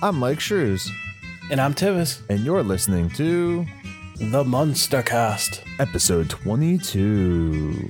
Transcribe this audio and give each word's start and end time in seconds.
I'm 0.00 0.14
Myke 0.16 0.38
Shrews, 0.40 0.90
And 1.50 1.60
I'm 1.60 1.74
Tivis, 1.74 2.20
and 2.28 2.40
you're 2.40 2.62
listening 2.62 3.10
to 3.10 3.66
the 4.16 4.44
Munster 4.44 5.02
Cast. 5.02 5.62
episode 5.80 6.30
22. 6.30 7.88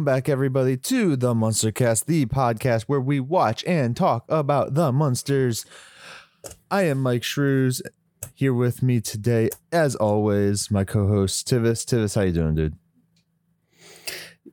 Welcome 0.00 0.14
back, 0.14 0.30
everybody, 0.30 0.78
to 0.78 1.14
the 1.14 1.34
Munster 1.34 1.70
Cast, 1.70 2.06
the 2.06 2.24
podcast 2.24 2.84
where 2.84 3.02
we 3.02 3.20
watch 3.20 3.62
and 3.66 3.94
talk 3.94 4.24
about 4.30 4.72
the 4.72 4.92
Munsters. 4.92 5.66
I 6.70 6.84
am 6.84 7.04
Myke 7.04 7.22
Shrews. 7.22 7.82
Here 8.32 8.54
with 8.54 8.82
me 8.82 9.02
today, 9.02 9.50
as 9.70 9.94
always, 9.94 10.70
my 10.70 10.84
co-host 10.84 11.46
Tivis. 11.46 11.84
Tivis, 11.84 12.14
how 12.14 12.22
you 12.22 12.32
doing, 12.32 12.54
dude? 12.54 12.76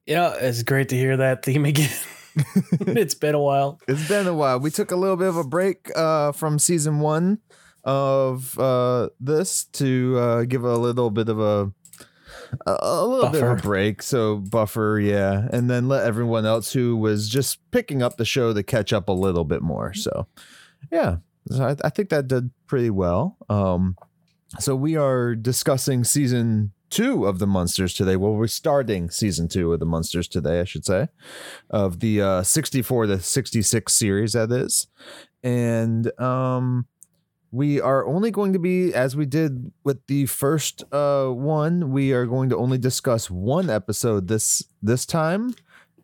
Yeah, 0.05 0.33
it's 0.38 0.63
great 0.63 0.89
to 0.89 0.97
hear 0.97 1.15
that 1.15 1.45
theme 1.45 1.63
again. 1.63 1.95
it's 2.81 3.16
been 3.16 3.33
a 3.33 3.39
while. 3.39 3.79
It's 3.88 4.05
been 4.05 4.27
a 4.27 4.33
while. 4.33 4.59
We 4.59 4.69
took 4.69 4.91
a 4.91 4.97
little 4.97 5.16
bit 5.16 5.29
of 5.29 5.38
a 5.38 5.45
break 5.45 5.89
uh, 5.95 6.33
from 6.33 6.59
season 6.59 7.00
one 7.00 7.39
of 7.85 8.59
uh, 8.59 9.07
this 9.22 9.63
to 9.63 10.17
uh, 10.19 10.44
give 10.44 10.66
a 10.66 10.75
little 10.75 11.09
bit 11.09 11.29
of 11.29 11.39
a 11.39 11.72
a, 12.66 12.78
a 12.80 13.06
little 13.06 13.30
bit 13.30 13.44
of 13.44 13.59
a 13.59 13.62
break. 13.62 14.02
So 14.02 14.38
buffer, 14.38 15.00
yeah, 15.02 15.48
and 15.52 15.70
then 15.70 15.88
let 15.88 16.06
everyone 16.06 16.45
else 16.45 16.73
who 16.73 16.98
was 16.98 17.30
just 17.30 17.59
picking 17.72 18.02
up 18.02 18.17
the 18.17 18.26
show 18.26 18.53
to 18.53 18.64
catch 18.64 18.94
up 18.94 19.09
a 19.09 19.14
little 19.14 19.45
bit 19.45 19.62
more. 19.62 19.94
So 19.94 20.28
yeah, 20.92 21.18
so 21.50 21.64
I, 21.66 21.75
I 21.84 21.90
think 21.90 22.09
that 22.09 22.28
did 22.28 22.52
pretty 22.68 22.90
well. 22.90 23.38
Um, 23.50 23.98
so 24.59 24.75
we 24.75 24.95
are 24.95 25.36
discussing 25.36 26.03
season 26.03 26.72
two 26.90 27.25
of 27.25 27.40
the 27.40 27.48
Munsters 27.48 27.94
today. 27.94 28.16
Well, 28.16 28.34
we're 28.34 28.48
starting 28.48 29.09
season 29.09 29.48
two 29.48 29.73
of 29.73 29.80
the 29.80 29.86
Munsters 29.86 30.28
today, 30.28 30.62
I 30.62 30.64
should 30.64 30.86
say, 30.86 31.09
of 31.70 32.00
the 32.00 32.22
uh, 32.22 32.44
64 32.44 33.08
to 33.08 33.20
66 33.20 33.94
series, 33.94 34.34
that 34.34 34.52
is. 34.52 34.88
And 35.44 36.18
um, 36.20 36.88
we 37.58 37.81
are 37.81 38.05
only 38.05 38.30
going 38.30 38.53
to 38.53 38.59
be, 38.59 38.94
as 38.94 39.16
we 39.16 39.25
did 39.25 39.72
with 39.83 40.05
the 40.05 40.27
first 40.27 40.83
uh, 40.91 41.25
one, 41.25 41.91
we 41.91 42.13
are 42.13 42.27
going 42.27 42.50
to 42.50 42.58
only 42.58 42.77
discuss 42.77 43.31
one 43.31 43.67
episode 43.67 44.27
this 44.27 44.63
this 44.83 45.08
time. 45.08 45.55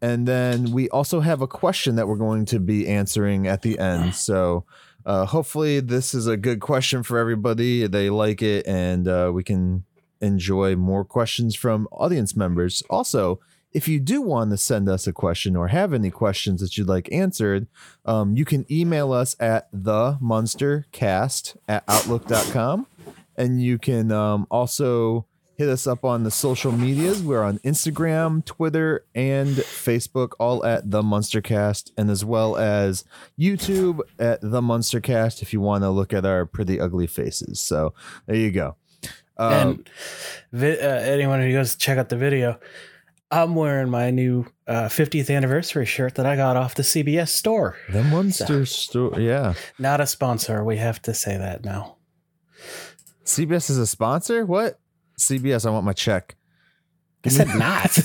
And 0.02 0.28
then 0.28 0.72
we 0.72 0.90
also 0.90 1.20
have 1.20 1.42
a 1.42 1.48
question 1.48 1.96
that 1.96 2.08
we're 2.08 2.16
going 2.18 2.46
to 2.46 2.59
be 2.59 2.88
answering 2.88 3.48
at 3.48 3.62
the 3.62 3.78
end. 3.78 4.16
So 4.30 4.66
uh, 5.06 5.26
hopefully 5.28 5.80
this 5.80 6.16
is 6.16 6.26
a 6.26 6.38
good 6.38 6.59
question 6.59 7.04
for 7.04 7.20
everybody. 7.20 7.86
They 7.86 8.09
like 8.09 8.42
it, 8.42 8.66
and 8.66 9.08
uh, 9.08 9.30
we 9.31 9.44
can 9.44 9.84
enjoy 10.22 10.76
more 10.76 11.06
questions 11.06 11.56
from 11.56 11.88
audience 11.92 12.36
members. 12.36 12.81
Also, 12.90 13.40
if 13.74 13.88
you 13.88 14.00
do 14.00 14.22
want 14.22 14.52
to 14.52 14.58
send 14.58 14.88
us 14.88 15.08
a 15.08 15.14
question 15.14 15.56
or 15.56 15.70
have 15.70 15.94
any 15.94 16.12
questions 16.12 16.62
that 16.62 16.78
you'd 16.78 16.88
like 16.88 17.12
answered, 17.12 17.68
um, 18.06 18.36
you 18.36 18.46
can 18.46 18.66
email 18.72 19.12
us 19.12 19.36
at 19.40 19.68
the 19.72 20.18
munstercast 20.22 21.58
at 21.68 21.84
outlook.com. 21.88 22.88
And 23.36 23.62
you 23.64 23.80
can 23.80 24.12
um, 24.12 24.46
also 24.52 25.25
hit 25.56 25.70
us 25.70 25.88
up 25.88 26.03
on 26.03 26.24
the 26.24 26.31
social 26.31 26.72
medias. 26.72 27.22
We're 27.24 27.44
on 27.44 27.59
Instagram, 27.59 28.46
Twitter, 28.46 29.06
and 29.16 29.56
Facebook, 29.56 30.34
all 30.40 30.66
at 30.66 30.90
the 30.90 31.02
Munstercast, 31.02 31.92
and 31.97 32.09
as 32.09 32.26
well 32.26 32.58
as 32.58 33.06
YouTube 33.40 34.02
at 34.20 34.42
the 34.42 34.62
Munstercast 34.62 35.42
if 35.42 35.53
you 35.53 35.62
want 35.62 35.84
to 35.84 35.90
look 35.90 36.14
at 36.14 36.26
our 36.26 36.46
pretty 36.46 36.80
ugly 36.80 37.08
faces. 37.08 37.59
So 37.59 37.94
there 38.26 38.36
you 38.36 38.52
go. 38.52 38.76
Um, 39.38 39.53
and 39.53 39.90
vi- 40.52 40.80
uh, 40.80 41.00
anyone 41.00 41.42
who 41.42 41.52
goes 41.52 41.74
to 41.74 41.78
check 41.78 41.97
out 41.97 42.09
the 42.09 42.18
video, 42.18 42.59
I'm 43.34 43.56
wearing 43.56 43.90
my 43.90 44.12
new 44.12 44.46
uh, 44.68 44.86
50th 44.90 45.36
anniversary 45.36 45.88
shirt 45.88 46.16
that 46.16 46.26
I 46.28 46.36
got 46.36 46.56
off 46.56 46.76
the 46.76 46.84
CBS 46.84 47.30
store. 47.30 47.76
the 47.90 48.04
Munster 48.04 48.64
Store, 48.68 49.20
yeah. 49.20 49.56
Not 49.80 50.00
a 50.00 50.06
sponsor. 50.06 50.64
We 50.64 50.78
have 50.78 51.02
to 51.02 51.16
say 51.16 51.36
that 51.36 51.66
now. 51.66 51.96
CBS 53.26 53.72
is 53.72 53.80
a 53.80 53.88
sponsor. 53.88 54.46
What? 54.46 54.80
CBS, 55.20 55.66
I 55.66 55.72
want 55.72 55.84
my 55.84 55.94
check. 55.94 56.36
I 57.26 57.30
said 57.30 57.48
not. 57.56 57.98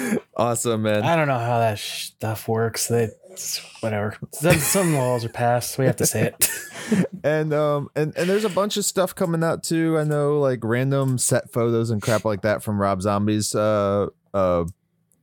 Awesome, 0.36 0.82
man. 0.82 1.02
I 1.02 1.16
don't 1.16 1.28
know 1.28 1.38
how 1.38 1.58
that 1.58 1.78
stuff 1.78 2.48
works. 2.48 2.88
They, 2.88 3.10
whatever. 3.80 4.16
Some, 4.32 4.94
laws 4.94 5.24
are 5.24 5.28
passed. 5.28 5.78
We 5.78 5.86
have 5.86 5.96
to 5.96 6.06
say 6.06 6.32
it. 6.32 7.06
and 7.24 7.52
um 7.52 7.88
and 7.94 8.16
and 8.16 8.28
there's 8.28 8.44
a 8.44 8.48
bunch 8.48 8.76
of 8.76 8.84
stuff 8.84 9.14
coming 9.14 9.44
out 9.44 9.62
too. 9.62 9.98
I 9.98 10.04
know 10.04 10.38
like 10.40 10.60
random 10.62 11.18
set 11.18 11.52
photos 11.52 11.90
and 11.90 12.00
crap 12.02 12.24
like 12.24 12.42
that 12.42 12.62
from 12.62 12.80
Rob 12.80 13.02
Zombie's 13.02 13.54
uh 13.54 14.08
uh 14.34 14.64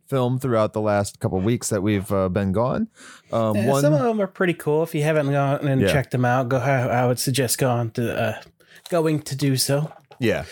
film 0.07 0.39
throughout 0.39 0.71
the 0.73 0.79
last 0.81 1.19
couple 1.19 1.37
weeks 1.41 1.67
that 1.69 1.81
we've 1.83 2.09
uh, 2.13 2.29
been 2.29 2.51
gone. 2.53 2.87
Um 3.31 3.55
Yeah, 3.57 3.67
one 3.67 3.81
Some 3.81 3.93
of 3.93 3.99
them 4.01 4.21
are 4.21 4.27
pretty 4.27 4.53
cool. 4.53 4.83
If 4.83 4.95
you 4.95 5.03
haven't 5.03 5.31
gone 5.31 5.67
and 5.67 5.81
Yeah. 5.81 5.91
checked 5.91 6.11
them 6.11 6.23
out, 6.25 6.47
go. 6.49 6.57
I, 6.57 6.81
I 7.01 7.05
would 7.07 7.19
suggest 7.19 7.57
going 7.57 7.91
to 7.91 8.17
uh, 8.17 8.41
going 8.89 9.21
to 9.23 9.35
do 9.35 9.57
so. 9.57 9.91
yeah. 10.19 10.45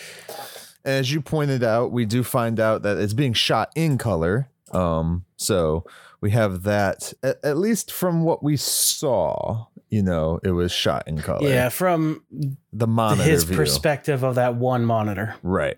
As 0.84 1.12
you 1.12 1.20
pointed 1.20 1.64
out, 1.64 1.90
we 1.90 2.04
do 2.04 2.22
find 2.22 2.60
out 2.60 2.82
that 2.82 2.96
it's 2.98 3.12
being 3.14 3.32
shot 3.32 3.70
in 3.74 3.98
color. 3.98 4.48
Um 4.72 5.24
so 5.36 5.84
we 6.20 6.30
have 6.30 6.62
that 6.64 7.12
at, 7.22 7.38
at 7.44 7.56
least 7.58 7.92
from 7.92 8.22
what 8.24 8.42
we 8.42 8.56
saw, 8.56 9.66
you 9.88 10.02
know, 10.02 10.40
it 10.42 10.50
was 10.52 10.72
shot 10.72 11.04
in 11.06 11.18
color. 11.18 11.48
Yeah, 11.48 11.68
from 11.68 12.24
The 12.72 12.86
monitor 12.86 13.22
his 13.30 13.44
view. 13.44 13.56
perspective 13.56 14.22
of 14.22 14.34
that 14.36 14.56
one 14.56 14.84
monitor. 14.84 15.34
Right. 15.42 15.76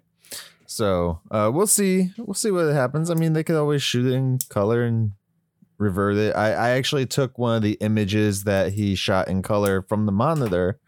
So 0.66 1.20
uh, 1.30 1.50
we'll 1.52 1.66
see. 1.66 2.10
We'll 2.18 2.34
see 2.34 2.50
what 2.50 2.72
happens. 2.72 3.10
I 3.10 3.14
mean, 3.14 3.32
they 3.32 3.42
could 3.42 3.56
always 3.56 3.82
shoot 3.82 4.06
it 4.06 4.14
in 4.14 4.38
color 4.48 4.84
and 4.84 5.12
revert 5.78 6.16
it. 6.16 6.36
I, 6.36 6.52
I 6.52 6.70
actually 6.70 7.06
took 7.06 7.38
one 7.38 7.56
of 7.56 7.62
the 7.62 7.78
images 7.80 8.44
that 8.44 8.72
he 8.74 8.94
shot 8.94 9.28
in 9.28 9.42
color 9.42 9.82
from 9.82 10.06
the 10.06 10.12
monitor 10.12 10.78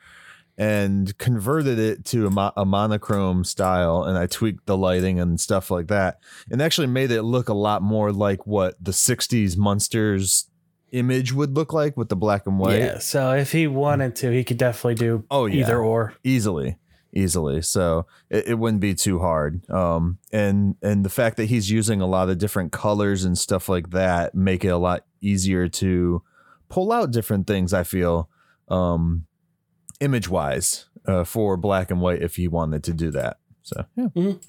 and 0.60 1.16
converted 1.16 1.78
it 1.78 2.04
to 2.04 2.26
a, 2.26 2.30
mo- 2.30 2.52
a 2.54 2.66
monochrome 2.66 3.44
style 3.44 4.02
and 4.04 4.18
I 4.18 4.26
tweaked 4.26 4.66
the 4.66 4.76
lighting 4.76 5.18
and 5.18 5.40
stuff 5.40 5.70
like 5.70 5.86
that 5.86 6.18
and 6.50 6.60
actually 6.60 6.86
made 6.88 7.10
it 7.10 7.22
look 7.22 7.48
a 7.48 7.54
lot 7.54 7.80
more 7.80 8.12
like 8.12 8.46
what 8.46 8.74
the 8.78 8.90
60s 8.90 9.56
Munsters 9.56 10.50
image 10.92 11.32
would 11.32 11.56
look 11.56 11.72
like 11.72 11.96
with 11.96 12.10
the 12.10 12.16
black 12.16 12.46
and 12.46 12.58
white. 12.58 12.78
Yeah, 12.80 12.98
so 12.98 13.30
if 13.32 13.52
he 13.52 13.68
wanted 13.68 14.14
to, 14.16 14.30
he 14.30 14.44
could 14.44 14.58
definitely 14.58 14.96
do 14.96 15.24
Oh, 15.30 15.46
yeah 15.46 15.64
either 15.64 15.80
or. 15.80 16.12
easily 16.24 16.76
easily 17.12 17.60
so 17.62 18.06
it, 18.28 18.48
it 18.50 18.54
wouldn't 18.54 18.80
be 18.80 18.94
too 18.94 19.18
hard 19.18 19.68
um 19.68 20.18
and 20.30 20.76
and 20.80 21.04
the 21.04 21.08
fact 21.10 21.36
that 21.38 21.46
he's 21.46 21.68
using 21.68 22.00
a 22.00 22.06
lot 22.06 22.28
of 22.28 22.38
different 22.38 22.70
colors 22.70 23.24
and 23.24 23.36
stuff 23.36 23.68
like 23.68 23.90
that 23.90 24.32
make 24.32 24.64
it 24.64 24.68
a 24.68 24.76
lot 24.78 25.04
easier 25.20 25.66
to 25.66 26.22
pull 26.68 26.92
out 26.92 27.10
different 27.10 27.48
things 27.48 27.72
i 27.74 27.82
feel 27.82 28.28
um 28.68 29.26
image 30.00 30.28
wise 30.28 30.86
uh, 31.06 31.24
for 31.24 31.56
black 31.56 31.90
and 31.90 32.00
white 32.00 32.22
if 32.22 32.36
he 32.36 32.48
wanted 32.48 32.82
to 32.84 32.92
do 32.92 33.10
that 33.10 33.38
so 33.62 33.84
yeah 33.96 34.08
Mhm. 34.16 34.40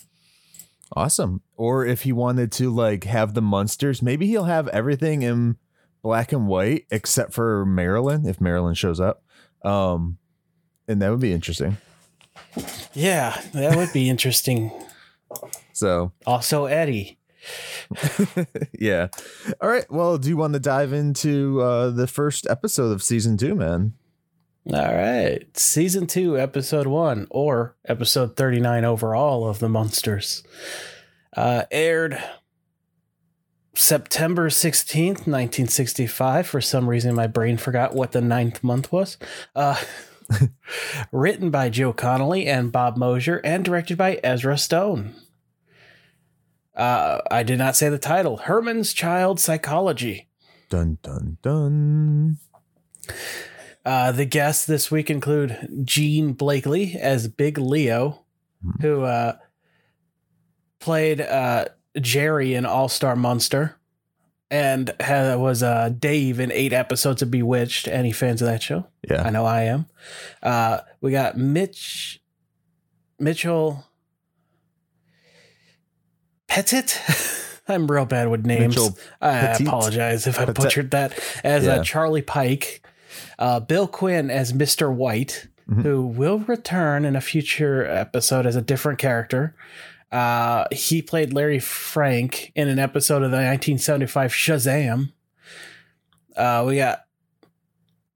awesome 0.95 1.41
or 1.55 1.85
if 1.85 2.01
he 2.03 2.11
wanted 2.11 2.51
to 2.53 2.69
like 2.69 3.03
have 3.05 3.33
the 3.33 3.41
Munsters 3.41 4.01
maybe 4.01 4.27
he'll 4.27 4.45
have 4.45 4.67
everything 4.69 5.21
in 5.21 5.57
black 6.01 6.31
and 6.31 6.47
white 6.47 6.85
except 6.91 7.33
for 7.33 7.65
marilyn 7.65 8.25
if 8.25 8.41
marilyn 8.41 8.73
shows 8.73 8.99
up 8.99 9.23
um 9.63 10.17
and 10.87 11.01
that 11.01 11.09
would 11.11 11.19
be 11.21 11.31
interesting 11.33 11.77
Yeah, 12.93 13.39
that 13.53 13.75
would 13.77 13.93
be 13.93 14.09
interesting. 14.09 14.71
So, 15.73 16.11
Also, 16.25 16.65
Eddie. 16.65 17.17
yeah. 18.79 19.07
All 19.61 19.69
right. 19.69 19.85
Well, 19.91 20.17
do 20.17 20.27
you 20.29 20.37
want 20.37 20.53
to 20.53 20.59
dive 20.59 20.91
into 20.93 21.61
uh, 21.61 21.89
the 21.91 22.07
first 22.07 22.47
episode 22.49 22.91
of 22.91 23.03
season 23.03 23.37
two, 23.37 23.55
man? 23.55 23.93
All 24.67 24.95
right, 24.95 25.45
season 25.57 26.05
two, 26.05 26.37
episode 26.37 26.85
one, 26.85 27.25
or 27.31 27.75
episode 27.85 28.35
thirty-nine 28.35 28.85
overall 28.85 29.47
of 29.47 29.57
the 29.57 29.67
Munsters, 29.67 30.43
uh, 31.35 31.63
aired 31.71 32.21
September 33.73 34.49
16th, 34.49 35.25
1965. 35.25 36.45
For 36.45 36.61
some 36.61 36.87
reason, 36.87 37.15
my 37.15 37.25
brain 37.25 37.57
forgot 37.57 37.95
what 37.95 38.11
the 38.11 38.21
ninth 38.21 38.63
month 38.63 38.91
was. 38.91 39.17
Uh, 39.55 39.81
written 41.11 41.49
by 41.49 41.69
Joe 41.69 41.91
Connelly 41.91 42.47
and 42.47 42.71
Bob 42.71 42.97
Mosher, 42.97 43.41
and 43.43 43.65
directed 43.65 43.97
by 43.97 44.19
Ezra 44.23 44.59
Stone. 44.59 45.15
Uh, 46.75 47.19
I 47.29 47.41
did 47.41 47.57
not 47.57 47.75
say 47.75 47.89
the 47.89 47.97
title. 47.97 48.37
Herman's 48.37 48.93
Child 48.93 49.39
Psychology. 49.39 50.29
Dun 50.69 50.99
dun 51.01 51.37
dun. 51.41 52.37
Uh, 53.85 54.11
the 54.11 54.25
guests 54.25 54.65
this 54.65 54.91
week 54.91 55.09
include 55.09 55.81
Gene 55.83 56.33
Blakely 56.33 56.95
as 56.99 57.27
Big 57.27 57.57
Leo, 57.57 58.21
Hmm. 58.63 58.81
who 58.81 59.01
uh, 59.03 59.37
played 60.79 61.19
uh, 61.19 61.65
Jerry 61.99 62.53
in 62.53 62.65
All 62.65 62.87
Star 62.89 63.15
Munster, 63.15 63.75
and 64.51 64.91
ha- 65.01 65.35
was 65.37 65.63
uh, 65.63 65.89
Dave 65.97 66.39
in 66.39 66.51
eight 66.51 66.73
episodes 66.73 67.21
of 67.23 67.31
Bewitched. 67.31 67.87
Any 67.87 68.11
fans 68.11 68.41
of 68.41 68.47
that 68.47 68.61
show? 68.61 68.85
Yeah. 69.09 69.23
I 69.23 69.31
know 69.31 69.45
I 69.45 69.63
am. 69.63 69.87
Uh, 70.43 70.81
we 71.01 71.11
got 71.11 71.37
Mitch 71.37 72.21
Mitchell 73.17 73.85
Pettit. 76.47 76.99
I'm 77.67 77.89
real 77.89 78.05
bad 78.05 78.29
with 78.29 78.45
names. 78.45 78.75
Mitchell 78.75 78.97
I 79.21 79.37
apologize 79.53 80.27
if 80.27 80.37
I 80.39 80.45
butchered 80.45 80.91
that. 80.91 81.17
As 81.43 81.65
Yeah. 81.65 81.75
uh, 81.75 81.83
Charlie 81.83 82.21
Pike, 82.21 82.85
uh, 83.39 83.59
Bill 83.59 83.87
Quinn 83.87 84.29
as 84.29 84.53
Mr. 84.53 84.93
White, 84.93 85.47
Mhm. 85.69 85.83
who 85.83 86.05
will 86.05 86.39
return 86.39 87.05
in 87.05 87.15
a 87.15 87.21
future 87.21 87.85
episode 87.85 88.45
as 88.45 88.55
a 88.55 88.61
different 88.61 88.99
character. 88.99 89.55
Uh, 90.11 90.65
he 90.71 91.01
played 91.01 91.31
Larry 91.33 91.59
Frank 91.59 92.51
in 92.55 92.67
an 92.67 92.79
episode 92.79 93.23
of 93.23 93.31
the 93.31 93.37
1975 93.37 94.31
Shazam. 94.33 95.13
Uh, 96.35 96.63
we 96.67 96.77
got. 96.77 97.03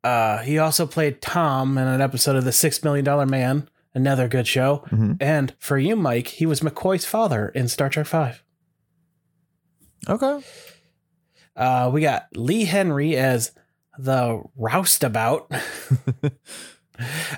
Uh, 0.03 0.39
he 0.39 0.57
also 0.59 0.85
played 0.85 1.21
Tom 1.21 1.77
in 1.77 1.87
an 1.87 2.01
episode 2.01 2.35
of 2.35 2.43
The 2.43 2.51
Six 2.51 2.83
Million 2.83 3.05
Dollar 3.05 3.25
Man, 3.25 3.67
another 3.93 4.27
good 4.27 4.45
show. 4.47 4.83
Mhm. 4.91 5.17
And 5.19 5.53
for 5.57 5.77
you, 5.77 5.95
Mike, 5.95 6.27
he 6.27 6.45
was 6.45 6.59
McCoy's 6.61 7.05
father 7.05 7.49
in 7.49 7.67
Star 7.67 7.89
Trek 7.89 8.05
Five. 8.05 8.43
Okay. 10.07 10.41
Uh, 11.55 11.89
we 11.93 12.01
got 12.01 12.27
Lee 12.35 12.65
Henry 12.65 13.15
as 13.15 13.51
the 13.97 14.41
roustabout. 14.57 15.51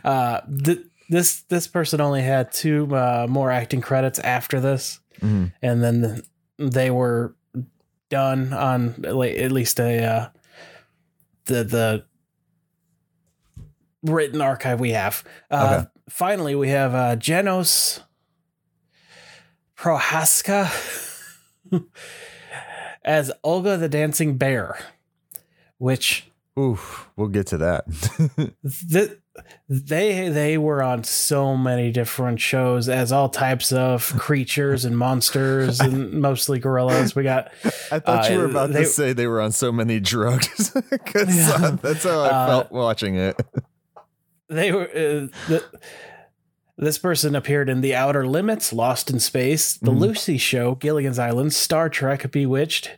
uh, 0.04 0.42
th- 0.64 0.86
this 1.10 1.42
this 1.44 1.68
person 1.68 2.02
only 2.02 2.22
had 2.22 2.52
two 2.52 2.94
uh, 2.96 3.28
more 3.30 3.50
acting 3.52 3.82
credits 3.82 4.20
after 4.20 4.60
this, 4.60 5.00
Mhm. 5.22 5.54
and 5.62 5.84
then 5.84 6.22
they 6.58 6.92
were 6.92 7.36
done 8.10 8.54
on 8.54 9.04
at 9.06 9.16
least 9.52 9.80
a 9.80 10.04
uh, 10.04 10.30
the 11.46 11.64
the 11.64 12.06
written 14.04 14.42
archive 14.42 14.80
we 14.80 14.92
have. 14.92 15.24
Uh, 15.50 15.78
Okay. 15.80 15.88
Finally, 16.10 16.56
we 16.56 16.70
have 16.70 16.96
uh, 16.96 17.16
Janos 17.18 18.00
Prohaska 19.78 20.70
as 23.04 23.32
Olga 23.44 23.76
the 23.78 23.90
Dancing 23.90 24.38
Bear, 24.38 24.78
which 25.80 26.30
Oof. 26.58 27.10
We'll 27.16 27.28
get 27.28 27.48
to 27.48 27.58
that. 27.60 27.86
th- 28.92 29.12
they 29.70 30.30
they 30.30 30.58
were 30.58 30.82
on 30.82 31.04
so 31.04 31.56
many 31.56 31.92
different 31.92 32.40
shows 32.40 32.90
as 32.90 33.12
all 33.12 33.30
types 33.30 33.72
of 33.72 34.08
creatures 34.18 34.84
and 34.84 34.98
monsters 34.98 35.80
and 35.80 36.14
mostly 36.22 36.58
gorillas. 36.58 37.16
We 37.16 37.22
got 37.24 37.52
I 37.92 38.00
thought 38.00 38.30
you 38.32 38.40
were 38.40 38.46
Uh, 38.48 38.50
about 38.50 38.72
they- 38.74 38.80
to 38.80 38.86
say 38.86 39.14
they 39.14 39.28
were 39.28 39.40
on 39.42 39.52
so 39.52 39.72
many 39.72 40.00
drugs. 40.00 40.72
Yeah. 41.16 41.52
uh, 41.62 41.72
that's 41.72 42.04
how 42.04 42.22
I 42.22 42.28
Uh, 42.30 42.48
felt 42.48 42.72
watching 42.72 43.16
it. 43.16 43.40
they 44.50 44.72
were 44.72 44.84
uh, 44.90 45.28
the, 45.48 45.64
this 46.80 46.98
person 46.98 47.36
appeared 47.36 47.70
in 47.70 47.82
The 47.82 47.94
Outer 47.96 48.26
Limits, 48.28 48.72
Lost 48.74 49.10
in 49.10 49.20
Space, 49.20 49.74
The 49.78 49.92
Mhm. 49.92 50.00
Lucy 50.00 50.38
Show, 50.38 50.76
Gilligan's 50.76 51.20
Island, 51.20 51.54
Star 51.54 51.90
Trek, 51.90 52.32
Bewitched. 52.32 52.98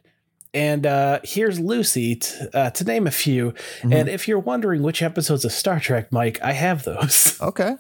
And 0.53 0.85
uh, 0.85 1.19
here's 1.23 1.59
Lucy, 1.59 2.15
t- 2.15 2.47
uh, 2.53 2.71
to 2.71 2.83
name 2.83 3.05
a 3.05 3.11
few. 3.11 3.53
Mhm. 3.81 3.93
And 3.93 4.09
if 4.09 4.27
you're 4.27 4.39
wondering 4.39 4.81
which 4.81 5.01
episodes 5.03 5.45
of 5.45 5.51
Star 5.51 5.79
Trek, 5.79 6.11
Mike, 6.11 6.39
I 6.41 6.53
have 6.53 6.83
those. 6.83 7.37
Okay. 7.41 7.75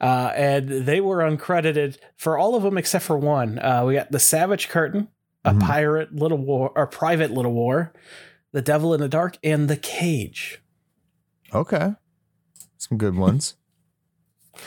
Uh, 0.00 0.32
and 0.34 0.68
they 0.86 1.00
were 1.00 1.18
uncredited 1.18 1.98
for 2.16 2.36
all 2.38 2.54
of 2.54 2.62
them 2.62 2.76
except 2.78 3.04
for 3.04 3.16
one. 3.18 3.58
Uh, 3.58 3.84
we 3.86 3.94
got 3.94 4.10
the 4.10 4.18
Savage 4.18 4.68
Curtain, 4.68 5.08
a 5.44 5.52
Mhm. 5.52 5.60
pirate 5.62 6.14
little 6.14 6.38
war, 6.38 6.72
or 6.74 6.86
private 6.86 7.30
little 7.30 7.52
war, 7.52 7.92
the 8.52 8.62
Devil 8.62 8.92
in 8.94 9.00
the 9.00 9.08
Dark, 9.08 9.36
and 9.44 9.68
the 9.68 9.76
Cage. 9.76 10.62
Okay. 11.54 11.94
Some 12.78 12.98
good 12.98 13.16
ones. 13.16 13.54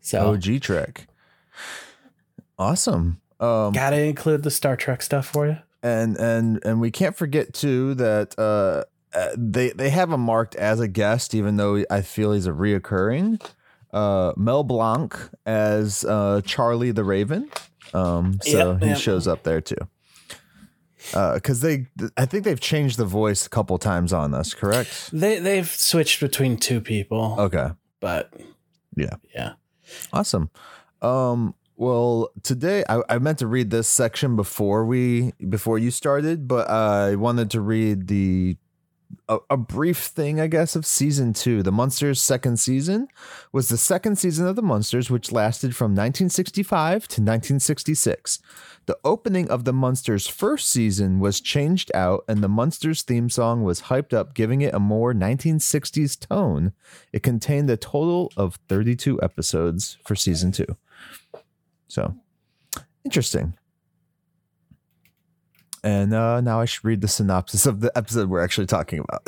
So 0.00 0.30
OG 0.32 0.60
Trek. 0.60 1.06
Awesome. 2.58 3.20
Um, 3.40 3.72
gotta 3.74 4.00
include 4.00 4.42
the 4.42 4.50
Star 4.50 4.74
Trek 4.74 5.02
stuff 5.02 5.26
for 5.26 5.46
you. 5.46 5.58
And 5.82 6.16
and 6.16 6.64
and 6.64 6.80
we 6.80 6.90
can't 6.90 7.16
forget 7.16 7.52
too 7.54 7.94
that 7.94 8.34
uh, 8.38 8.84
uh, 9.16 9.28
they 9.36 9.70
they 9.70 9.90
have 9.90 10.10
him 10.12 10.20
marked 10.20 10.54
as 10.56 10.80
a 10.80 10.88
guest, 10.88 11.34
even 11.34 11.56
though 11.56 11.84
I 11.90 12.02
feel 12.02 12.32
he's 12.32 12.46
a 12.46 12.52
reoccurring. 12.52 13.40
Uh, 13.92 14.32
Mel 14.36 14.64
Blanc 14.64 15.16
as 15.46 16.04
uh, 16.04 16.40
Charlie 16.44 16.90
the 16.90 17.04
Raven. 17.04 17.48
Um, 17.94 18.38
so 18.42 18.72
Yep, 18.72 18.82
he 18.82 18.88
yep. 18.88 18.98
shows 18.98 19.26
up 19.26 19.44
there 19.44 19.60
too. 19.62 19.76
Because 21.12 21.60
they, 21.60 21.86
I 22.16 22.26
think 22.26 22.44
they've 22.44 22.60
changed 22.60 22.98
the 22.98 23.06
voice 23.06 23.46
a 23.46 23.48
couple 23.48 23.78
times 23.78 24.12
on 24.12 24.30
this. 24.32 24.52
Correct? 24.52 25.10
They 25.12 25.38
they've 25.38 25.66
switched 25.68 26.20
between 26.20 26.58
two 26.58 26.80
people, 26.82 27.36
Okay. 27.38 27.68
but 28.00 28.34
Yeah. 28.94 29.14
yeah. 29.34 29.52
Awesome. 30.12 30.50
Um, 31.00 31.54
well, 31.78 32.30
today 32.42 32.82
I, 32.88 33.02
I 33.08 33.18
meant 33.18 33.38
to 33.38 33.46
read 33.46 33.70
this 33.70 33.86
section 33.86 34.34
before 34.34 34.84
we 34.84 35.32
before 35.48 35.78
you 35.78 35.92
started, 35.92 36.48
but 36.48 36.68
I 36.68 37.14
wanted 37.14 37.52
to 37.52 37.60
read 37.60 38.08
the 38.08 38.56
a, 39.28 39.38
a 39.48 39.56
brief 39.56 39.98
thing, 39.98 40.40
I 40.40 40.48
guess, 40.48 40.74
of 40.74 40.84
season 40.84 41.32
two. 41.32 41.62
The 41.62 41.70
Munsters' 41.70 42.20
second 42.20 42.58
season 42.58 43.06
was 43.52 43.68
the 43.68 43.76
second 43.76 44.16
season 44.16 44.48
of 44.48 44.56
the 44.56 44.62
Munsters, 44.62 45.08
which 45.08 45.30
lasted 45.30 45.76
from 45.76 45.92
1965 45.92 47.02
to 47.02 47.20
1966. 47.20 48.40
The 48.86 48.98
opening 49.04 49.48
of 49.48 49.64
the 49.64 49.72
Munsters' 49.72 50.26
first 50.26 50.68
season 50.68 51.20
was 51.20 51.40
changed 51.40 51.92
out, 51.94 52.24
and 52.26 52.42
the 52.42 52.48
Munsters 52.48 53.02
theme 53.02 53.30
song 53.30 53.62
was 53.62 53.82
hyped 53.82 54.12
up, 54.12 54.34
giving 54.34 54.62
it 54.62 54.74
a 54.74 54.80
more 54.80 55.14
1960s 55.14 56.18
tone. 56.18 56.72
It 57.12 57.22
contained 57.22 57.70
a 57.70 57.76
total 57.76 58.32
of 58.36 58.58
32 58.68 59.22
episodes 59.22 59.96
for 60.04 60.16
season 60.16 60.50
two. 60.50 60.76
So 61.88 62.14
interesting. 63.04 63.54
And 65.82 66.12
uh, 66.12 66.40
now 66.40 66.60
I 66.60 66.64
should 66.64 66.84
read 66.84 67.00
the 67.00 67.08
synopsis 67.08 67.66
of 67.66 67.80
the 67.80 67.90
episode 67.96 68.28
we're 68.28 68.42
actually 68.42 68.66
talking 68.66 69.00
about. 69.00 69.22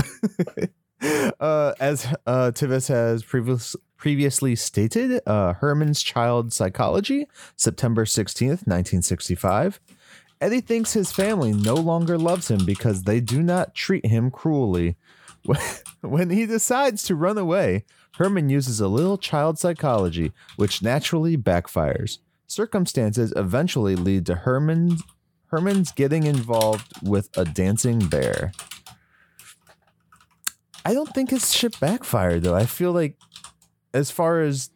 uh, 1.40 1.74
as 1.80 2.06
uh, 2.26 2.50
Tivis 2.52 2.88
has 2.88 3.22
previous, 3.22 3.76
previously 3.96 4.56
stated, 4.56 5.20
uh, 5.26 5.54
Herman's 5.54 6.02
Child 6.02 6.52
Psychology, 6.52 7.26
September 7.56 8.04
16th, 8.04 8.66
1965. 8.66 9.80
Eddie 10.40 10.60
thinks 10.60 10.94
his 10.94 11.12
family 11.12 11.52
no 11.52 11.74
longer 11.74 12.18
loves 12.18 12.50
him 12.50 12.64
because 12.64 13.02
they 13.02 13.20
do 13.20 13.42
not 13.42 13.74
treat 13.74 14.06
him 14.06 14.30
cruelly. 14.30 14.96
When 16.00 16.30
he 16.30 16.46
decides 16.46 17.02
to 17.04 17.14
run 17.14 17.36
away, 17.36 17.84
Herman 18.16 18.48
uses 18.48 18.80
a 18.80 18.88
little 18.88 19.18
child 19.18 19.58
psychology, 19.58 20.32
which 20.56 20.82
naturally 20.82 21.36
backfires. 21.36 22.18
Circumstances 22.50 23.32
eventually 23.36 23.94
lead 23.94 24.26
to 24.26 24.34
Herman's 24.34 25.04
Herman's 25.46 25.92
getting 25.92 26.24
involved 26.24 26.88
with 27.00 27.28
a 27.36 27.44
dancing 27.44 28.00
bear. 28.00 28.50
I 30.84 30.92
don't 30.92 31.14
think 31.14 31.30
his 31.30 31.54
shit 31.54 31.78
backfired 31.78 32.42
though. 32.42 32.56
I 32.56 32.66
feel 32.66 32.90
like 32.90 33.16
as 33.94 34.10
far 34.10 34.40
as 34.40 34.70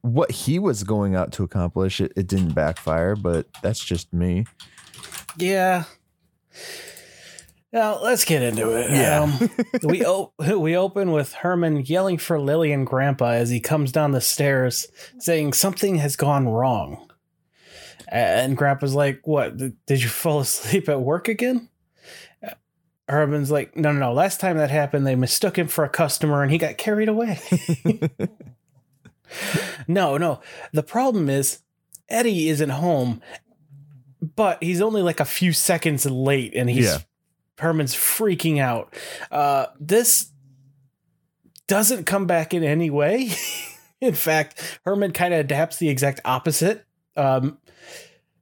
what 0.00 0.32
he 0.32 0.58
was 0.58 0.82
going 0.82 1.14
out 1.14 1.30
to 1.34 1.44
accomplish, 1.44 2.00
it, 2.00 2.12
it 2.16 2.26
didn't 2.26 2.52
backfire, 2.52 3.14
but 3.14 3.46
that's 3.62 3.84
just 3.84 4.12
me. 4.12 4.46
Yeah. 5.38 5.84
Now 7.74 8.00
let's 8.00 8.24
get 8.24 8.40
into 8.40 8.70
it. 8.70 8.88
Yeah. 8.92 9.22
Um, 9.22 9.50
we 9.82 10.06
we 10.56 10.76
open 10.76 11.10
with 11.10 11.32
Herman 11.32 11.84
yelling 11.84 12.18
for 12.18 12.38
Lily 12.38 12.70
and 12.70 12.86
Grandpa 12.86 13.30
as 13.30 13.50
he 13.50 13.58
comes 13.58 13.90
down 13.90 14.12
the 14.12 14.20
stairs, 14.20 14.86
saying 15.18 15.54
something 15.54 15.96
has 15.96 16.14
gone 16.14 16.48
wrong. 16.48 17.10
And 18.06 18.56
Grandpa's 18.56 18.94
like, 18.94 19.26
"What? 19.26 19.56
Did 19.56 20.02
you 20.02 20.08
fall 20.08 20.38
asleep 20.40 20.88
at 20.88 21.00
work 21.00 21.26
again?" 21.26 21.68
Herman's 23.08 23.50
like, 23.50 23.76
"No, 23.76 23.90
no, 23.90 23.98
no. 23.98 24.12
Last 24.12 24.38
time 24.38 24.56
that 24.58 24.70
happened, 24.70 25.04
they 25.04 25.16
mistook 25.16 25.58
him 25.58 25.66
for 25.66 25.84
a 25.84 25.88
customer, 25.88 26.44
and 26.44 26.52
he 26.52 26.58
got 26.58 26.78
carried 26.78 27.08
away." 27.08 27.40
no, 29.88 30.16
no. 30.16 30.40
The 30.72 30.84
problem 30.84 31.28
is 31.28 31.58
Eddie 32.08 32.50
isn't 32.50 32.70
home, 32.70 33.20
but 34.22 34.62
he's 34.62 34.80
only 34.80 35.02
like 35.02 35.18
a 35.18 35.24
few 35.24 35.52
seconds 35.52 36.06
late, 36.06 36.52
and 36.54 36.70
he's 36.70 36.84
Yeah. 36.84 36.98
Herman's 37.58 37.94
freaking 37.94 38.58
out. 38.58 38.94
Uh, 39.30 39.66
this 39.78 40.30
doesn't 41.66 42.04
come 42.04 42.26
back 42.26 42.52
in 42.52 42.64
any 42.64 42.90
way. 42.90 43.30
in 44.00 44.14
fact, 44.14 44.80
Herman 44.84 45.12
kind 45.12 45.32
of 45.32 45.40
adapts 45.40 45.76
the 45.76 45.88
exact 45.88 46.20
opposite. 46.24 46.84
Um, 47.16 47.58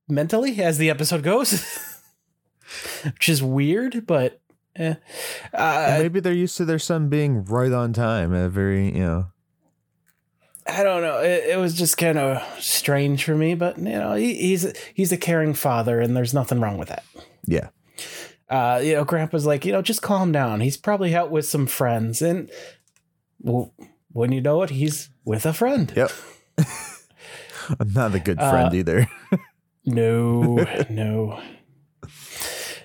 mentally 0.09 0.63
as 0.63 0.79
the 0.79 0.91
episode 0.91 1.23
goes, 1.23 1.53
which 3.05 3.29
is 3.29 3.43
weird, 3.43 4.07
but 4.07 4.41
eh. 4.77 4.95
Uh, 5.53 5.97
maybe 5.99 6.21
they're 6.21 6.33
used 6.33 6.57
to 6.57 6.65
their 6.65 6.79
son 6.79 7.09
being 7.09 7.45
right 7.45 7.73
on 7.73 7.93
time 7.93 8.35
at 8.35 8.51
very, 8.51 8.87
you 8.87 9.05
know. 9.05 9.27
I 10.67 10.85
don't 10.85 11.03
know. 11.03 11.19
It, 11.19 11.51
it 11.51 11.59
was 11.59 11.75
just 11.75 11.99
kind 11.99 12.19
of 12.19 12.43
strange 12.63 13.25
for 13.25 13.35
me, 13.35 13.55
but 13.55 13.79
you 13.79 13.85
know, 13.85 14.15
he, 14.15 14.35
he's 14.35 14.73
he's 14.95 15.11
a 15.11 15.17
caring 15.17 15.55
father, 15.55 16.01
and 16.01 16.17
there's 16.17 16.33
nothing 16.33 16.61
wrong 16.61 16.79
with 16.79 16.89
that. 16.89 17.05
Yeah. 17.47 17.69
Uh, 18.53 18.79
you 18.83 18.93
know, 18.95 19.05
Grandpa's 19.05 19.47
like, 19.47 19.65
you 19.65 19.73
know, 19.73 19.81
just 19.83 20.03
calm 20.03 20.31
down. 20.31 20.61
He's 20.61 20.77
probably 20.77 21.15
out 21.15 21.31
with 21.31 21.47
some 21.47 21.67
friends, 21.67 22.21
and 22.21 22.51
well, 23.41 23.73
when 24.13 24.31
you 24.33 24.41
know 24.43 24.63
it, 24.63 24.71
he's 24.71 25.09
with 25.25 25.47
a 25.47 25.53
friend. 25.55 25.91
Yep. 25.97 26.11
I'm 27.81 27.93
not 27.95 28.15
a 28.15 28.19
good 28.21 28.39
Uh, 28.39 28.51
friend 28.51 28.75
either. 28.75 29.09
No, 29.85 30.65
no. 30.91 31.41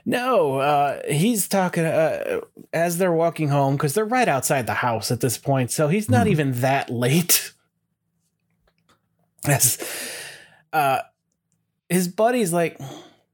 No, 0.03 0.57
uh, 0.57 1.01
he's 1.07 1.47
talking 1.47 1.85
uh, 1.85 2.39
as 2.73 2.97
they're 2.97 3.11
walking 3.11 3.49
home 3.49 3.75
because 3.75 3.93
they're 3.93 4.03
right 4.05 4.27
outside 4.27 4.65
the 4.65 4.73
house 4.75 5.11
at 5.11 5.19
this 5.19 5.37
point, 5.37 5.69
so 5.69 5.89
he's 5.89 6.09
not 6.09 6.25
Mhm. 6.25 6.31
even 6.31 6.51
that 6.61 6.89
late. 6.89 7.51
As 9.45 9.77
uh, 10.73 11.01
his 11.89 12.07
buddy's 12.07 12.51
like, 12.51 12.79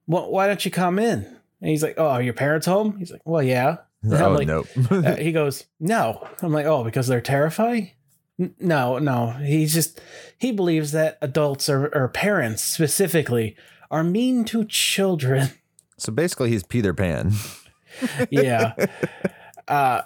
well, 0.08 0.30
"Why 0.30 0.48
don't 0.48 0.64
you 0.66 0.72
come 0.72 1.00
in?" 1.00 1.33
And 1.64 1.70
he's 1.70 1.82
like, 1.82 1.96
"Oh, 1.98 2.08
are 2.08 2.22
your 2.22 2.34
parents 2.34 2.66
home?" 2.66 2.98
He's 2.98 3.10
like, 3.10 3.22
"Well, 3.24 3.42
yeah." 3.42 3.78
I'm 4.04 4.22
oh, 4.22 4.34
like- 4.34 4.48
nope. 4.48 4.68
Uh, 4.92 5.16
he 5.16 5.32
goes, 5.32 5.64
"No." 5.80 6.28
I'm 6.42 6.52
like, 6.52 6.66
"Oh, 6.66 6.84
because 6.84 7.08
they're 7.08 7.22
terrifying." 7.22 7.92
N- 8.38 8.54
No, 8.60 9.00
no. 9.00 9.28
He's 9.32 9.74
just 9.74 10.02
he 10.38 10.52
believes 10.52 10.92
that 10.92 11.18
adults 11.22 11.70
or, 11.70 11.88
or 11.96 12.10
parents 12.10 12.62
specifically 12.66 13.56
are 13.90 14.04
mean 14.04 14.44
to 14.46 14.66
children. 14.66 15.52
so 15.98 16.12
basically, 16.12 16.50
he's 16.50 16.64
Peter 16.64 16.94
Pan. 16.94 17.32
yeah. 18.30 18.74
Uh, 19.66 20.02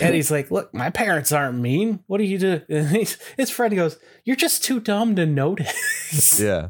and 0.00 0.14
he's 0.14 0.30
like, 0.30 0.50
"Look, 0.50 0.72
my 0.72 0.88
parents 0.88 1.32
aren't 1.32 1.58
mean. 1.58 2.02
What 2.06 2.16
do 2.16 2.24
you 2.24 2.38
do?" 2.38 2.62
And 2.70 2.88
he's, 2.88 3.18
his 3.36 3.50
friend 3.50 3.76
goes, 3.76 3.98
"You're 4.24 4.36
just 4.36 4.64
too 4.64 4.80
dumb 4.80 5.16
to 5.16 5.26
notice." 5.26 6.40
Yeah. 6.40 6.68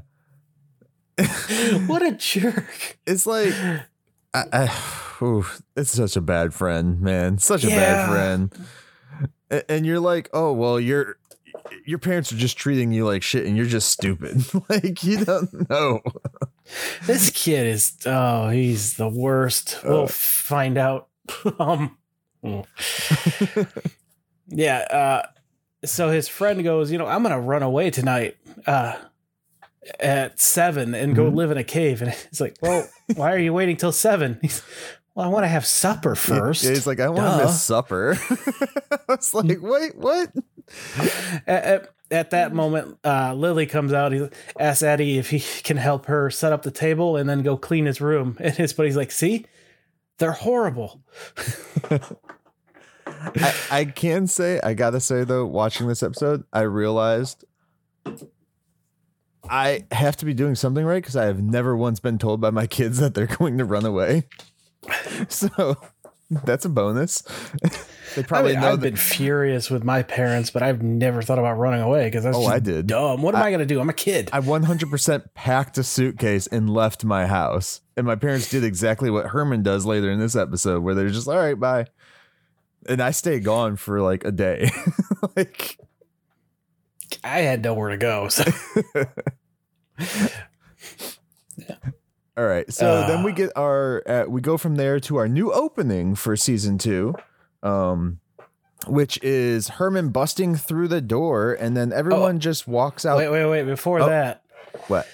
what 1.86 2.02
a 2.02 2.10
jerk! 2.10 2.98
It's 3.06 3.26
like, 3.28 3.54
I, 4.34 4.44
I, 4.52 5.22
ooh, 5.24 5.46
it's 5.76 5.92
such 5.92 6.16
a 6.16 6.20
bad 6.20 6.52
friend, 6.52 7.00
man. 7.00 7.38
Such 7.38 7.64
a 7.64 7.68
Yeah. 7.68 7.76
bad 7.76 8.10
friend. 8.10 8.66
And 9.68 9.86
you're 9.86 10.00
like, 10.00 10.28
oh 10.32 10.52
well, 10.52 10.80
your 10.80 11.16
your 11.86 11.98
parents 11.98 12.32
are 12.32 12.36
just 12.36 12.56
treating 12.58 12.92
you 12.92 13.04
like 13.06 13.22
shit, 13.22 13.46
and 13.46 13.56
you're 13.56 13.66
just 13.66 13.88
stupid. 13.90 14.42
like 14.68 15.02
you 15.04 15.24
don't 15.24 15.70
know. 15.70 16.00
This 17.06 17.28
kid 17.28 17.66
is 17.66 17.92
oh, 18.06 18.48
he's 18.48 18.94
the 18.94 19.06
worst. 19.08 19.78
We'll 19.84 20.06
find 20.06 20.78
out. 20.78 21.08
um, 21.58 21.98
mm. 22.42 22.64
yeah. 24.48 24.78
Uh, 24.78 25.26
so 25.84 26.08
his 26.08 26.26
friend 26.26 26.64
goes, 26.64 26.90
you 26.90 26.96
know, 26.96 27.06
I'm 27.06 27.22
gonna 27.22 27.38
run 27.38 27.62
away 27.62 27.90
tonight. 27.90 28.38
Uh, 28.66 28.94
at 30.00 30.40
seven 30.40 30.94
and 30.94 31.14
go 31.14 31.30
Mhm. 31.30 31.34
live 31.34 31.50
in 31.50 31.58
a 31.58 31.64
cave. 31.64 32.02
And 32.02 32.10
he's 32.12 32.40
like, 32.40 32.56
well, 32.62 32.88
why 33.14 33.32
are 33.32 33.38
you 33.38 33.52
waiting 33.52 33.76
till 33.76 33.92
seven? 33.92 34.38
He's, 34.42 34.62
well, 35.14 35.26
I 35.26 35.28
want 35.28 35.44
to 35.44 35.48
have 35.48 35.64
supper 35.66 36.14
first. 36.16 36.64
Yeah, 36.64 36.70
he's 36.70 36.86
like, 36.88 36.98
I 37.00 37.08
want 37.08 37.38
to 37.40 37.46
miss 37.46 37.62
supper. 37.62 38.16
I 38.90 38.98
was 39.08 39.32
like, 39.32 39.58
wait, 39.60 39.94
what? 39.96 40.32
at, 41.46 41.64
at, 41.64 41.88
at 42.10 42.30
that 42.30 42.52
moment, 42.52 42.98
uh, 43.04 43.32
Lily 43.34 43.66
comes 43.66 43.92
out. 43.92 44.10
He 44.12 44.26
asks 44.58 44.82
Eddie 44.82 45.18
if 45.18 45.30
he 45.30 45.38
can 45.62 45.76
help 45.76 46.06
her 46.06 46.30
set 46.30 46.52
up 46.52 46.62
the 46.62 46.70
table 46.72 47.16
and 47.16 47.28
then 47.28 47.42
go 47.42 47.56
clean 47.56 47.86
his 47.86 48.00
room. 48.00 48.36
And 48.40 48.54
his 48.54 48.72
buddy's 48.72 48.96
like, 48.96 49.10
see, 49.12 49.46
they're 50.18 50.32
horrible. 50.32 51.02
I, 53.06 53.54
I 53.70 53.84
can 53.84 54.26
say, 54.26 54.60
I 54.62 54.74
gotta 54.74 55.00
say 55.00 55.24
though, 55.24 55.46
watching 55.46 55.86
this 55.88 56.02
episode, 56.02 56.44
I 56.52 56.62
realized 56.62 57.44
I 59.48 59.86
have 59.92 60.16
to 60.18 60.24
be 60.24 60.34
doing 60.34 60.54
something 60.54 60.84
right 60.84 61.02
because 61.02 61.16
I 61.16 61.26
have 61.26 61.42
never 61.42 61.76
once 61.76 62.00
been 62.00 62.18
told 62.18 62.40
by 62.40 62.50
my 62.50 62.66
kids 62.66 62.98
that 62.98 63.14
they're 63.14 63.26
going 63.38 63.58
to 63.58 63.64
run 63.64 63.84
away. 63.84 64.24
So 65.28 65.76
that's 66.30 66.64
a 66.64 66.68
bonus. 66.68 67.22
they 68.16 68.22
I 68.22 68.24
probably 68.26 68.52
mean, 68.52 68.60
know 68.62 68.72
I've 68.72 68.80
that. 68.80 68.86
been 68.86 68.96
furious 68.96 69.70
with 69.70 69.84
my 69.84 70.02
parents, 70.02 70.50
but 70.50 70.62
I've 70.62 70.82
never 70.82 71.22
thought 71.22 71.38
about 71.38 71.54
running 71.58 71.80
away 71.82 72.06
because 72.06 72.24
that's 72.24 72.36
Oh, 72.36 72.46
I 72.46 72.58
did. 72.58 72.86
dumb. 72.86 73.22
What 73.22 73.34
am 73.34 73.42
I, 73.42 73.50
going 73.50 73.60
to 73.60 73.66
do? 73.66 73.80
I'm 73.80 73.88
a 73.88 73.94
kid. 73.94 74.30
I 74.32 74.40
100% 74.40 75.24
packed 75.34 75.78
a 75.78 75.84
suitcase 75.84 76.46
and 76.48 76.68
left 76.68 77.04
my 77.04 77.26
house. 77.26 77.80
And 77.96 78.06
my 78.06 78.16
parents 78.16 78.50
did 78.50 78.64
exactly 78.64 79.10
what 79.10 79.26
Herman 79.28 79.62
does 79.62 79.86
later 79.86 80.10
in 80.10 80.18
this 80.18 80.34
episode, 80.36 80.82
where 80.82 80.94
they're 80.94 81.08
just, 81.10 81.28
all 81.28 81.36
right, 81.36 81.58
bye. 81.58 81.86
And 82.88 83.00
I 83.02 83.10
stay 83.12 83.38
gone 83.40 83.76
for 83.76 84.00
like 84.02 84.24
a 84.24 84.32
day. 84.32 84.70
like, 85.36 85.78
I 87.24 87.40
had 87.40 87.64
nowhere 87.64 87.90
to 87.90 87.96
go. 87.96 88.28
So. 88.28 88.44
All 92.36 92.44
right. 92.46 92.70
So 92.72 92.86
Uh. 92.90 93.06
then 93.08 93.22
we 93.22 93.32
get 93.32 93.50
our 93.56 94.02
uh, 94.08 94.24
we 94.28 94.40
go 94.40 94.56
from 94.56 94.74
there 94.76 94.98
to 95.00 95.16
our 95.16 95.28
new 95.28 95.52
opening 95.52 96.14
for 96.14 96.36
season 96.36 96.78
2. 96.78 97.14
Um 97.62 98.20
which 98.86 99.18
is 99.22 99.68
Herman 99.68 100.10
busting 100.10 100.56
through 100.56 100.88
the 100.88 101.00
door 101.00 101.54
and 101.54 101.74
then 101.76 101.90
everyone 101.92 102.38
just 102.40 102.68
walks 102.68 103.06
out. 103.06 103.16
wait, 103.16 103.30
wait, 103.30 103.46
wait. 103.46 103.62
Before 103.64 104.00
Oh. 104.00 104.08
that, 104.08 104.42
What? 104.88 105.06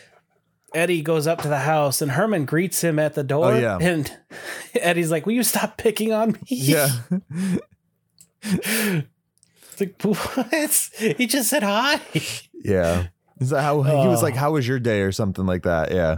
Eddie 0.75 1.03
goes 1.03 1.27
up 1.29 1.43
to 1.43 1.49
the 1.49 1.59
house 1.59 2.01
and 2.03 2.13
Herman 2.13 2.47
greets 2.47 2.83
him 2.83 2.99
at 2.99 3.15
the 3.15 3.23
door. 3.23 3.53
Oh, 3.53 3.59
yeah. 3.59 3.79
And 3.81 4.11
Eddie's 4.75 5.11
like, 5.11 5.27
Will 5.27 5.35
you 5.35 5.43
stop 5.45 5.77
picking 5.77 6.13
on 6.13 6.33
me? 6.33 6.41
Yeah. 6.49 6.89
Like, 9.81 10.01
what? 10.03 10.91
He 11.19 11.27
just 11.27 11.49
said 11.51 11.63
hi. 11.63 12.01
yeah. 12.65 13.07
Is 13.41 13.51
that 13.51 13.63
how 13.63 13.83
he 13.83 14.07
was 14.07 14.21
Oh. 14.21 14.23
like 14.23 14.35
how 14.37 14.53
was 14.53 14.69
your 14.69 14.79
day 14.79 15.01
or 15.01 15.13
something 15.13 15.47
like 15.47 15.63
that? 15.63 15.91
Yeah. 15.93 16.17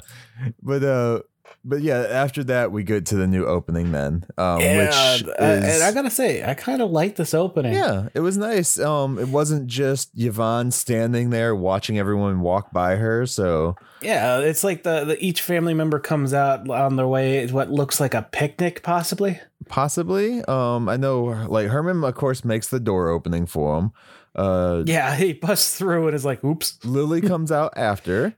But 0.63 0.83
uh 0.83 1.21
but 1.65 1.83
yeah, 1.83 1.99
after 1.99 2.43
that 2.45 2.73
we 2.73 2.83
get 2.83 3.07
to 3.07 3.17
the 3.17 3.27
new 3.27 3.45
opening 3.47 3.93
then. 3.93 4.25
Um 4.39 4.61
yeah, 4.61 4.85
which 5.17 5.29
uh, 5.29 5.43
and 5.43 5.83
I 5.83 5.93
gotta 5.93 6.11
say, 6.11 6.45
I 6.45 6.55
kind 6.55 6.83
of 6.83 6.91
like 6.91 7.17
this 7.17 7.35
opening. 7.35 7.75
Yeah, 7.75 8.09
it 8.15 8.21
was 8.21 8.37
nice. 8.37 8.79
Um, 8.79 9.19
it 9.19 9.29
wasn't 9.29 9.67
just 9.67 10.11
Yvonne 10.17 10.71
standing 10.71 11.31
there 11.31 11.55
watching 11.55 11.99
everyone 11.99 12.41
walk 12.41 12.73
by 12.73 12.97
her. 12.97 13.27
So 13.27 13.77
yeah. 14.03 14.39
It's 14.41 14.65
like 14.65 14.83
the, 14.83 15.05
the 15.05 15.25
each 15.25 15.43
family 15.43 15.75
member 15.75 16.01
comes 16.01 16.35
out 16.35 16.69
on 16.69 16.97
their 16.97 17.07
way. 17.07 17.47
What 17.47 17.71
looks 17.71 18.01
like 18.01 18.15
a 18.15 18.23
picnic, 18.23 18.83
possibly. 18.83 19.41
possibly, 19.69 20.43
um, 20.45 20.89
I 20.89 20.97
know 20.97 21.25
like 21.49 21.69
Herman, 21.69 22.03
of 22.03 22.15
course, 22.15 22.45
makes 22.45 22.69
the 22.69 22.81
door 22.81 23.09
opening 23.09 23.47
for 23.47 23.79
him. 23.79 23.93
Uh, 24.35 24.83
Yeah, 24.87 25.15
he 25.23 25.33
busts 25.35 25.77
through 25.79 26.07
and 26.07 26.17
is 26.17 26.25
like, 26.25 26.43
"Oops." 26.43 26.85
Lily 26.85 27.21
comes 27.21 27.53
out 27.53 27.73
after, 27.77 28.35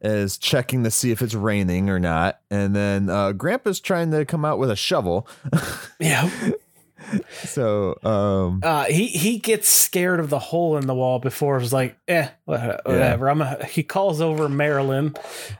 is 0.00 0.38
checking 0.38 0.84
to 0.84 0.90
see 0.90 1.10
if 1.10 1.22
it's 1.22 1.34
raining 1.34 1.90
or 1.90 1.98
not, 1.98 2.40
and 2.50 2.74
then 2.76 3.10
uh, 3.10 3.32
Grandpa's 3.32 3.80
trying 3.80 4.10
to 4.12 4.24
come 4.24 4.44
out 4.44 4.58
with 4.58 4.70
a 4.70 4.76
shovel. 4.76 5.26
Yeah. 6.00 6.30
so 7.44 7.96
um, 8.04 8.60
Uh, 8.62 8.84
he 8.84 9.06
he 9.06 9.38
gets 9.38 9.68
scared 9.68 10.20
of 10.20 10.30
the 10.30 10.38
hole 10.38 10.76
in 10.76 10.86
the 10.86 10.94
wall 10.94 11.18
before 11.18 11.56
it 11.56 11.60
was 11.60 11.72
like, 11.72 11.96
eh, 12.08 12.28
wha- 12.46 12.76
whatever. 12.84 13.28
I'm 13.30 13.40
a, 13.40 13.64
he 13.64 13.82
calls 13.82 14.20
over 14.20 14.48
Marilyn, 14.48 15.14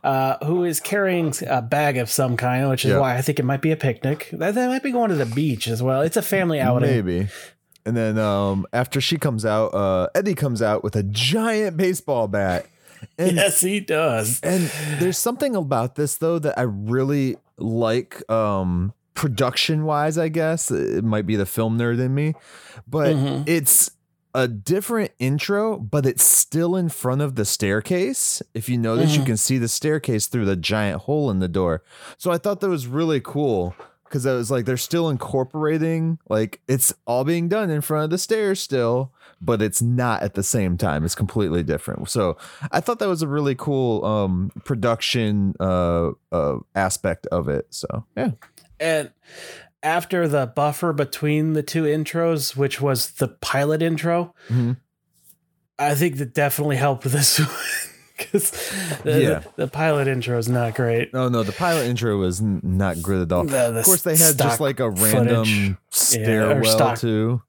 uh, 0.04 0.45
who 0.45 0.64
is 0.64 0.80
carrying 0.80 1.33
a 1.49 1.62
bag 1.62 1.97
of 1.97 2.11
some 2.11 2.37
kind, 2.37 2.68
which 2.68 2.85
is 2.85 2.92
Yeah. 2.92 2.99
why 2.99 3.16
I 3.16 3.23
think 3.23 3.38
it 3.38 3.45
might 3.45 3.62
be 3.62 3.71
a 3.73 3.76
picnic. 3.76 4.28
That, 4.33 4.54
they 4.54 4.66
might 4.66 4.83
be 4.83 4.92
going 4.92 5.11
to 5.11 5.16
the 5.16 5.26
beach 5.26 5.68
as 5.68 5.83
well. 5.83 6.02
It's 6.02 6.16
a 6.16 6.23
family 6.23 6.61
outing. 6.61 6.88
maybe. 6.90 7.28
And 7.87 7.97
then 7.97 8.18
um, 8.18 8.66
after 8.73 9.00
she 9.00 9.16
comes 9.16 9.47
out, 9.47 9.68
uh, 9.75 10.09
Eddie 10.14 10.35
comes 10.35 10.61
out 10.61 10.85
with 10.85 10.95
a 10.97 11.02
giant 11.02 11.76
baseball 11.76 12.28
bat. 12.28 12.66
And 13.19 13.37
yes, 13.37 13.61
he 13.61 13.81
does. 13.81 14.40
And 14.43 14.71
there's 15.00 15.19
something 15.19 15.55
about 15.57 15.95
this 15.97 16.17
though 16.17 16.38
that 16.38 16.59
I 16.59 16.62
really 16.62 17.37
like 17.57 18.28
um 18.31 18.93
production 19.14 19.85
wise, 19.85 20.17
I 20.17 20.28
guess. 20.28 20.71
It 20.71 21.02
might 21.05 21.26
be 21.26 21.35
the 21.37 21.47
film 21.47 21.76
nerd 21.78 21.99
in 22.00 22.14
me, 22.14 22.35
but 22.87 23.17
Mhm. 23.17 23.49
it's 23.49 23.90
a 24.35 24.47
different 24.47 25.11
intro, 25.19 25.76
but 25.78 26.07
it's 26.07 26.23
still 26.23 26.76
in 26.76 26.88
front 26.88 27.21
of 27.23 27.35
the 27.35 27.45
staircase. 27.45 28.40
If 28.55 28.69
you 28.69 28.78
notice, 28.78 29.17
you 29.17 29.23
Mhm. 29.23 29.26
can 29.26 29.37
see 29.37 29.59
the 29.59 29.67
staircase 29.69 30.26
through 30.28 30.45
the 30.45 30.55
giant 30.55 31.02
hole 31.02 31.31
in 31.31 31.40
the 31.40 31.49
door. 31.49 31.83
So 32.19 32.31
I 32.31 32.38
thought 32.38 32.61
that 32.61 32.69
was 32.69 32.87
really 32.87 33.21
cool 33.21 33.75
because 34.05 34.25
I 34.26 34.35
was 34.35 34.50
like, 34.50 34.64
they're 34.64 34.76
still 34.76 35.09
incorporating, 35.09 36.19
like, 36.28 36.61
it's 36.69 36.95
all 37.07 37.25
being 37.25 37.49
done 37.49 37.71
in 37.71 37.81
front 37.81 38.05
of 38.05 38.11
the 38.11 38.19
stairs 38.19 38.61
still, 38.61 39.12
but 39.40 39.62
it's 39.62 39.80
not 39.83 40.23
at 40.23 40.35
the 40.35 40.42
same 40.42 40.76
time. 40.76 41.04
It's 41.04 41.14
completely 41.14 41.62
different. 41.62 42.09
So 42.11 42.37
I 42.73 42.80
thought 42.80 42.99
that 42.99 43.09
was 43.09 43.23
a 43.23 43.28
really 43.28 43.54
cool 43.54 44.04
um, 44.04 44.50
production 44.64 45.54
uh, 45.61 46.11
uh, 46.33 46.59
aspect 46.75 47.26
of 47.28 47.49
it. 47.49 47.66
So 47.71 48.04
yeah, 48.16 48.30
And 48.80 49.11
after 49.83 50.26
the 50.26 50.47
buffer 50.47 50.92
between 50.92 51.52
the 51.52 51.62
two 51.62 51.85
intros, 51.85 52.57
which 52.57 52.80
was 52.80 53.12
the 53.12 53.28
pilot 53.28 53.80
intro, 53.83 54.35
Mhm. 54.49 54.76
I 55.78 55.95
think 55.95 56.16
that 56.16 56.35
definitely 56.35 56.75
helped 56.76 57.04
this 57.04 57.38
because 58.16 58.50
the, 59.04 59.23
Yeah. 59.23 59.38
the, 59.38 59.50
the 59.57 59.68
pilot 59.68 60.09
intro 60.09 60.37
is 60.37 60.49
not 60.49 60.75
great. 60.75 61.11
Oh 61.14 61.28
no, 61.28 61.45
the 61.45 61.52
pilot 61.52 61.87
intro 61.87 62.16
was 62.18 62.40
not 62.42 63.00
good 63.00 63.23
at 63.23 63.33
all. 63.33 63.45
The- 63.45 63.78
of 63.78 63.85
course, 63.85 64.02
they 64.02 64.16
had 64.16 64.37
just 64.37 64.59
like 64.61 64.80
a 64.80 64.90
random 64.90 65.45
footage. 65.45 65.76
stairwell 65.90 66.64
stock- 66.64 66.99
too. 66.99 67.42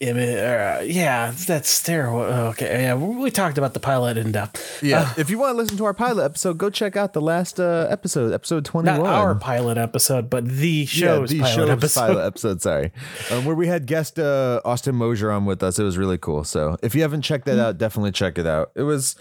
Image, 0.00 0.36
uh, 0.36 0.82
yeah, 0.84 1.32
that 1.46 1.64
stairwell. 1.64 2.48
Okay, 2.48 2.82
yeah, 2.82 2.94
we 2.96 3.30
talked 3.30 3.58
about 3.58 3.74
the 3.74 3.80
pilot 3.80 4.16
in 4.18 4.32
depth. 4.32 4.82
Yeah, 4.82 5.14
if 5.16 5.30
you 5.30 5.38
want 5.38 5.54
to 5.54 5.56
listen 5.56 5.76
to 5.76 5.84
our 5.84 5.94
pilot 5.94 6.24
episode, 6.24 6.58
go 6.58 6.68
check 6.68 6.96
out 6.96 7.12
the 7.12 7.20
last 7.20 7.60
uh, 7.60 7.86
episode, 7.88 8.32
episode 8.32 8.64
twenty 8.64 8.86
Not 8.86 9.00
our 9.06 9.36
pilot 9.36 9.78
episode, 9.78 10.28
but 10.28 10.48
the 10.48 10.68
yeah, 10.68 10.84
show's 10.84 11.30
the 11.30 11.38
pilot 11.38 11.54
show's 11.54 11.70
episode. 11.70 12.00
pilot 12.00 12.26
episode. 12.26 12.60
Sorry, 12.60 12.92
um, 13.30 13.44
where 13.44 13.54
we 13.54 13.68
had 13.68 13.86
guest 13.86 14.18
uh, 14.18 14.60
Austin 14.64 14.96
Mosier 14.96 15.30
on 15.30 15.44
with 15.44 15.62
us. 15.62 15.78
It 15.78 15.84
was 15.84 15.96
really 15.96 16.18
cool. 16.18 16.42
So 16.42 16.76
if 16.82 16.96
you 16.96 17.02
haven't 17.02 17.22
checked 17.22 17.44
that 17.46 17.60
out, 17.60 17.78
definitely 17.78 18.12
check 18.12 18.36
it 18.36 18.48
out. 18.48 18.72
It 18.74 18.82
was 18.82 19.14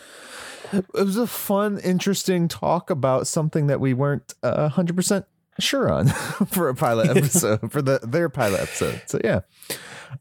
it 0.74 0.86
was 0.92 1.18
a 1.18 1.28
fun, 1.28 1.78
interesting 1.80 2.48
talk 2.48 2.90
about 2.90 3.28
something 3.28 3.68
that 3.68 3.80
we 3.80 3.94
weren't 3.94 4.34
hundred 4.44 4.96
percent 4.96 5.26
sure 5.60 5.92
on 5.92 6.08
for 6.48 6.70
a 6.70 6.76
pilot 6.76 7.10
episode 7.16 7.72
for 7.72 7.82
the 7.82 8.00
their 8.04 8.30
pilot 8.30 8.62
episode. 8.62 9.02
So 9.08 9.20
yeah. 9.24 9.42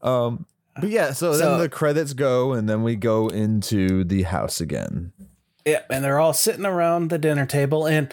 Um, 0.01 0.47
but 0.81 0.89
yeah, 0.91 1.13
so, 1.13 1.33
So- 1.35 1.39
then 1.39 1.59
the 1.59 1.69
credits 1.69 2.15
go, 2.15 2.53
and 2.53 2.69
then 2.69 2.83
we 2.83 2.97
go 2.97 3.29
into 3.29 4.05
the 4.05 4.23
house 4.23 4.61
again. 4.61 5.13
Yeah, 5.67 5.83
and 5.91 6.03
they're 6.05 6.19
all 6.19 6.33
sitting 6.33 6.65
around 6.67 7.11
the 7.11 7.19
dinner 7.19 7.47
table, 7.47 7.87
and 7.87 8.13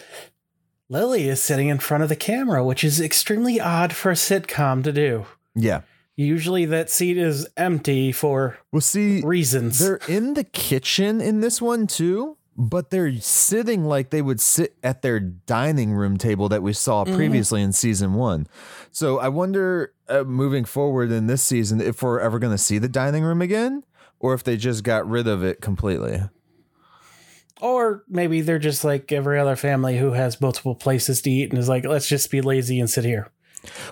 Lily 0.89 1.27
is 1.29 1.41
sitting 1.41 1.67
in 1.67 1.79
front 1.79 2.03
of 2.03 2.09
the 2.09 2.15
camera, 2.15 2.63
which 2.63 2.83
is 2.83 2.99
extremely 3.01 3.59
odd 3.59 3.93
for 3.93 4.11
a 4.11 4.15
sitcom 4.15 4.83
to 4.83 4.91
do. 4.91 5.25
Yeah. 5.55 5.81
Usually, 6.15 6.65
that 6.65 6.89
seat 6.89 7.17
is 7.17 7.47
empty 7.55 8.11
for 8.11 8.57
Well, 8.73 8.81
see, 8.81 9.21
reasons. 9.21 9.79
they're 9.79 10.01
in 10.09 10.33
the 10.33 10.43
kitchen 10.43 11.21
in 11.21 11.39
this 11.39 11.61
one 11.61 11.87
too, 11.87 12.35
but 12.59 12.89
they're 12.89 13.15
sitting 13.19 13.85
like 13.85 14.09
they 14.09 14.21
would 14.21 14.41
sit 14.41 14.75
at 14.83 15.01
their 15.01 15.17
dining 15.21 15.93
room 15.93 16.17
table 16.17 16.49
that 16.49 16.61
we 16.61 16.73
saw 16.73 17.05
previously 17.05 17.61
in 17.61 17.71
season 17.71 18.15
one. 18.15 18.47
So 18.91 19.17
I 19.17 19.29
wonder, 19.29 19.93
uh, 20.09 20.25
moving 20.25 20.65
forward 20.65 21.09
in 21.09 21.27
this 21.27 21.41
season, 21.41 21.79
if 21.79 22.03
we're 22.03 22.19
ever 22.19 22.37
going 22.37 22.51
to 22.51 22.57
see 22.57 22.77
the 22.77 22.89
dining 22.89 23.23
room 23.23 23.41
again, 23.41 23.85
or 24.19 24.33
if 24.33 24.43
they 24.43 24.57
just 24.57 24.83
got 24.83 25.09
rid 25.09 25.25
of 25.25 25.41
it 25.41 25.61
completely. 25.61 26.21
Or 27.61 28.03
maybe 28.09 28.41
they're 28.41 28.59
just 28.59 28.83
like 28.83 29.09
every 29.13 29.39
other 29.39 29.55
family 29.55 29.97
who 29.97 30.11
has 30.11 30.41
multiple 30.41 30.75
places 30.75 31.21
to 31.21 31.31
eat 31.31 31.51
and 31.51 31.57
is 31.57 31.69
like, 31.69 31.85
let's 31.85 32.09
just 32.09 32.29
be 32.29 32.41
lazy 32.41 32.77
and 32.81 32.89
sit 32.89 33.05
here. 33.05 33.29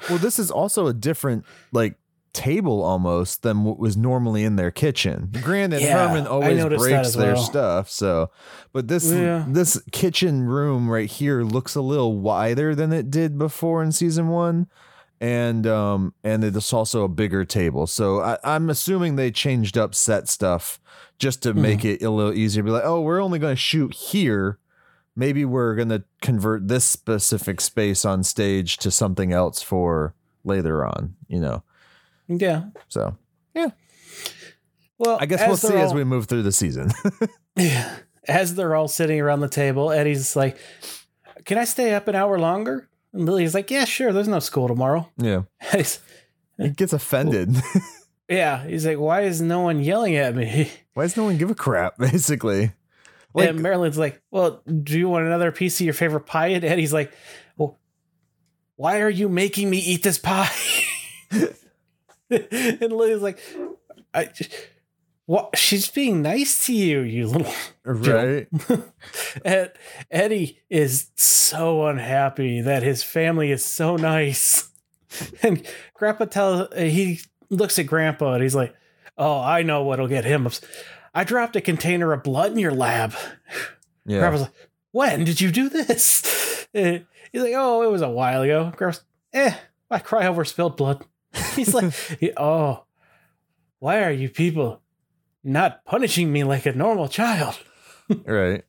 Well, 0.10 0.18
this 0.18 0.40
is 0.40 0.52
also 0.52 0.88
a 0.88 0.94
different 0.94 1.46
like 1.72 1.96
table 2.38 2.84
almost 2.84 3.42
than 3.42 3.64
what 3.64 3.80
was 3.80 3.98
normally 3.98 4.44
in 4.44 4.56
their 4.56 4.72
kitchen. 4.72 5.30
Granted, 5.42 5.82
Yeah, 5.82 6.08
Herman 6.08 6.28
always 6.28 6.64
breaks 6.64 7.14
their 7.14 7.34
well. 7.34 7.44
stuff, 7.44 7.90
so 7.90 8.30
but 8.72 8.88
this 8.88 9.12
Yeah. 9.12 9.44
this 9.48 9.82
kitchen 9.92 10.44
room 10.44 10.90
right 10.90 11.10
here 11.10 11.42
looks 11.44 11.76
a 11.76 11.82
little 11.82 12.20
wider 12.20 12.76
than 12.76 12.94
it 12.94 13.10
did 13.10 13.38
before 13.38 13.82
in 13.84 13.92
season 13.92 14.28
one. 14.28 14.68
And 15.20 15.66
um 15.66 16.14
and 16.24 16.44
it's 16.44 16.72
also 16.72 17.04
a 17.04 17.08
bigger 17.10 17.44
table. 17.44 17.88
So 17.88 18.22
I, 18.22 18.38
I'm 18.44 18.70
assuming 18.70 19.16
they 19.16 19.32
changed 19.32 19.76
up 19.78 19.96
set 19.96 20.28
stuff 20.30 20.80
just 21.18 21.42
to 21.44 21.54
make 21.56 21.80
Mm-hmm. 21.80 22.04
it 22.04 22.04
a 22.04 22.12
little 22.12 22.34
easier. 22.34 22.62
Be 22.62 22.70
like, 22.70 22.86
oh, 22.86 23.02
we're 23.02 23.22
only 23.24 23.40
gonna 23.40 23.56
shoot 23.56 23.94
here. 23.94 24.60
Maybe 25.16 25.44
we're 25.46 25.74
gonna 25.76 26.04
convert 26.22 26.68
this 26.68 26.86
specific 26.86 27.62
space 27.62 28.06
on 28.06 28.22
stage 28.24 28.78
to 28.78 28.92
something 28.92 29.34
else 29.34 29.64
for 29.64 30.14
later 30.44 30.86
on, 30.86 31.16
you 31.28 31.40
know. 31.40 31.64
Yeah. 32.28 32.66
So 32.88 33.18
yeah. 33.54 33.70
Well, 34.98 35.18
I 35.20 35.26
guess 35.26 35.48
we'll 35.48 35.58
see 35.58 35.76
as 35.76 35.94
we 35.94 36.04
move 36.04 36.26
through 36.26 36.44
the 36.44 36.52
season. 36.52 36.92
yeah. 37.56 37.98
as 38.28 38.56
they're 38.56 38.76
all 38.76 38.88
sitting 38.88 39.22
around 39.22 39.42
the 39.42 39.50
table, 39.50 39.92
Eddie's 39.92 40.36
like, 40.36 40.58
"Can 41.46 41.58
I 41.58 41.66
stay 41.66 41.94
up 41.94 42.08
an 42.08 42.16
hour 42.16 42.40
longer?" 42.40 42.90
And 43.14 43.26
Lily's 43.26 43.54
like, 43.54 43.72
"Yeah, 43.72 43.86
sure. 43.86 44.12
There's 44.12 44.28
no 44.28 44.40
school 44.40 44.68
tomorrow." 44.68 45.10
yeah. 45.18 45.44
He 46.60 46.72
gets 46.72 46.92
offended. 46.92 47.56
yeah, 48.30 48.66
he's 48.66 48.84
like, 48.84 48.98
"Why 48.98 49.22
is 49.22 49.42
no 49.42 49.62
one 49.62 49.80
yelling 49.80 50.16
at 50.16 50.36
me?" 50.36 50.72
Why 50.96 51.04
does 51.04 51.16
no 51.16 51.26
one 51.26 51.38
give 51.38 51.52
a 51.52 51.56
crap, 51.56 52.00
basically? 52.00 52.72
Like, 53.36 53.50
and 53.50 53.60
Marilyn's 53.60 54.00
like, 54.00 54.24
"Well, 54.32 54.64
do 54.66 54.98
you 54.98 55.08
want 55.08 55.28
another 55.28 55.52
piece 55.52 55.80
of 55.80 55.86
your 55.86 55.94
favorite 55.94 56.26
pie?" 56.26 56.48
And 56.48 56.66
Eddie's 56.66 56.94
like, 56.94 57.14
"Well, 57.58 57.78
why 58.76 59.02
are 59.02 59.10
you 59.10 59.30
making 59.30 59.70
me 59.70 59.78
eat 59.78 60.02
this 60.02 60.18
pie?" 60.18 60.50
and 62.82 62.92
Lily's 62.92 63.22
like, 63.22 63.40
"I." 64.14 64.30
What? 65.26 65.58
She's 65.58 65.90
being 65.90 66.22
nice 66.22 66.66
to 66.68 66.74
you, 66.74 67.02
you 67.02 67.28
little 67.28 67.54
right? 67.84 68.48
Ed, 69.46 69.74
Eddie 70.10 70.60
is 70.70 71.12
so 71.16 71.86
unhappy 71.88 72.62
that 72.62 72.82
his 72.82 73.04
family 73.04 73.52
is 73.52 73.64
so 73.64 73.98
nice. 73.98 74.70
And 75.44 75.68
Grandpa 75.96 76.26
tells 76.26 76.74
he 76.78 77.20
looks 77.50 77.78
at 77.78 77.88
Grandpa 77.88 78.36
and 78.36 78.44
he's 78.44 78.56
like, 78.56 78.74
"Oh, 79.18 79.42
I 79.42 79.64
know 79.64 79.84
what'll 79.84 80.08
get 80.08 80.24
him. 80.24 80.48
I 81.14 81.26
dropped 81.26 81.58
a 81.58 81.62
container 81.62 82.14
of 82.14 82.24
blood 82.24 82.54
in 82.54 82.60
your 82.60 82.74
lab." 82.74 83.14
Yeah. 84.06 84.20
Grandpa's 84.20 84.42
like, 84.44 84.54
"When 84.92 85.26
did 85.26 85.42
you 85.42 85.52
do 85.52 85.68
this?" 85.68 86.68
Eh, 86.74 87.00
He's 87.34 87.42
like, 87.42 87.54
"Oh, 87.56 87.82
it 87.84 87.92
was 87.92 88.02
a 88.02 88.10
while 88.10 88.44
ago." 88.44 88.72
Grandpa's, 88.78 89.04
"Eh, 89.34 89.54
I 89.92 90.00
cry 90.00 90.26
over 90.26 90.46
spilled 90.46 90.78
blood." 90.78 91.04
He's 91.56 91.74
like, 91.74 91.94
"Oh, 92.38 92.84
why 93.80 94.04
are 94.04 94.12
you 94.12 94.30
people 94.30 94.82
not 95.44 95.84
punishing 95.86 96.32
me 96.32 96.44
like 96.44 96.66
a 96.66 96.74
normal 96.74 97.08
child?" 97.08 97.60
Right. 98.26 98.64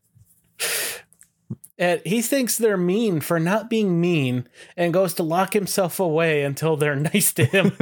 And 1.79 2.03
he 2.05 2.23
thinks 2.23 2.59
they're 2.59 2.77
mean 2.77 3.21
for 3.21 3.39
not 3.39 3.71
being 3.71 4.01
mean 4.01 4.49
and 4.77 4.93
goes 4.93 5.15
to 5.15 5.23
lock 5.23 5.53
himself 5.53 6.01
away 6.01 6.43
until 6.43 6.77
they're 6.77 6.97
nice 7.15 7.33
to 7.35 7.45
him. 7.45 7.73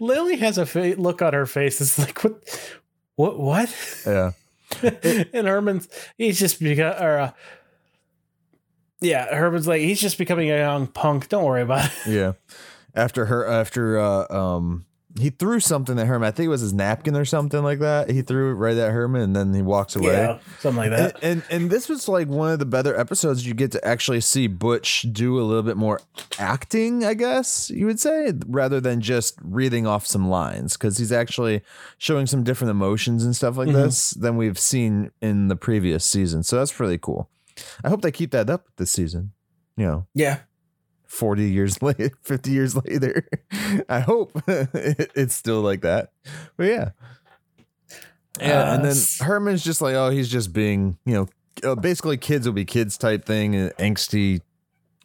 Lily 0.00 0.36
has 0.36 0.56
a 0.56 0.64
fa- 0.64 0.94
look 0.96 1.20
on 1.20 1.34
her 1.34 1.44
face. 1.44 1.82
It's 1.82 1.98
like, 1.98 2.24
what? 2.24 2.78
What? 3.16 3.38
What? 3.38 4.02
Yeah. 4.06 4.30
and 5.34 5.46
Herman's, 5.46 5.86
he's 6.16 6.38
just 6.38 6.60
become, 6.60 6.94
or, 6.98 7.18
uh, 7.18 7.32
yeah, 9.00 9.34
Herman's 9.34 9.68
like, 9.68 9.82
he's 9.82 10.00
just 10.00 10.16
becoming 10.16 10.50
a 10.50 10.56
young 10.56 10.86
punk. 10.86 11.28
Don't 11.28 11.44
worry 11.44 11.62
about 11.62 11.84
it. 11.86 11.92
Yeah. 12.10 12.32
After 12.94 13.26
her, 13.26 13.46
after, 13.46 13.98
uh, 13.98 14.26
um, 14.30 14.84
he 15.18 15.30
threw 15.30 15.58
something 15.58 15.98
at 15.98 16.06
Herman. 16.06 16.28
I 16.28 16.30
think 16.30 16.46
it 16.46 16.50
was 16.50 16.60
his 16.60 16.72
napkin 16.72 17.16
or 17.16 17.24
something 17.24 17.62
like 17.64 17.80
that. 17.80 18.08
He 18.10 18.22
threw 18.22 18.50
it 18.50 18.54
right 18.54 18.76
at 18.76 18.92
Herman 18.92 19.22
and 19.22 19.34
then 19.36 19.52
he 19.54 19.62
walks 19.62 19.96
away. 19.96 20.12
Yeah, 20.12 20.38
something 20.60 20.76
like 20.78 20.90
that. 20.90 21.16
and 21.22 21.42
and 21.50 21.70
this 21.70 21.88
was 21.88 22.08
like 22.08 22.28
one 22.28 22.52
of 22.52 22.58
the 22.60 22.66
better 22.66 22.94
episodes 22.98 23.44
you 23.46 23.52
get 23.54 23.72
to 23.72 23.84
actually 23.84 24.20
see 24.20 24.46
Butch 24.46 25.06
do 25.10 25.40
a 25.40 25.42
little 25.42 25.62
bit 25.64 25.76
more 25.76 26.00
acting, 26.38 27.04
I 27.04 27.14
guess 27.14 27.68
you 27.70 27.86
would 27.86 27.98
say, 27.98 28.32
rather 28.46 28.80
than 28.80 29.00
just 29.00 29.38
reading 29.42 29.86
off 29.86 30.06
some 30.06 30.28
lines 30.28 30.76
because 30.76 30.98
he's 30.98 31.10
actually 31.12 31.62
showing 31.96 32.26
some 32.26 32.44
different 32.44 32.70
emotions 32.70 33.24
and 33.24 33.34
stuff 33.34 33.56
like 33.56 33.68
Mhm. 33.68 33.72
this 33.74 34.10
than 34.10 34.36
we've 34.36 34.58
seen 34.58 35.10
in 35.20 35.48
the 35.48 35.56
previous 35.56 36.04
season. 36.04 36.42
So 36.44 36.56
that's 36.58 36.78
really 36.78 36.98
cool. 36.98 37.28
I 37.82 37.88
hope 37.88 38.02
they 38.02 38.12
keep 38.12 38.30
that 38.32 38.48
up 38.50 38.66
this 38.76 38.92
season. 38.92 39.32
You 39.76 39.86
know, 39.86 40.06
Yeah. 40.14 40.40
40 41.08 41.50
years 41.50 41.82
later, 41.82 42.10
50 42.22 42.50
years 42.50 42.76
later. 42.76 43.26
I 43.88 44.00
hope 44.00 44.30
it- 44.46 45.10
it's 45.16 45.34
still 45.34 45.60
like 45.62 45.80
that. 45.82 46.12
But 46.56 46.64
yeah. 46.68 46.90
Yeah. 48.40 48.74
and 48.74 48.82
Uh, 48.82 48.86
then 48.92 48.96
Herman's 49.26 49.64
just 49.64 49.80
like, 49.82 49.94
oh, 49.94 50.10
he's 50.10 50.28
just 50.28 50.52
being, 50.52 50.96
you 51.04 51.14
know, 51.14 51.28
uh, 51.68 51.74
basically 51.74 52.16
kids 52.16 52.46
will 52.46 52.52
be 52.54 52.64
kids 52.64 52.96
type 52.96 53.24
thing 53.24 53.54
and 53.56 53.74
angsty 53.78 54.40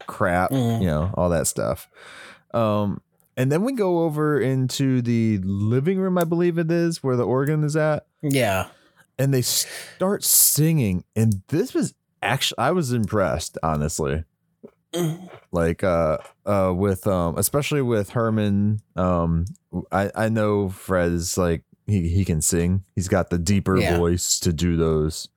crap, 0.05 0.51
Mhm. 0.51 0.81
you 0.81 0.87
know, 0.87 1.11
all 1.15 1.29
that 1.29 1.47
stuff. 1.47 1.89
Um, 2.53 3.01
and 3.35 3.51
then 3.51 3.63
we 3.63 3.73
go 3.73 4.03
over 4.03 4.39
into 4.39 5.01
the 5.01 5.39
living 5.39 5.97
room, 5.99 6.17
I 6.19 6.23
believe 6.25 6.59
it 6.59 6.69
is, 6.69 7.01
where 7.01 7.15
the 7.15 7.25
organ 7.25 7.63
is 7.63 7.75
at 7.75 8.05
Yeah. 8.21 8.67
and 9.17 9.33
they 9.33 9.41
start 9.41 10.23
singing 10.23 11.03
and 11.15 11.41
this 11.47 11.73
was 11.73 11.93
actually 12.21 12.57
i 12.59 12.71
was 12.71 12.93
impressed 12.93 13.57
honestly 13.63 14.23
like 15.51 15.83
uh 15.83 16.17
uh 16.45 16.71
with 16.75 17.07
um 17.07 17.37
especially 17.37 17.81
with 17.81 18.09
herman 18.11 18.79
um 18.95 19.45
i 19.91 20.11
i 20.15 20.29
know 20.29 20.69
fred 20.69 21.11
is 21.11 21.37
like 21.37 21.63
he 21.87 22.07
he 22.09 22.23
can 22.23 22.41
sing 22.41 22.83
he's 22.95 23.07
got 23.07 23.29
the 23.29 23.37
deeper 23.39 23.77
Yeah. 23.79 23.97
voice 23.97 24.39
to 24.41 24.53
do 24.53 24.77
those 24.77 25.27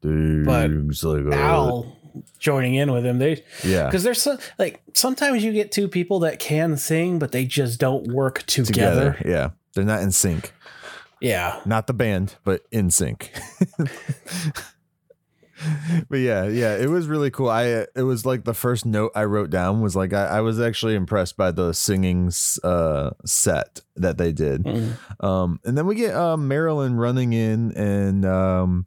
But 0.00 0.68
things 0.68 1.04
like 1.04 1.24
that. 1.24 1.34
Al 1.38 1.96
joining 2.38 2.76
in 2.76 2.92
with 2.92 3.04
him. 3.04 3.18
They, 3.18 3.42
yeah 3.64 3.86
because 3.86 4.04
there's 4.04 4.22
so, 4.22 4.38
like 4.58 4.80
sometimes 4.94 5.42
you 5.44 5.52
get 5.52 5.72
two 5.72 5.88
people 5.88 6.20
that 6.20 6.38
can 6.38 6.76
sing, 6.76 7.18
but 7.18 7.32
they 7.32 7.44
just 7.44 7.80
don't 7.80 8.06
work 8.06 8.42
together. 8.44 9.12
together 9.14 9.22
yeah 9.28 9.50
they're 9.74 9.84
not 9.84 10.00
in 10.02 10.12
sync 10.12 10.52
Yeah. 11.20 11.60
not 11.66 11.86
the 11.88 11.94
band, 11.94 12.36
but 12.44 12.62
in 12.70 12.90
sync. 12.90 13.32
but 16.08 16.16
yeah, 16.18 16.44
yeah, 16.46 16.76
it 16.76 16.88
was 16.88 17.06
really 17.06 17.30
cool. 17.30 17.48
I 17.48 17.70
uh, 17.72 17.86
it 17.96 18.02
was 18.02 18.24
like 18.26 18.44
the 18.44 18.54
first 18.54 18.84
note 18.86 19.12
I 19.14 19.24
wrote 19.24 19.50
down 19.50 19.80
was 19.80 19.94
like 19.96 20.12
I, 20.12 20.26
I 20.26 20.40
was 20.40 20.60
actually 20.60 20.94
impressed 20.94 21.36
by 21.36 21.50
the 21.50 21.72
singing 21.72 22.30
uh, 22.62 23.10
set 23.24 23.80
that 23.96 24.18
they 24.18 24.32
did. 24.32 24.64
Mm. 24.64 25.24
Um, 25.24 25.60
and 25.64 25.76
then 25.76 25.86
we 25.86 25.94
get 25.94 26.14
um, 26.14 26.48
Marilyn 26.48 26.94
running 26.94 27.32
in, 27.32 27.72
and 27.76 28.24
um, 28.24 28.86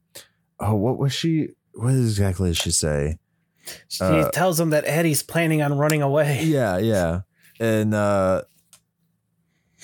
oh, 0.59 0.75
what 0.75 0.97
was 0.97 1.13
she? 1.13 1.49
What 1.73 1.91
exactly 1.93 2.49
did 2.49 2.57
she 2.57 2.71
say? 2.71 3.17
She 3.89 4.03
Uh, 4.03 4.29
tells 4.31 4.59
him 4.59 4.69
that 4.71 4.85
Eddie's 4.87 5.23
planning 5.23 5.61
on 5.61 5.77
running 5.77 6.01
away. 6.01 6.41
Yeah, 6.45 6.77
yeah. 6.77 7.21
And 7.59 7.93
uh 7.93 8.43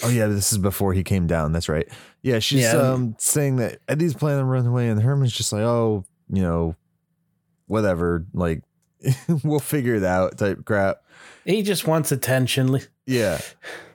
oh 0.03 0.09
yeah, 0.09 0.27
this 0.27 0.51
is 0.51 0.57
before 0.57 0.93
he 0.93 1.03
came 1.03 1.27
down. 1.27 1.51
That's 1.51 1.69
right. 1.69 1.87
Yeah, 2.21 2.39
she's 2.39 2.61
Yeah. 2.61 2.73
um 2.77 3.15
saying 3.19 3.57
that 3.57 3.79
Eddie's 3.87 4.13
planning 4.13 4.41
on 4.41 4.47
running 4.47 4.67
away, 4.67 4.89
and 4.89 5.01
Herman's 5.01 5.33
just 5.33 5.51
like, 5.51 5.63
oh, 5.63 6.05
you 6.31 6.41
know, 6.41 6.75
whatever, 7.67 8.25
like 8.33 8.63
we'll 9.43 9.59
figure 9.59 9.95
it 9.95 10.03
out 10.03 10.37
type 10.37 10.65
crap. 10.65 11.03
He 11.45 11.61
just 11.61 11.87
wants 11.87 12.11
attention. 12.11 12.79
Yeah. 13.05 13.41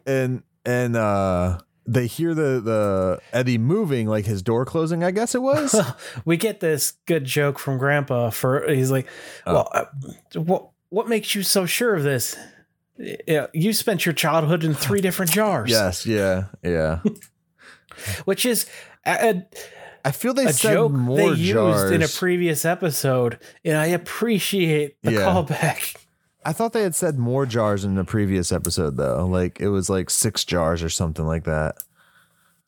And 0.04 0.42
and 0.66 0.94
uh 0.94 1.60
they 1.86 2.06
hear 2.06 2.34
the 2.34 2.60
the 2.60 3.20
Eddie 3.32 3.56
moving, 3.56 4.06
like 4.06 4.26
his 4.26 4.42
door 4.42 4.66
closing, 4.66 5.02
I 5.02 5.10
guess 5.12 5.34
it 5.34 5.40
was. 5.40 5.74
we 6.26 6.36
get 6.36 6.60
this 6.60 6.92
good 7.06 7.24
joke 7.24 7.58
from 7.58 7.78
Grandpa. 7.78 8.28
For 8.28 8.68
he's 8.70 8.90
like, 8.90 9.06
Oh. 9.46 9.54
"Well, 9.54 9.68
uh, 9.72 9.84
what 10.42 10.68
what 10.90 11.08
makes 11.08 11.34
you 11.34 11.42
so 11.42 11.64
sure 11.64 11.94
of 11.94 12.02
this? 12.02 12.36
Yeah, 12.98 13.46
you 13.54 13.72
spent 13.72 14.04
your 14.04 14.12
childhood 14.12 14.62
in 14.62 14.74
three 14.74 15.00
different 15.00 15.30
jars. 15.32 15.70
yes, 15.70 16.04
yeah, 16.04 16.48
yeah. 16.62 17.00
which 18.26 18.44
is 18.44 18.66
a, 19.06 19.42
I 20.04 20.10
feel 20.12 20.32
they 20.34 20.46
a 20.46 20.52
said 20.52 20.72
joke 20.72 20.92
more 20.92 21.16
they 21.16 21.32
used 21.32 21.92
in 21.92 22.02
a 22.02 22.08
previous 22.08 22.64
episode, 22.64 23.38
and 23.64 23.76
I 23.76 23.86
appreciate 23.86 24.96
the 25.02 25.12
Yeah. 25.12 25.18
callback. 25.26 25.96
I 26.44 26.52
thought 26.52 26.72
they 26.72 26.82
had 26.82 26.94
said 26.94 27.18
more 27.18 27.44
jars 27.46 27.84
in 27.84 27.94
the 27.96 28.04
previous 28.04 28.52
episode 28.52 28.96
though. 28.96 29.26
Like 29.26 29.60
it 29.60 29.68
was 29.68 29.90
like 29.90 30.08
six 30.08 30.44
jars 30.44 30.82
or 30.82 30.88
something 30.88 31.26
like 31.26 31.44
that. 31.44 31.76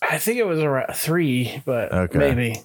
I 0.03 0.19
think 0.19 0.39
it 0.39 0.47
was 0.47 0.59
around 0.61 0.95
three, 0.95 1.63
but 1.65 1.93
Okay. 1.93 2.19
maybe 2.19 2.63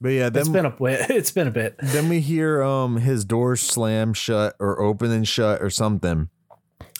But 0.00 0.08
yeah, 0.10 0.26
it's 0.26 0.34
then 0.48 0.52
been 0.52 0.66
a 0.66 0.70
bit. 0.70 1.10
It's 1.10 1.30
been 1.30 1.46
a 1.46 1.52
bit. 1.52 1.76
then 1.80 2.08
we 2.08 2.20
hear 2.20 2.62
um 2.62 2.96
his 2.96 3.24
door 3.24 3.54
slam 3.54 4.12
shut 4.14 4.56
or 4.58 4.80
open 4.80 5.10
and 5.12 5.28
shut 5.28 5.62
or 5.62 5.70
something. 5.70 6.30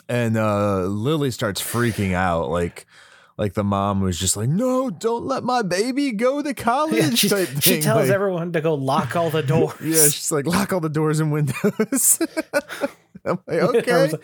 And 0.09 0.37
uh 0.37 0.83
Lily 0.83 1.31
starts 1.31 1.61
freaking 1.63 2.13
out 2.13 2.51
like 2.51 2.87
like 3.37 3.55
the 3.55 3.65
mom 3.65 4.01
was 4.01 4.19
just 4.19 4.37
like, 4.37 4.49
"No, 4.49 4.91
don't 4.91 5.25
let 5.25 5.43
my 5.45 5.63
baby 5.63 6.13
go 6.13 6.43
to 6.43 6.55
college." 6.55 6.99
Yeah, 6.99 7.11
she, 7.11 7.29
type 7.29 7.49
she 7.61 7.81
tells 7.81 8.09
like, 8.09 8.15
everyone 8.15 8.53
to 8.53 8.61
go 8.61 8.75
lock 8.75 9.17
all 9.17 9.31
the 9.31 9.43
doors. 9.55 9.75
Yeah, 9.83 10.05
she's 10.09 10.31
like, 10.33 10.47
"Lock 10.47 10.73
all 10.73 10.81
the 10.81 10.89
doors 10.89 11.21
and 11.21 11.33
windows." 11.33 12.21
I'm 13.25 13.39
like, 13.47 13.59
"Okay." 13.61 14.13
Like- 14.13 14.23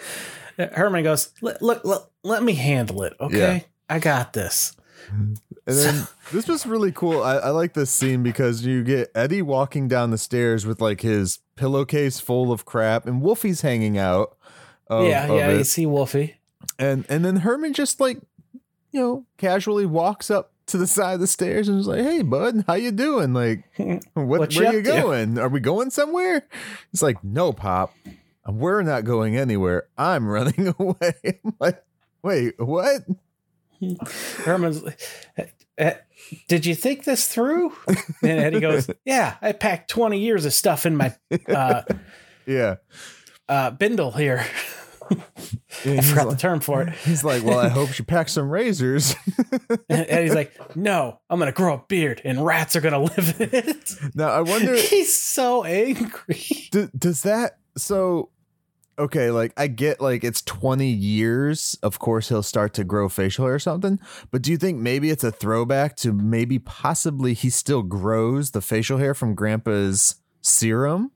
uh, 0.59 0.67
Herman 0.75 1.05
goes, 1.05 1.31
look, 1.41 1.85
look, 1.85 2.11
let 2.23 2.43
me 2.43 2.53
handle 2.53 3.03
it. 3.05 3.15
Okay, 3.19 3.39
Yeah. 3.39 3.61
I 3.89 3.99
got 3.99 4.35
this. 4.35 4.77
Mm-hmm. 5.07 5.35
And 5.67 5.77
then 5.77 6.07
this 6.33 6.49
was 6.49 6.67
really 6.67 6.93
cool. 6.93 7.23
I, 7.23 7.37
I 7.37 7.49
like 7.51 7.73
this 7.75 7.91
scene 7.91 8.23
because 8.23 8.65
you 8.67 8.83
get 8.85 9.11
Eddie 9.15 9.41
walking 9.43 9.89
down 9.89 10.11
the 10.11 10.19
stairs 10.19 10.67
with 10.67 10.81
like 10.81 11.01
his 11.01 11.39
pillowcase 11.57 12.21
full 12.21 12.53
of 12.53 12.65
crap, 12.65 13.07
and 13.07 13.23
Wolfie's 13.23 13.63
hanging 13.63 13.97
out. 13.97 14.37
Of, 14.89 15.07
yeah, 15.07 15.25
of 15.25 15.37
yeah. 15.37 15.49
it. 15.51 15.59
You 15.59 15.65
see 15.65 15.87
Wolfie. 15.87 16.37
and 16.79 17.07
and 17.09 17.25
then 17.25 17.37
Herman 17.37 17.73
just 17.73 18.01
like, 18.01 18.19
you 18.93 19.01
know, 19.01 19.27
casually 19.39 19.87
walks 19.87 20.31
up 20.31 20.53
to 20.67 20.79
the 20.79 20.87
side 20.87 21.15
of 21.15 21.21
the 21.21 21.27
stairs 21.27 21.69
and 21.69 21.81
is 21.81 21.87
like, 21.87 22.03
"Hey, 22.03 22.23
bud, 22.23 22.65
how 22.67 22.75
you 22.75 22.93
doing? 22.93 23.33
Like, 23.35 23.65
what, 24.15 24.39
What 24.41 24.55
you 24.55 24.63
where 24.63 24.73
you 24.75 24.83
to?" 24.83 24.91
going? 24.91 25.39
Are 25.39 25.49
we 25.49 25.61
going 25.61 25.91
somewhere?" 25.91 26.47
It's 26.93 27.03
like, 27.03 27.23
"No, 27.25 27.53
pop, 27.53 27.93
we're 28.47 28.83
not 28.83 29.05
going 29.05 29.37
anywhere. 29.37 29.89
I'm 29.99 30.27
running 30.27 30.75
away." 30.79 31.15
I'm 31.45 31.55
like, 31.59 31.83
wait, 32.23 32.55
what? 32.61 33.03
Herman's. 34.45 34.83
"Eh, 35.79 35.95
Did 36.49 36.67
you 36.67 36.75
think 36.75 37.05
this 37.05 37.27
through? 37.29 37.73
And 38.23 38.39
Eddie 38.39 38.61
goes, 38.61 38.91
"Yeah, 39.05 39.37
I 39.41 39.53
packed 39.53 39.89
twenty 39.91 40.19
years 40.21 40.45
of 40.45 40.53
stuff 40.53 40.85
in 40.87 40.97
my 40.97 41.15
uh, 41.49 41.83
Yeah. 42.47 42.77
uh, 43.49 43.71
bindle 43.71 44.13
here. 44.13 44.45
I 45.85 45.89
he's 45.97 46.11
forgot 46.11 46.27
like- 46.29 46.37
the 46.37 46.41
term 46.41 46.61
for 46.61 46.83
it." 46.83 46.95
He's 47.05 47.25
like, 47.25 47.43
well, 47.45 47.59
I 47.59 47.69
hope 47.69 47.91
she 47.91 48.03
packs 48.03 48.33
some 48.33 48.51
razors. 48.51 49.15
And 49.89 50.25
he's 50.25 50.35
like, 50.35 50.53
"No, 50.77 51.21
I'm 51.29 51.39
gonna 51.39 51.53
grow 51.53 51.75
a 51.75 51.83
beard, 51.89 52.21
and 52.25 52.45
rats 52.45 52.77
are 52.77 52.81
gonna 52.81 53.01
live 53.01 53.41
in 53.41 53.51
it." 53.53 53.95
now, 54.15 54.29
I 54.29 54.41
wonder, 54.41 54.75
He's 54.77 55.17
so 55.17 55.65
angry. 55.65 56.69
d- 56.71 56.89
does 56.97 57.23
that, 57.23 57.59
so, 57.77 58.31
okay, 58.99 59.31
like, 59.31 59.53
I 59.57 59.67
get 59.67 60.01
like 60.01 60.23
it's 60.25 60.43
20 60.43 60.87
years. 60.89 61.77
Of 61.83 61.99
course, 61.99 62.29
he'll 62.29 62.43
start 62.43 62.73
to 62.75 62.85
grow 62.85 63.09
facial 63.09 63.47
hair 63.47 63.55
or 63.55 63.59
something. 63.59 63.99
But 64.31 64.43
do 64.43 64.51
you 64.53 64.57
think 64.59 64.79
maybe 64.79 65.11
it's 65.11 65.25
a 65.25 65.33
throwback 65.33 65.97
to 65.99 66.13
maybe 66.13 66.59
possibly 66.59 67.35
he 67.35 67.51
still 67.51 67.83
grows 67.83 68.51
the 68.53 68.61
facial 68.61 68.99
hair 68.99 69.15
from 69.15 69.35
grandpa's 69.35 70.17
serum? 70.41 71.11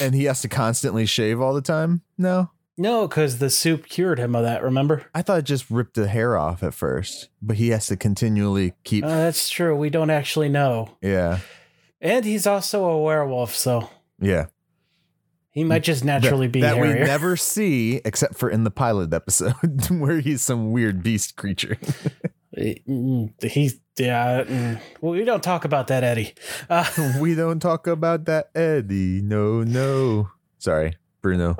And 0.00 0.14
he 0.14 0.24
has 0.24 0.40
to 0.42 0.48
constantly 0.48 1.06
shave 1.06 1.40
all 1.40 1.54
the 1.54 1.62
time? 1.62 2.02
No. 2.18 2.50
No, 2.76 3.06
because 3.06 3.38
the 3.38 3.50
soup 3.50 3.86
cured 3.86 4.18
him 4.18 4.34
of 4.34 4.42
that. 4.42 4.62
Remember? 4.62 5.04
I 5.14 5.22
thought 5.22 5.38
it 5.38 5.44
just 5.44 5.70
ripped 5.70 5.94
the 5.94 6.08
hair 6.08 6.36
off 6.36 6.62
at 6.62 6.74
first, 6.74 7.28
but 7.40 7.56
he 7.56 7.68
has 7.68 7.86
to 7.86 7.96
continually 7.96 8.74
keep. 8.82 9.04
Uh, 9.04 9.08
that's 9.08 9.48
true. 9.48 9.76
We 9.76 9.90
don't 9.90 10.10
actually 10.10 10.48
know. 10.48 10.96
yeah. 11.00 11.38
And 12.00 12.24
he's 12.24 12.46
also 12.46 12.84
a 12.84 13.00
werewolf, 13.00 13.54
so 13.54 13.88
Yeah. 14.20 14.46
he 15.52 15.64
might 15.64 15.82
just 15.84 16.04
naturally 16.04 16.48
that, 16.48 16.52
be 16.52 16.60
that 16.60 16.76
we 16.78 16.88
never 16.92 17.34
see 17.36 18.02
except 18.04 18.36
for 18.36 18.50
in 18.50 18.64
the 18.64 18.70
pilot 18.70 19.14
episode 19.14 19.54
where 19.90 20.20
he's 20.20 20.42
some 20.42 20.70
weird 20.72 21.02
beast 21.02 21.36
creature. 21.36 21.78
Mm, 22.56 23.32
He's 23.42 23.80
yeah. 23.98 24.44
mm. 24.44 24.80
Well, 25.00 25.10
we 25.14 25.24
don't 25.24 25.42
talk 25.42 25.64
about 25.64 25.88
that, 25.88 26.04
Eddie. 26.04 26.34
Uh, 26.70 26.84
we 27.20 27.34
don't 27.34 27.58
talk 27.58 27.88
about 27.88 28.26
that 28.26 28.50
Eddie. 28.54 29.20
No, 29.22 29.64
no. 29.64 30.28
Sorry, 30.58 30.96
Bruno. 31.20 31.56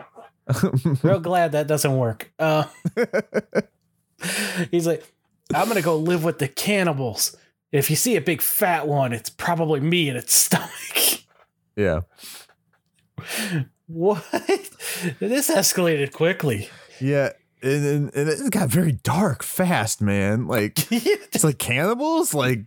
Real 1.02 1.20
glad 1.20 1.52
that 1.52 1.66
doesn't 1.66 1.96
work. 1.96 2.32
Uh, 2.38 2.64
he's 4.70 4.86
like, 4.86 5.04
I'm 5.54 5.68
gonna 5.68 5.82
go 5.82 5.96
live 5.96 6.24
with 6.24 6.38
the 6.38 6.48
cannibals. 6.48 7.36
If 7.72 7.90
you 7.90 7.96
see 7.96 8.16
a 8.16 8.20
big 8.20 8.40
fat 8.40 8.86
one, 8.86 9.12
it's 9.12 9.30
probably 9.30 9.80
me 9.80 10.08
in 10.08 10.16
its 10.16 10.32
stomach. 10.34 11.22
yeah. 11.76 12.00
what? 13.86 14.24
This 15.18 15.50
escalated 15.50 16.12
quickly. 16.12 16.68
Yeah. 17.00 17.30
And, 17.62 17.84
and, 17.86 18.14
and 18.14 18.28
it 18.28 18.52
got 18.52 18.68
very 18.68 18.92
dark 18.92 19.42
fast, 19.42 20.02
man. 20.02 20.46
Like 20.46 20.86
it's 20.92 21.42
like 21.44 21.58
cannibals, 21.58 22.34
like 22.34 22.60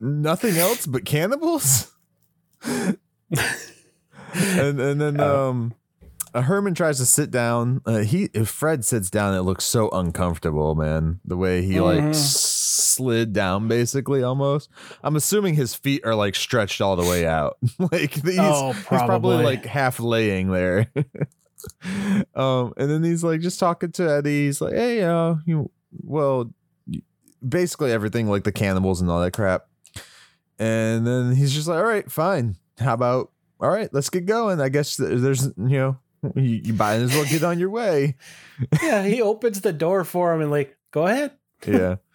nothing 0.00 0.56
else 0.56 0.86
but 0.86 1.04
cannibals. 1.04 1.92
and 2.62 2.96
and 4.80 5.00
then 5.00 5.20
Uh, 5.20 5.48
um 5.48 5.74
uh, 6.34 6.42
Herman 6.42 6.74
tries 6.74 6.98
to 6.98 7.06
sit 7.06 7.30
down. 7.30 7.80
Uh, 7.86 7.98
he 7.98 8.28
if 8.34 8.48
Fred 8.48 8.84
sits 8.84 9.10
down, 9.10 9.34
it 9.34 9.40
looks 9.42 9.64
so 9.64 9.88
uncomfortable, 9.90 10.74
man. 10.74 11.20
The 11.24 11.36
way 11.36 11.62
he 11.62 11.80
like 11.80 12.00
Mhm. 12.00 12.10
s- 12.10 12.40
slid 12.40 13.32
down, 13.32 13.68
basically 13.68 14.22
almost. 14.22 14.68
I'm 15.02 15.16
assuming 15.16 15.54
his 15.54 15.74
feet 15.74 16.02
are 16.04 16.14
like 16.14 16.34
stretched 16.34 16.80
all 16.80 16.96
the 16.96 17.08
way 17.08 17.26
out. 17.26 17.56
like 17.78 18.12
he's, 18.14 18.38
Oh, 18.38 18.72
he's 18.72 18.84
probably 18.84 19.06
probably. 19.06 19.44
like 19.44 19.64
half 19.66 19.98
laying 20.00 20.50
there. 20.50 20.86
um, 22.34 22.72
and 22.76 22.90
then 22.90 23.02
he's 23.04 23.22
like 23.24 23.40
just 23.40 23.60
talking 23.60 23.92
to 23.92 24.10
Eddie. 24.10 24.46
He's 24.46 24.60
like, 24.60 24.74
"Hey, 24.74 25.02
uh, 25.02 25.36
you 25.46 25.70
well, 26.02 26.52
basically 27.46 27.92
everything 27.92 28.28
like 28.28 28.44
the 28.44 28.52
cannibals 28.52 29.00
and 29.00 29.10
all 29.10 29.20
that 29.20 29.32
crap." 29.32 29.66
And 30.58 31.06
then 31.06 31.34
he's 31.34 31.54
just 31.54 31.68
like, 31.68 31.78
"All 31.78 31.84
right, 31.84 32.10
fine. 32.10 32.56
How 32.78 32.94
about 32.94 33.30
all 33.60 33.70
right, 33.70 33.92
let's 33.92 34.08
get 34.10 34.26
going. 34.26 34.60
I 34.60 34.68
guess 34.68 34.96
there's 34.96 35.44
you 35.46 35.52
know." 35.56 35.98
You, 36.22 36.42
you 36.64 36.74
might 36.74 36.94
as 36.94 37.14
well 37.14 37.24
get 37.24 37.42
on 37.42 37.58
your 37.58 37.70
way. 37.70 38.16
yeah, 38.82 39.04
he 39.04 39.22
opens 39.22 39.60
the 39.60 39.72
door 39.72 40.04
for 40.04 40.34
him 40.34 40.40
and 40.40 40.50
like, 40.50 40.76
go 40.90 41.06
ahead. 41.06 41.32
Yeah. 41.66 41.96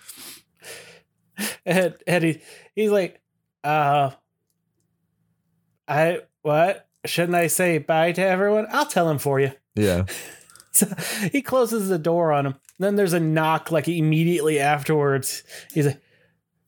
And 1.66 1.96
Eddie, 2.08 2.42
he's 2.76 2.92
like, 2.92 3.20
uh, 3.62 4.12
I 5.86 6.22
what? 6.44 6.88
Shouldn't 7.06 7.36
I 7.36 7.48
say 7.48 7.78
bye 7.78 8.14
to 8.14 8.22
everyone? 8.22 8.68
I'll 8.70 8.86
tell 8.86 9.10
him 9.10 9.18
for 9.18 9.40
you. 9.40 9.52
Yeah. 9.76 10.06
So 10.72 10.88
he 11.32 11.42
closes 11.42 11.88
the 11.88 11.98
door 11.98 12.34
on 12.34 12.46
him. 12.46 12.56
Then 12.80 12.98
there's 12.98 13.14
a 13.14 13.20
knock 13.22 13.72
like 13.72 13.88
immediately 13.88 14.60
afterwards. 14.60 15.44
He's 15.74 15.86
like, 15.86 16.02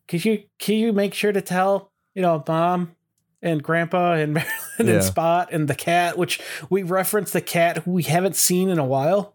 "Could 0.07 0.23
you 0.23 0.43
can 0.59 0.75
you 0.75 0.93
make 0.93 1.13
sure 1.13 1.33
to 1.33 1.41
tell 1.41 1.91
you 2.15 2.21
know 2.21 2.41
mom 2.47 2.95
and 3.41 3.61
grandpa 3.63 4.13
and 4.13 4.33
Marilyn 4.35 4.51
Yeah. 4.79 4.85
and 4.95 5.03
Spot 5.03 5.49
and 5.51 5.67
the 5.67 5.75
cat, 5.75 6.17
which 6.17 6.39
we 6.69 6.83
reference 6.83 7.31
the 7.31 7.41
cat 7.41 7.79
who 7.79 7.91
we 7.91 8.03
haven't 8.03 8.35
seen 8.35 8.69
in 8.69 8.79
a 8.79 8.85
while. 8.85 9.33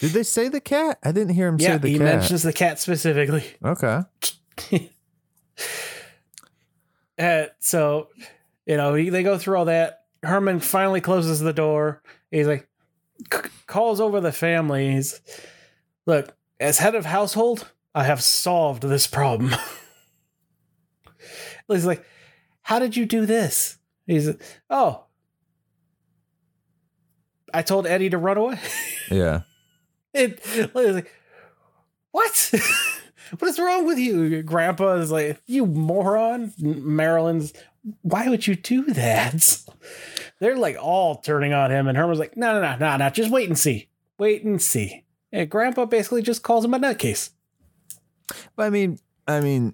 Did 0.00 0.10
they 0.12 0.22
say 0.24 0.48
the 0.48 0.60
cat? 0.60 0.98
I 1.04 1.12
didn't 1.12 1.34
hear 1.34 1.46
him 1.48 1.56
yeah, 1.60 1.72
say 1.72 1.78
the 1.78 1.88
he 1.88 1.98
cat. 1.98 2.06
He 2.08 2.12
mentions 2.16 2.42
the 2.42 2.52
cat 2.52 2.78
specifically. 2.80 3.44
okay. 3.64 4.00
Uh, 7.18 7.46
so, 7.58 8.08
you 8.64 8.76
know, 8.76 8.94
he, 8.94 9.10
they 9.10 9.24
go 9.24 9.36
through 9.38 9.56
all 9.58 9.64
that. 9.64 10.04
Herman 10.22 10.60
finally 10.60 11.00
closes 11.00 11.40
the 11.40 11.52
door. 11.52 12.00
He's 12.30 12.46
like, 12.46 12.68
c- 13.32 13.50
calls 13.66 14.00
over 14.00 14.20
the 14.20 14.30
family. 14.30 14.92
He's, 14.92 15.20
look, 16.06 16.36
as 16.60 16.78
head 16.78 16.94
of 16.94 17.04
household, 17.06 17.66
I 17.92 18.04
have 18.04 18.22
solved 18.22 18.84
this 18.84 19.08
problem. 19.08 19.52
He's 21.66 21.86
like, 21.86 22.04
how 22.68 22.78
did 22.78 22.98
you 22.98 23.06
do 23.06 23.24
this? 23.24 23.78
He's, 24.06 24.28
oh, 24.68 25.06
I 27.54 27.62
told 27.62 27.86
Eddie 27.86 28.10
to 28.10 28.18
run 28.18 28.36
away. 28.36 28.58
Yeah. 29.10 29.40
It, 30.12 30.44
like, 30.74 31.10
what? 32.10 32.52
what 33.38 33.48
is 33.48 33.58
wrong 33.58 33.86
with 33.86 33.96
you? 33.98 34.42
Grandpa 34.42 34.96
is 34.96 35.10
like, 35.10 35.40
you 35.46 35.64
moron. 35.64 36.52
Marilyn's, 36.58 37.54
why 38.02 38.28
would 38.28 38.46
you 38.46 38.54
do 38.54 38.84
that? 38.88 39.62
They're 40.40 40.58
like 40.58 40.76
all 40.78 41.22
turning 41.22 41.54
on 41.54 41.70
him, 41.70 41.88
and 41.88 41.96
Herman's 41.96 42.18
like, 42.18 42.36
no, 42.36 42.52
no, 42.52 42.60
no, 42.60 42.76
no, 42.76 42.96
no, 42.98 43.08
just 43.08 43.30
wait 43.30 43.48
and 43.48 43.58
see. 43.58 43.88
Wait 44.18 44.44
and 44.44 44.60
see. 44.60 45.06
And 45.32 45.48
Grandpa 45.48 45.86
basically 45.86 46.20
just 46.20 46.42
calls 46.42 46.66
him 46.66 46.74
a 46.74 46.78
nutcase. 46.78 47.30
But 48.56 48.66
I 48.66 48.68
mean, 48.68 48.98
I 49.26 49.40
mean, 49.40 49.72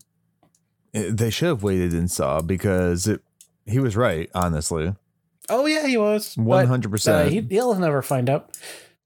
they 0.95 1.31
should 1.31 1.49
have 1.49 1.63
waited 1.63 1.93
and 1.93 2.11
saw 2.11 2.41
because 2.41 3.07
it, 3.07 3.21
he 3.67 3.79
was 3.79 3.97
right, 3.97 4.31
honestly. 4.35 4.95
Oh, 5.49 5.67
yeah, 5.67 5.87
he 5.87 5.97
was. 5.97 6.37
Hundred 6.37 6.89
uh, 6.89 6.91
percent. 6.91 7.33
he, 7.33 7.41
he'll 7.51 7.75
never 7.75 8.01
find 8.01 8.31
out. 8.31 8.57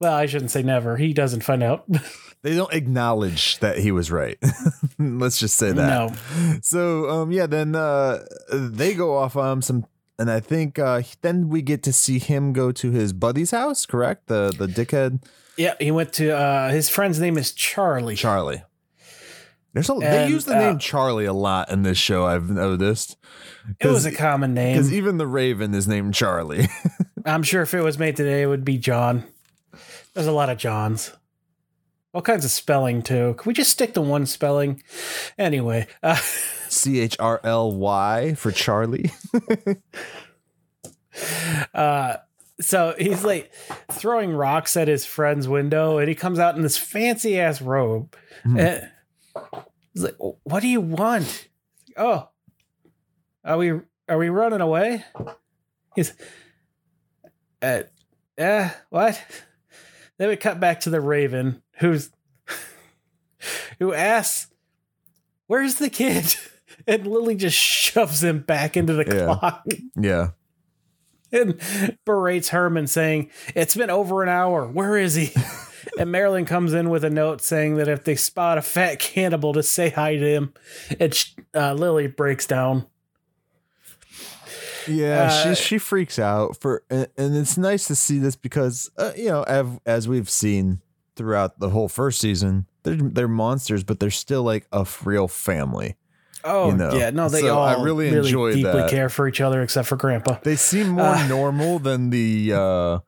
Well, 0.00 0.14
I 0.14 0.26
shouldn't 0.26 0.52
say 0.52 0.62
never. 0.62 0.96
He 0.96 1.12
doesn't 1.12 1.42
find 1.42 1.62
out. 1.62 1.84
They 2.42 2.54
don't 2.54 2.72
acknowledge 2.72 3.58
that 3.58 3.78
he 3.78 3.90
was 3.90 4.12
right. 4.12 4.38
Let's 4.98 5.40
just 5.40 5.56
say 5.56 5.72
that. 5.72 5.74
no. 5.88 6.58
So 6.62 7.10
um 7.10 7.32
yeah, 7.32 7.46
then 7.46 7.74
uh 7.74 8.24
they 8.52 8.94
go 8.94 9.16
off 9.16 9.34
on 9.34 9.60
some 9.60 9.86
and 10.20 10.30
I 10.30 10.38
think 10.38 10.78
uh 10.78 11.02
then 11.22 11.48
we 11.48 11.62
get 11.62 11.82
to 11.82 11.92
see 11.92 12.20
him 12.20 12.52
go 12.52 12.70
to 12.70 12.92
his 12.92 13.12
buddy's 13.12 13.50
house, 13.50 13.86
correct? 13.86 14.28
The 14.28 14.54
the 14.56 14.68
dickhead 14.68 15.24
Yeah, 15.56 15.74
he 15.80 15.90
went 15.90 16.12
to, 16.14 16.30
uh, 16.30 16.70
his 16.70 16.88
friend's 16.88 17.18
name 17.18 17.36
is 17.36 17.52
Charlie. 17.52 18.14
Charlie. 18.14 18.62
There's 19.74 19.90
a 19.90 19.94
they 19.94 20.28
use 20.28 20.44
the 20.44 20.56
uh, 20.56 20.60
name 20.60 20.78
Charlie 20.78 21.26
a 21.26 21.32
lot 21.32 21.70
in 21.70 21.82
this 21.82 21.98
show, 21.98 22.26
I've 22.26 22.48
noticed. 22.48 23.16
it 23.78 23.86
was 23.86 24.06
a 24.06 24.12
common 24.12 24.54
name 24.54 24.76
because 24.76 24.92
even 24.92 25.18
the 25.18 25.26
Raven 25.26 25.74
is 25.74 25.86
named 25.86 26.14
Charlie. 26.14 26.68
I'm 27.26 27.42
sure 27.42 27.62
if 27.62 27.74
it 27.74 27.82
was 27.82 27.98
made 27.98 28.16
today, 28.16 28.42
it 28.42 28.46
would 28.46 28.64
be 28.64 28.78
John. 28.78 29.24
There's 30.14 30.26
a 30.26 30.32
lot 30.32 30.48
of 30.48 30.58
Johns. 30.58 31.12
All 32.14 32.22
kinds 32.22 32.44
of 32.44 32.50
spelling 32.50 33.02
too. 33.02 33.34
Can 33.38 33.48
we 33.48 33.54
just 33.54 33.70
stick 33.70 33.92
to 33.94 34.00
one 34.00 34.24
spelling? 34.24 34.82
Anyway, 35.36 35.86
uh, 36.02 36.16
C 36.68 37.00
H 37.00 37.16
R 37.20 37.40
L 37.44 37.72
Y 37.72 38.34
for 38.34 38.50
Charlie. 38.50 39.12
uh, 41.74 42.16
so 42.60 42.94
he's 42.98 43.24
like 43.24 43.52
throwing 43.92 44.32
rocks 44.32 44.76
at 44.76 44.88
his 44.88 45.04
friend's 45.04 45.46
window, 45.46 45.98
and 45.98 46.08
he 46.08 46.14
comes 46.14 46.38
out 46.38 46.56
in 46.56 46.62
this 46.62 46.78
fancy 46.78 47.38
ass 47.38 47.60
robe. 47.60 48.16
Hmm. 48.42 48.58
And 48.58 48.90
he's 49.92 50.02
like, 50.04 50.16
"What 50.18 50.60
do 50.60 50.68
you 50.68 50.80
want?" 50.80 51.48
Oh, 51.96 52.28
are 53.44 53.56
we 53.58 53.70
are 54.08 54.18
we 54.18 54.28
running 54.28 54.60
away? 54.60 55.04
He's, 55.96 56.12
uh, 57.62 57.82
uh, 58.38 58.70
what? 58.90 59.20
Then 60.18 60.28
we 60.28 60.36
cut 60.36 60.60
back 60.60 60.80
to 60.80 60.90
the 60.90 61.00
Raven, 61.00 61.62
who's 61.78 62.10
who 63.78 63.92
asks, 63.92 64.50
"Where's 65.46 65.76
the 65.76 65.90
kid?" 65.90 66.34
And 66.86 67.06
Lily 67.06 67.34
just 67.34 67.56
shoves 67.56 68.22
him 68.24 68.38
back 68.40 68.74
into 68.76 68.94
the 68.94 69.04
Yeah. 69.04 69.24
clock 69.24 69.64
yeah. 69.96 70.28
and 71.32 71.60
berates 72.06 72.48
Herman, 72.50 72.86
saying, 72.86 73.30
It's 73.54 73.74
been 73.74 73.90
over 73.90 74.22
an 74.22 74.30
hour. 74.30 74.66
Where 74.66 74.96
is 74.96 75.14
he? 75.14 75.32
and 75.98 76.10
Marilyn 76.12 76.44
comes 76.44 76.72
in 76.72 76.88
with 76.90 77.04
a 77.04 77.10
note 77.10 77.40
saying 77.42 77.76
that 77.76 77.88
if 77.88 78.04
they 78.04 78.14
spot 78.14 78.56
a 78.58 78.62
fat 78.62 78.98
cannibal, 78.98 79.52
to 79.52 79.62
say 79.62 79.90
hi 79.90 80.16
to 80.16 80.26
him. 80.26 80.54
Sh- 81.12 81.34
uh, 81.54 81.74
Lily 81.74 82.06
breaks 82.06 82.46
down. 82.46 82.86
Yeah, 84.86 85.24
Uh, 85.24 85.54
she 85.54 85.62
she 85.62 85.78
freaks 85.78 86.18
out 86.18 86.56
for, 86.60 86.82
and, 86.88 87.08
and 87.18 87.36
it's 87.36 87.58
nice 87.58 87.86
to 87.88 87.94
see 87.94 88.18
this 88.18 88.36
because 88.36 88.90
uh, 88.96 89.12
you 89.16 89.26
know, 89.28 89.42
as, 89.42 89.66
as 89.84 90.08
we've 90.08 90.30
seen 90.30 90.80
throughout 91.14 91.60
the 91.60 91.68
whole 91.70 91.88
first 91.88 92.20
season, 92.20 92.66
they're 92.84 92.96
they're 92.96 93.28
monsters, 93.28 93.84
but 93.84 94.00
they're 94.00 94.10
still 94.10 94.42
like 94.44 94.66
a 94.72 94.86
real 95.04 95.28
family. 95.28 95.96
Oh, 96.44 96.70
You 96.70 96.76
know, 96.76 96.92
yeah. 96.94 97.10
No, 97.10 97.28
they 97.28 97.40
so 97.42 97.58
all 97.58 97.64
I 97.64 97.82
really 97.82 98.08
enjoyed 98.08 98.54
deeply 98.54 98.72
that. 98.72 98.90
care 98.90 99.08
for 99.10 99.28
each 99.28 99.40
other 99.42 99.60
except 99.60 99.88
for 99.88 99.96
Grandpa. 99.96 100.38
They 100.42 100.56
seem 100.56 100.88
more 100.90 101.04
Uh. 101.16 101.26
normal 101.28 101.80
than 101.80 102.08
the 102.10 102.52
uh 102.54 102.98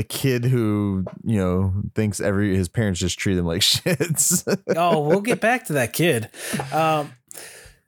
the 0.00 0.04
kid 0.04 0.44
who 0.46 1.04
you 1.24 1.36
know 1.36 1.74
thinks 1.94 2.20
every 2.20 2.56
his 2.56 2.68
parents 2.70 2.98
just 3.00 3.18
treat 3.18 3.36
him 3.36 3.44
like 3.44 3.60
shits. 3.72 4.44
oh, 4.76 5.00
we'll 5.00 5.20
get 5.20 5.40
back 5.40 5.66
to 5.66 5.74
that 5.74 5.92
kid. 5.92 6.30
Um, 6.72 7.12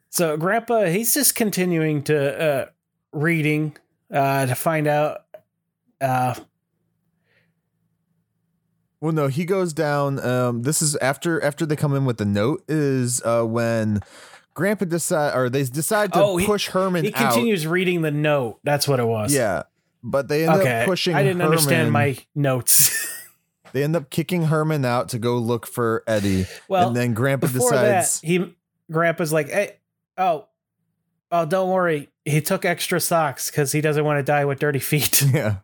so 0.09 0.37
Grandpa, 0.37 0.83
he's 0.85 1.13
just 1.13 1.33
continuing 1.33 2.03
to 2.03 2.41
uh, 2.43 2.65
reading 3.11 3.75
uh, 4.11 4.45
to 4.45 4.53
find 4.55 4.87
out. 4.87 5.21
Uh, 5.99 6.35
Well, 9.01 9.11
no, 9.11 9.27
he 9.27 9.43
goes 9.45 9.73
down. 9.73 10.19
Um, 10.23 10.61
this 10.63 10.81
is 10.81 10.95
after 10.97 11.43
after 11.43 11.65
they 11.65 11.75
come 11.75 11.95
in 11.95 12.05
with 12.05 12.17
the 12.17 12.25
note 12.25 12.63
is 12.67 13.21
uh 13.23 13.43
when 13.43 14.01
Grandpa 14.53 14.85
decide 14.85 15.35
or 15.35 15.49
they 15.49 15.63
decide 15.63 16.13
to 16.13 16.21
Oh, 16.21 16.37
he- 16.37 16.45
push 16.45 16.67
Herman 16.69 17.05
he 17.05 17.13
out. 17.13 17.33
continues 17.33 17.67
reading 17.67 18.01
the 18.01 18.11
note. 18.11 18.59
That's 18.63 18.87
what 18.87 18.99
it 18.99 19.05
was. 19.07 19.33
Yeah, 19.33 19.63
but 20.03 20.27
they 20.27 20.47
end 20.47 20.61
okay. 20.61 20.81
up 20.81 20.85
pushing. 20.85 21.15
I 21.15 21.23
didn't 21.23 21.41
understand 21.41 21.91
my 21.91 22.17
notes. 22.35 23.09
They 23.73 23.83
end 23.83 23.95
up 23.95 24.11
kicking 24.11 24.43
Herman 24.43 24.85
out 24.85 25.09
to 25.09 25.19
go 25.19 25.37
look 25.37 25.65
for 25.65 26.03
Eddie, 26.05 26.45
well, 26.67 26.87
and 26.87 26.95
then 26.95 27.15
Grandpa 27.15 27.47
decides. 27.47 28.21
that, 28.21 28.27
he 28.27 28.55
Grandpa's 28.91 29.33
like, 29.33 29.49
"Hey, 29.49 29.77
oh, 30.15 30.45
oh, 31.31 31.45
don't 31.47 31.71
worry. 31.71 32.09
He 32.23 32.39
took 32.39 32.65
extra 32.65 32.99
socks 32.99 33.49
because 33.49 33.71
he 33.71 33.81
doesn't 33.81 34.05
want 34.05 34.19
to 34.19 34.23
die 34.23 34.45
with 34.45 34.59
dirty 34.59 34.77
feet." 34.77 35.23
yeah. 35.33 35.55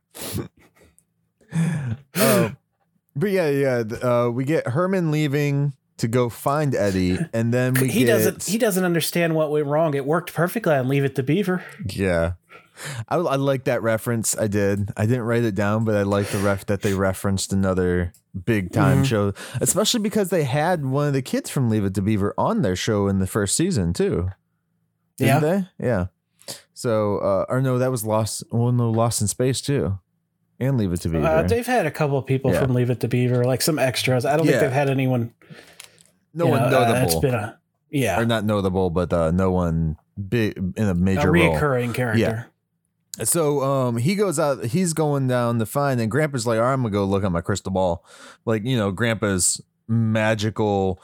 Uh, 2.15 2.49
but 3.15 3.29
yeah, 3.29 3.49
yeah. 3.49 3.83
Uh, 4.01 4.31
we 4.33 4.43
get 4.43 4.65
Herman 4.65 5.11
leaving 5.11 5.73
to 5.97 6.07
go 6.07 6.29
find 6.29 6.73
Eddie, 6.73 7.19
and 7.31 7.53
then 7.53 7.75
we 7.75 7.89
he 7.89 8.05
get 8.05 8.17
doesn't. 8.17 8.45
He 8.45 8.57
doesn't 8.57 8.83
understand 8.83 9.35
what 9.35 9.51
went 9.51 9.67
wrong. 9.67 9.93
It 9.93 10.07
worked 10.07 10.33
perfectly 10.33 10.73
on 10.73 10.87
Leave 10.87 11.05
It 11.05 11.13
to 11.15 11.21
Beaver. 11.21 11.63
Yeah. 11.85 12.33
I, 13.07 13.15
I 13.17 13.35
like 13.35 13.65
that 13.65 13.81
reference. 13.83 14.37
I 14.37 14.47
did. 14.47 14.91
I 14.97 15.05
didn't 15.05 15.23
write 15.23 15.43
it 15.43 15.55
down, 15.55 15.83
but 15.85 15.95
I 15.95 16.03
like 16.03 16.27
the 16.27 16.37
ref 16.39 16.65
that 16.67 16.81
they 16.81 16.93
referenced 16.93 17.51
another 17.53 18.13
big 18.45 18.71
time 18.71 19.03
Mhm. 19.03 19.05
show, 19.05 19.33
especially 19.61 19.99
because 20.01 20.29
they 20.29 20.43
had 20.43 20.85
one 20.85 21.07
of 21.07 21.13
the 21.13 21.21
kids 21.21 21.49
from 21.49 21.69
Leave 21.69 21.83
It 21.85 21.93
to 21.95 22.01
Beaver 22.01 22.33
on 22.37 22.61
their 22.61 22.75
show 22.75 23.07
in 23.07 23.19
the 23.19 23.27
first 23.27 23.55
season 23.55 23.93
too. 23.93 24.29
Didn't 25.17 25.41
they? 25.41 25.67
Yeah. 25.85 26.05
So, 26.73 27.17
uh, 27.17 27.45
or 27.49 27.61
no, 27.61 27.77
that 27.77 27.91
was 27.91 28.05
Lost. 28.05 28.43
Well, 28.51 28.71
no, 28.71 28.89
Lost 28.89 29.21
in 29.21 29.27
Space 29.27 29.59
too, 29.61 29.99
and 30.59 30.77
Leave 30.77 30.93
It 30.93 31.01
to 31.01 31.09
Beaver. 31.09 31.25
Uh, 31.25 31.43
they've 31.43 31.65
had 31.67 31.85
a 31.85 31.91
couple 31.91 32.17
of 32.17 32.25
people 32.25 32.51
Yeah. 32.53 32.61
from 32.61 32.73
Leave 32.73 32.89
It 32.89 32.99
to 33.01 33.07
Beaver, 33.07 33.43
like 33.43 33.61
some 33.61 33.77
extras. 33.77 34.25
I 34.25 34.37
don't 34.37 34.45
Yeah. 34.45 34.53
think 34.53 34.61
they've 34.61 34.71
had 34.71 34.89
anyone. 34.89 35.33
no 36.33 36.45
one 36.45 36.59
know, 36.69 36.79
uh, 36.81 36.87
notable, 36.87 37.01
it's 37.07 37.15
been 37.19 37.33
a 37.33 37.57
yeah, 37.89 38.19
or 38.19 38.25
not 38.25 38.45
notable, 38.45 38.91
but 38.91 39.11
uh, 39.11 39.31
no 39.31 39.51
one 39.51 39.97
big 40.29 40.55
in 40.77 40.85
a 40.85 40.91
a 40.91 40.93
major 40.93 41.31
role. 41.31 41.53
reoccurring 41.55 41.93
character. 41.95 42.45
So 43.23 43.61
um 43.61 43.97
he 43.97 44.15
goes 44.15 44.39
out 44.39 44.65
he's 44.65 44.93
going 44.93 45.27
down 45.27 45.59
to 45.59 45.65
find 45.65 45.99
and 45.99 46.09
grandpa's 46.09 46.47
like, 46.47 46.57
all 46.57 46.65
right, 46.65 46.73
I'm 46.73 46.81
gonna 46.81 46.91
go 46.91 47.05
look 47.05 47.23
at 47.23 47.31
my 47.31 47.41
crystal 47.41 47.71
ball. 47.71 48.05
Like, 48.45 48.63
you 48.65 48.77
know, 48.77 48.91
grandpa's 48.91 49.61
magical 49.87 51.01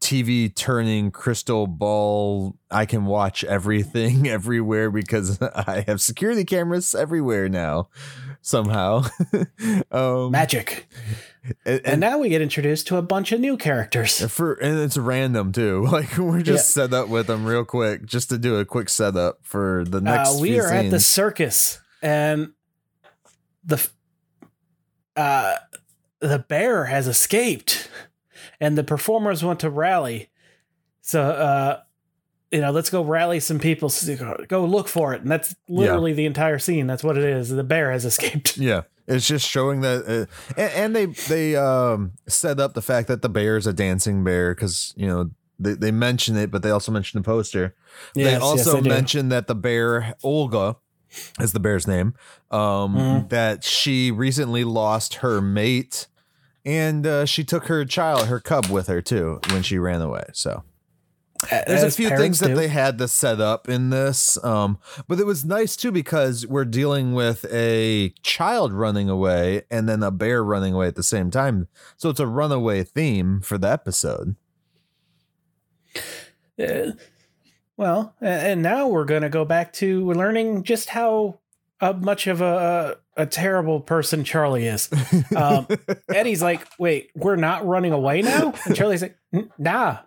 TV 0.00 0.54
turning 0.54 1.10
crystal 1.10 1.66
ball. 1.66 2.56
I 2.70 2.86
can 2.86 3.06
watch 3.06 3.44
everything 3.44 4.28
everywhere 4.28 4.90
because 4.90 5.40
I 5.42 5.84
have 5.86 6.00
security 6.00 6.44
cameras 6.44 6.94
everywhere 6.94 7.48
now. 7.48 7.88
Somehow. 8.42 9.04
um 9.90 10.30
Magic. 10.30 10.88
And, 11.64 11.80
And 11.84 12.00
now 12.00 12.18
we 12.18 12.28
get 12.28 12.40
introduced 12.42 12.86
to 12.88 12.96
a 12.96 13.02
bunch 13.02 13.32
of 13.32 13.40
new 13.40 13.56
characters. 13.56 14.24
for 14.30 14.54
and 14.54 14.78
it's 14.78 14.96
random 14.96 15.52
too. 15.52 15.86
Like 15.90 16.16
we're 16.18 16.42
just 16.42 16.70
set 16.70 16.92
up 16.92 17.08
with 17.08 17.26
them 17.28 17.44
real 17.44 17.64
quick, 17.64 18.04
just 18.04 18.28
to 18.30 18.38
do 18.38 18.56
a 18.56 18.64
quick 18.64 18.88
setup 18.88 19.38
for 19.42 19.84
the 19.86 20.00
next. 20.00 20.36
Uh, 20.36 20.38
we 20.40 20.58
are 20.60 20.70
at 20.72 20.90
the 20.90 21.00
circus, 21.00 21.80
and 22.02 22.52
the 23.64 23.88
uh, 25.16 25.54
the 26.20 26.38
bear 26.38 26.86
has 26.86 27.08
escaped, 27.08 27.88
and 28.60 28.76
the 28.76 28.84
performers 28.84 29.42
want 29.42 29.60
to 29.60 29.70
rally. 29.70 30.30
So, 31.00 31.22
uh, 31.22 31.80
you 32.50 32.60
know, 32.60 32.70
let's 32.70 32.90
go 32.90 33.02
rally 33.02 33.40
some 33.40 33.58
people. 33.58 33.90
Go 34.48 34.64
look 34.64 34.88
for 34.88 35.14
it, 35.14 35.22
and 35.22 35.30
that's 35.30 35.54
literally 35.68 36.12
the 36.12 36.26
entire 36.26 36.58
scene. 36.58 36.86
That's 36.86 37.04
what 37.04 37.16
it 37.16 37.24
is. 37.24 37.48
The 37.50 37.64
bear 37.64 37.90
has 37.92 38.04
escaped. 38.04 38.56
Yeah, 38.56 38.82
it's 39.06 39.26
just 39.26 39.46
showing 39.48 39.80
that, 39.82 40.04
uh, 40.06 40.50
and, 40.60 40.72
and 40.72 40.96
they 40.96 41.06
they 41.28 41.56
um 41.56 42.12
set 42.26 42.58
up 42.60 42.74
the 42.74 42.82
fact 42.82 43.08
that 43.08 43.22
the 43.22 43.28
bear 43.28 43.56
is 43.56 43.66
a 43.66 43.72
dancing 43.72 44.24
bear 44.24 44.54
because 44.54 44.92
you 44.96 45.06
know 45.06 45.30
they 45.58 45.74
they 45.74 45.90
mention 45.90 46.36
it, 46.36 46.50
but 46.50 46.62
they 46.62 46.70
also 46.70 46.92
mention 46.92 47.20
the 47.20 47.24
poster. 47.24 47.74
they 48.14 48.22
Yes, 48.22 48.32
yes, 48.32 48.42
also 48.42 48.80
do. 48.80 48.88
mention 48.88 49.28
that 49.30 49.46
the 49.46 49.54
bear 49.54 50.14
Olga 50.22 50.76
is 51.40 51.52
the 51.52 51.60
bear's 51.60 51.86
name. 51.86 52.14
Um, 52.50 52.94
Mhm. 52.96 53.28
that 53.30 53.64
she 53.64 54.10
recently 54.10 54.64
lost 54.64 55.14
her 55.16 55.40
mate, 55.40 56.08
and 56.64 57.06
uh, 57.06 57.24
she 57.26 57.44
took 57.44 57.66
her 57.66 57.84
child, 57.84 58.26
her 58.28 58.40
cub, 58.40 58.68
with 58.70 58.88
her 58.88 59.00
too 59.00 59.40
when 59.50 59.62
she 59.62 59.78
ran 59.78 60.02
away. 60.02 60.24
So 60.32 60.64
There's 61.50 61.82
a 61.82 61.90
few 61.90 62.08
things 62.10 62.40
that 62.40 62.54
they 62.54 62.68
had 62.68 62.98
to 62.98 63.08
set 63.08 63.40
up 63.40 63.68
in 63.68 63.90
this, 63.90 64.42
um, 64.44 64.78
but 65.08 65.20
it 65.20 65.26
was 65.26 65.44
nice 65.44 65.76
too 65.76 65.92
because 65.92 66.46
we're 66.46 66.64
dealing 66.64 67.14
with 67.14 67.44
a 67.52 68.10
child 68.22 68.72
running 68.72 69.08
away 69.08 69.62
and 69.70 69.88
then 69.88 70.02
a 70.02 70.10
bear 70.10 70.42
running 70.42 70.74
away 70.74 70.86
at 70.88 70.96
the 70.96 71.02
same 71.02 71.30
time. 71.30 71.68
So 71.96 72.10
it's 72.10 72.20
a 72.20 72.26
runaway 72.26 72.84
theme 72.84 73.40
for 73.40 73.58
the 73.58 73.70
episode. 73.70 74.36
Uh, 76.58 76.92
well, 77.76 78.14
and 78.20 78.62
now 78.62 78.88
we're 78.88 79.04
going 79.04 79.22
to 79.22 79.28
go 79.28 79.44
back 79.44 79.72
to 79.74 80.10
learning 80.12 80.62
just 80.62 80.88
how 80.90 81.38
uh, 81.80 81.92
much 81.92 82.26
of 82.26 82.40
a 82.40 82.98
a 83.16 83.26
terrible 83.26 83.80
person 83.80 84.24
Charlie 84.24 84.66
is. 84.66 84.90
Um, 85.36 85.66
Eddie's 86.12 86.40
like, 86.40 86.66
"Wait, 86.78 87.10
we're 87.14 87.36
not 87.36 87.66
running 87.66 87.92
away 87.92 88.22
now?" 88.22 88.54
And 88.64 88.74
Charlie's 88.74 89.02
like, 89.02 89.16
"Nah, 89.58 89.98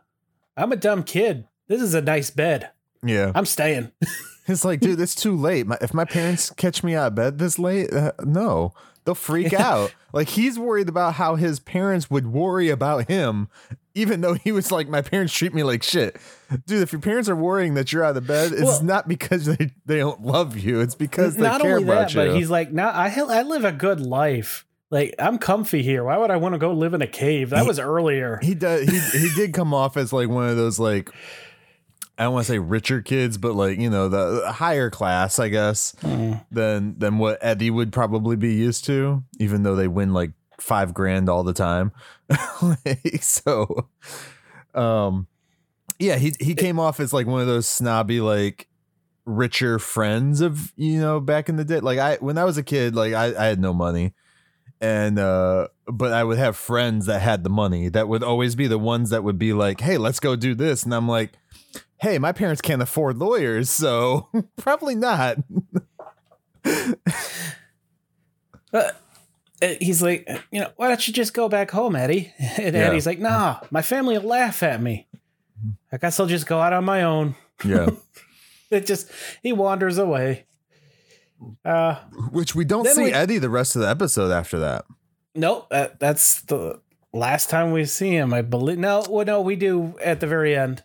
I'm 0.57 0.71
a 0.71 0.75
dumb 0.75 1.03
kid. 1.03 1.47
This 1.67 1.81
is 1.81 1.93
a 1.93 2.01
nice 2.01 2.29
bed. 2.29 2.69
yeah, 3.03 3.31
I'm 3.35 3.45
staying." 3.45 3.91
it's 4.47 4.65
like, 4.65 4.79
dude, 4.79 4.99
it's 4.99 5.15
too 5.15 5.35
late. 5.35 5.67
My, 5.67 5.77
if 5.81 5.93
my 5.93 6.05
parents 6.05 6.49
catch 6.51 6.83
me 6.83 6.95
out 6.95 7.07
of 7.07 7.15
bed 7.15 7.37
this 7.37 7.59
late, 7.59 7.93
uh, 7.93 8.11
no, 8.23 8.73
they'll 9.05 9.15
freak 9.15 9.53
out. 9.53 9.93
Like 10.11 10.29
he's 10.29 10.57
worried 10.57 10.89
about 10.89 11.13
how 11.15 11.35
his 11.35 11.59
parents 11.59 12.09
would 12.09 12.27
worry 12.27 12.69
about 12.69 13.07
him, 13.07 13.47
even 13.93 14.21
though 14.21 14.33
he 14.33 14.51
was 14.51 14.71
like, 14.71 14.89
my 14.89 15.01
parents 15.03 15.31
treat 15.33 15.53
me 15.53 15.61
like 15.61 15.83
shit. 15.83 16.17
Dude, 16.65 16.81
if 16.81 16.91
your 16.91 17.01
parents 17.01 17.29
are 17.29 17.35
worrying 17.35 17.75
that 17.75 17.93
you're 17.93 18.03
out 18.03 18.17
of 18.17 18.25
bed, 18.25 18.51
it's 18.51 18.63
Well- 18.63 18.83
not 18.83 19.07
because 19.07 19.45
they, 19.45 19.71
they 19.85 19.97
don't 19.97 20.23
love 20.23 20.57
you. 20.57 20.81
It's 20.81 20.95
because 20.95 21.35
they 21.35 21.43
not 21.43 21.61
care 21.61 21.75
only 21.77 21.83
about 21.83 22.11
that, 22.11 22.25
you. 22.25 22.31
but 22.31 22.35
he's 22.37 22.49
like, 22.49 22.71
"Nah, 22.73 22.89
I 22.89 23.07
I 23.07 23.43
live 23.43 23.63
a 23.65 23.71
good 23.71 23.99
life. 24.01 24.65
Like 24.91 25.13
I'm 25.19 25.37
comfy 25.37 25.83
here. 25.83 26.03
Why 26.03 26.17
would 26.17 26.31
I 26.31 26.37
want 26.37 26.53
to 26.55 26.59
go 26.59 26.73
live 26.73 26.93
in 26.93 27.01
a 27.01 27.07
cave? 27.07 27.51
That 27.51 27.61
He- 27.61 27.67
was 27.67 27.79
earlier." 27.79 28.39
he 28.41 28.55
does 28.55 28.87
he 28.89 29.19
he 29.19 29.29
did 29.35 29.53
come 29.53 29.73
off 29.73 29.97
as 29.97 30.11
like 30.11 30.29
one 30.29 30.49
of 30.49 30.57
those 30.57 30.79
like 30.79 31.11
I 32.17 32.23
don't 32.23 32.33
want 32.33 32.47
to 32.47 32.51
say 32.51 32.59
richer 32.59 33.01
kids, 33.01 33.37
but 33.37 33.53
like 33.55 33.77
you 33.79 33.89
know 33.89 34.09
the 34.09 34.51
higher 34.51 34.89
class, 34.89 35.39
I 35.39 35.49
guess, 35.49 35.95
Mm. 36.01 36.43
than 36.51 36.97
than 36.99 37.17
what 37.17 37.37
Eddie 37.41 37.69
would 37.71 37.91
probably 37.93 38.35
be 38.35 38.53
used 38.55 38.83
to, 38.85 39.23
even 39.39 39.63
though 39.63 39.75
they 39.75 39.87
win 39.87 40.11
like 40.13 40.31
five 40.59 40.93
grand 40.93 41.29
all 41.29 41.43
the 41.43 41.53
time. 41.53 41.91
Like, 42.61 43.23
so, 43.23 43.87
um, 44.75 45.27
yeah, 45.97 46.17
he 46.17 46.33
he 46.39 46.55
came 46.55 46.79
off 46.79 46.99
as 46.99 47.13
like 47.13 47.25
one 47.27 47.41
of 47.41 47.47
those 47.47 47.67
snobby 47.67 48.19
like 48.21 48.67
richer 49.25 49.79
friends 49.79 50.41
of 50.41 50.73
you 50.75 50.99
know 50.99 51.19
back 51.19 51.47
in 51.49 51.55
the 51.55 51.63
day. 51.65 51.79
Like 51.79 51.99
I 51.99 52.17
when 52.17 52.37
I 52.37 52.43
was 52.43 52.57
a 52.57 52.63
kid, 52.63 52.95
like 52.95 53.13
I 53.13 53.33
I 53.35 53.45
had 53.45 53.59
no 53.59 53.73
money 53.73 54.13
and 54.81 55.19
uh 55.19 55.67
but 55.87 56.13
I 56.13 56.23
would 56.23 56.37
have 56.37 56.55
friends 56.55 57.05
that 57.07 57.21
had 57.21 57.43
the 57.43 57.49
money 57.49 57.89
that 57.89 58.07
would 58.07 58.23
always 58.23 58.55
be 58.55 58.67
the 58.67 58.77
ones 58.79 59.09
that 59.09 59.23
would 59.23 59.37
be 59.39 59.53
like, 59.53 59.81
"Hey, 59.81 59.97
let's 59.97 60.19
go 60.19 60.35
do 60.35 60.55
this." 60.55 60.83
And 60.83 60.93
I'm 60.93 61.07
like, 61.07 61.33
"Hey, 61.97 62.17
my 62.19 62.31
parents 62.31 62.61
can't 62.61 62.81
afford 62.81 63.17
lawyers, 63.17 63.69
so 63.69 64.29
probably 64.57 64.95
not." 64.95 65.37
Uh, 68.71 68.91
he's 69.79 70.01
like, 70.01 70.29
you 70.51 70.61
know, 70.61 70.71
why 70.77 70.87
don't 70.87 71.05
you 71.07 71.13
just 71.13 71.33
go 71.33 71.49
back 71.49 71.71
home, 71.71 71.95
Eddie? 71.95 72.33
And 72.57 72.75
Yeah. 72.75 72.83
Eddie's 72.83 73.05
like, 73.05 73.19
nah, 73.19 73.59
my 73.71 73.81
family 73.81 74.17
will 74.17 74.27
laugh 74.27 74.63
at 74.63 74.81
me. 74.81 75.07
I 75.91 75.97
guess 75.97 76.19
I'll 76.19 76.27
just 76.27 76.47
go 76.47 76.59
out 76.59 76.71
on 76.71 76.85
my 76.85 77.03
own. 77.03 77.35
Yeah. 77.65 77.89
It 78.69 78.85
just 78.85 79.11
he 79.41 79.51
wanders 79.51 79.97
away. 79.97 80.45
Uh 81.65 81.95
Which 82.31 82.55
we 82.55 82.65
don't 82.65 82.87
see 82.87 83.03
we- 83.05 83.13
Eddie 83.13 83.37
the 83.39 83.49
rest 83.49 83.75
of 83.75 83.81
the 83.81 83.89
episode 83.89 84.31
after 84.31 84.59
that. 84.59 84.85
nope, 85.35 85.67
that, 85.69 85.99
that's 85.99 86.41
the 86.43 86.79
last 87.13 87.49
time 87.49 87.71
we 87.71 87.85
see 87.85 88.09
him, 88.11 88.33
I 88.33 88.41
believe. 88.41 88.77
No, 88.77 89.03
well, 89.09 89.25
no, 89.25 89.41
we 89.41 89.55
do 89.55 89.95
at 90.03 90.19
the 90.19 90.27
very 90.27 90.55
end. 90.55 90.83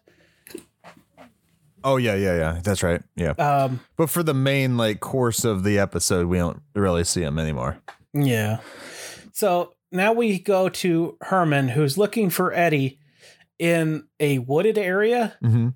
Oh 1.83 1.97
yeah, 1.99 2.15
yeah, 2.15 2.37
yeah. 2.37 2.61
That's 2.63 2.83
right. 2.83 3.03
Yeah. 3.15 3.31
Um, 3.33 3.81
But 3.97 4.09
for 4.09 4.23
the 4.23 4.33
main 4.35 4.77
like 4.79 5.01
course 5.01 5.45
of 5.45 5.65
the 5.65 5.79
episode, 5.79 6.27
we 6.29 6.39
don't 6.39 6.63
really 6.75 7.05
see 7.05 7.21
him 7.23 7.39
anymore. 7.39 7.79
yeah. 8.15 8.61
So 9.33 9.75
now 9.93 10.13
we 10.13 10.39
go 10.39 10.69
to 10.69 11.17
Herman, 11.21 11.69
who's 11.69 11.99
looking 11.99 12.31
for 12.31 12.53
Eddie 12.53 12.99
in 13.59 14.05
a 14.21 14.39
wooded 14.39 14.79
area. 14.79 15.35
hmm 15.43 15.71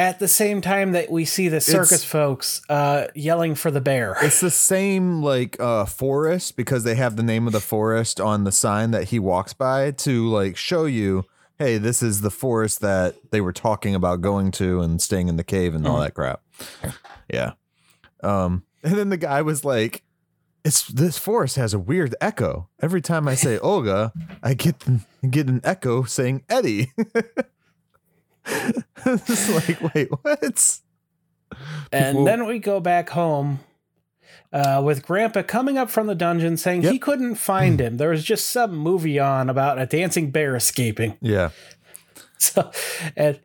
At 0.00 0.18
the 0.18 0.28
same 0.28 0.62
time 0.62 0.92
that 0.92 1.10
we 1.10 1.26
see 1.26 1.48
the 1.48 1.60
circus 1.60 1.92
It's- 1.92 2.04
folks 2.04 2.62
uh, 2.70 3.08
yelling 3.14 3.54
for 3.54 3.70
the 3.70 3.82
bear. 3.82 4.16
It's 4.22 4.40
the 4.40 4.50
same 4.50 5.22
like 5.22 5.60
uh 5.60 5.84
forest 5.84 6.56
because 6.56 6.84
they 6.84 6.94
have 6.94 7.16
the 7.16 7.22
name 7.22 7.46
of 7.46 7.52
the 7.52 7.60
forest 7.60 8.18
on 8.18 8.44
the 8.44 8.50
sign 8.52 8.92
that 8.92 9.08
he 9.08 9.18
walks 9.18 9.52
by 9.52 9.90
to 9.90 10.26
like 10.28 10.56
show 10.56 10.86
you, 10.86 11.24
hey, 11.58 11.76
this 11.76 12.02
is 12.02 12.22
the 12.22 12.30
forest 12.30 12.80
that 12.80 13.16
they 13.30 13.42
were 13.42 13.52
talking 13.52 13.94
about 13.94 14.22
going 14.22 14.50
to 14.52 14.80
and 14.80 15.02
staying 15.02 15.28
in 15.28 15.36
the 15.36 15.44
cave 15.44 15.74
and 15.74 15.86
all 15.86 15.98
Mhm. 15.98 16.04
that 16.04 16.14
crap. 16.14 16.40
Yeah. 17.30 17.52
Um 18.22 18.62
and 18.82 18.94
then 18.96 19.10
the 19.10 19.18
guy 19.18 19.42
was 19.42 19.66
like 19.66 20.02
it's 20.64 20.86
this 20.88 21.18
forest 21.18 21.56
has 21.56 21.74
a 21.74 21.78
weird 21.78 22.14
echo. 22.22 22.68
Every 22.80 23.02
time 23.02 23.28
I 23.28 23.34
say 23.34 23.58
Olga, 23.58 24.12
I 24.42 24.54
get 24.54 24.76
get 25.30 25.48
an 25.48 25.60
echo 25.62 26.04
saying 26.04 26.44
Eddie. 26.48 26.92
it's 29.06 29.68
like, 29.68 29.94
wait, 29.94 30.08
what? 30.22 30.80
And 31.92 32.12
People- 32.16 32.24
then 32.24 32.46
we 32.46 32.58
go 32.58 32.80
back 32.80 33.10
home 33.10 33.60
uh, 34.52 34.80
with 34.84 35.04
Grandpa 35.04 35.42
coming 35.42 35.76
up 35.78 35.90
from 35.90 36.06
the 36.06 36.14
dungeon 36.14 36.56
saying 36.56 36.82
he 36.82 36.98
couldn't 36.98 37.34
find 37.36 37.80
him. 37.80 37.96
There 37.96 38.10
was 38.10 38.24
just 38.24 38.48
some 38.50 38.76
movie 38.76 39.18
on 39.18 39.48
about 39.50 39.78
a 39.78 39.86
dancing 39.86 40.30
bear 40.30 40.56
escaping. 40.56 41.16
Yeah. 41.22 41.50
So, 42.38 42.70
and 43.16 43.38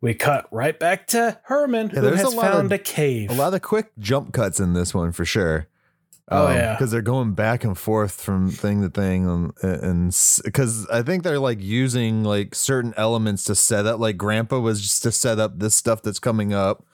we 0.00 0.14
cut 0.14 0.46
right 0.50 0.78
back 0.78 1.06
to 1.08 1.38
Herman, 1.44 1.88
Yeah, 1.90 1.96
who 1.96 2.00
there's 2.06 2.20
has 2.22 2.32
a 2.32 2.36
lot 2.36 2.46
of- 2.46 2.52
found 2.54 2.72
a 2.72 2.78
cave. 2.78 3.30
A 3.30 3.34
lot 3.34 3.52
of 3.52 3.60
quick 3.60 3.90
jump 3.98 4.32
cuts 4.32 4.58
in 4.58 4.72
this 4.72 4.94
one 4.94 5.12
for 5.12 5.24
sure. 5.26 5.66
Oh, 6.32 6.48
yeah. 6.50 6.74
because 6.74 6.92
they're 6.92 7.02
going 7.02 7.32
back 7.34 7.64
and 7.64 7.76
forth 7.76 8.20
from 8.20 8.50
thing 8.50 8.82
to 8.82 8.88
thing, 8.88 9.52
and 9.62 10.16
because 10.44 10.86
I 10.88 11.02
think 11.02 11.24
they're 11.24 11.40
like 11.40 11.60
using 11.60 12.22
like 12.22 12.54
certain 12.54 12.94
elements 12.96 13.44
to 13.44 13.54
set 13.54 13.84
up. 13.86 13.98
Like 13.98 14.16
Grandpa 14.16 14.60
was 14.60 14.80
just 14.80 15.02
to 15.02 15.12
set 15.12 15.38
up 15.40 15.58
this 15.58 15.74
stuff 15.74 16.02
that's 16.02 16.20
coming 16.20 16.54
up. 16.54 16.84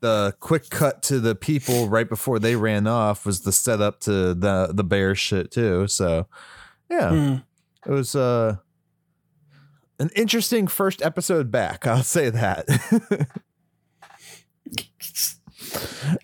The 0.00 0.34
quick 0.40 0.68
cut 0.70 1.02
to 1.04 1.18
the 1.20 1.34
people 1.34 1.88
right 1.88 2.08
before 2.08 2.38
they 2.38 2.54
ran 2.54 2.86
off 2.86 3.26
was 3.26 3.40
the 3.40 3.52
setup 3.52 3.98
to 4.00 4.34
the 4.34 4.70
the 4.72 4.84
bear 4.84 5.14
shit 5.14 5.50
too. 5.50 5.86
So 5.88 6.28
yeah, 6.90 7.10
Hmm. 7.10 7.36
it 7.90 7.92
was 7.92 8.14
uh 8.14 8.56
an 9.98 10.10
interesting 10.14 10.66
first 10.66 11.00
episode 11.02 11.50
back. 11.50 11.86
I'll 11.86 12.02
say 12.02 12.28
that. 12.30 12.66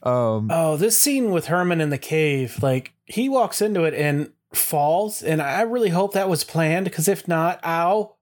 um 0.03 0.49
Oh, 0.51 0.77
this 0.77 0.99
scene 0.99 1.31
with 1.31 1.47
Herman 1.47 1.81
in 1.81 1.91
the 1.91 1.99
cave, 1.99 2.59
like 2.63 2.93
he 3.05 3.29
walks 3.29 3.61
into 3.61 3.85
it 3.85 3.95
and 3.95 4.33
falls, 4.53 5.23
and 5.23 5.41
I 5.41 5.63
really 5.63 5.91
hope 5.91 6.13
that 6.15 6.29
was 6.29 6.45
planned 6.45 6.85
because 6.85 7.09
if 7.09 7.27
not, 7.27 7.61
ow. 7.65 8.17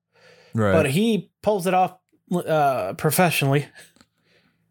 right. 0.55 0.73
But 0.73 0.91
he 0.91 1.31
pulls 1.43 1.67
it 1.67 1.75
off 1.75 1.97
uh, 2.33 2.95
professionally. 2.95 3.67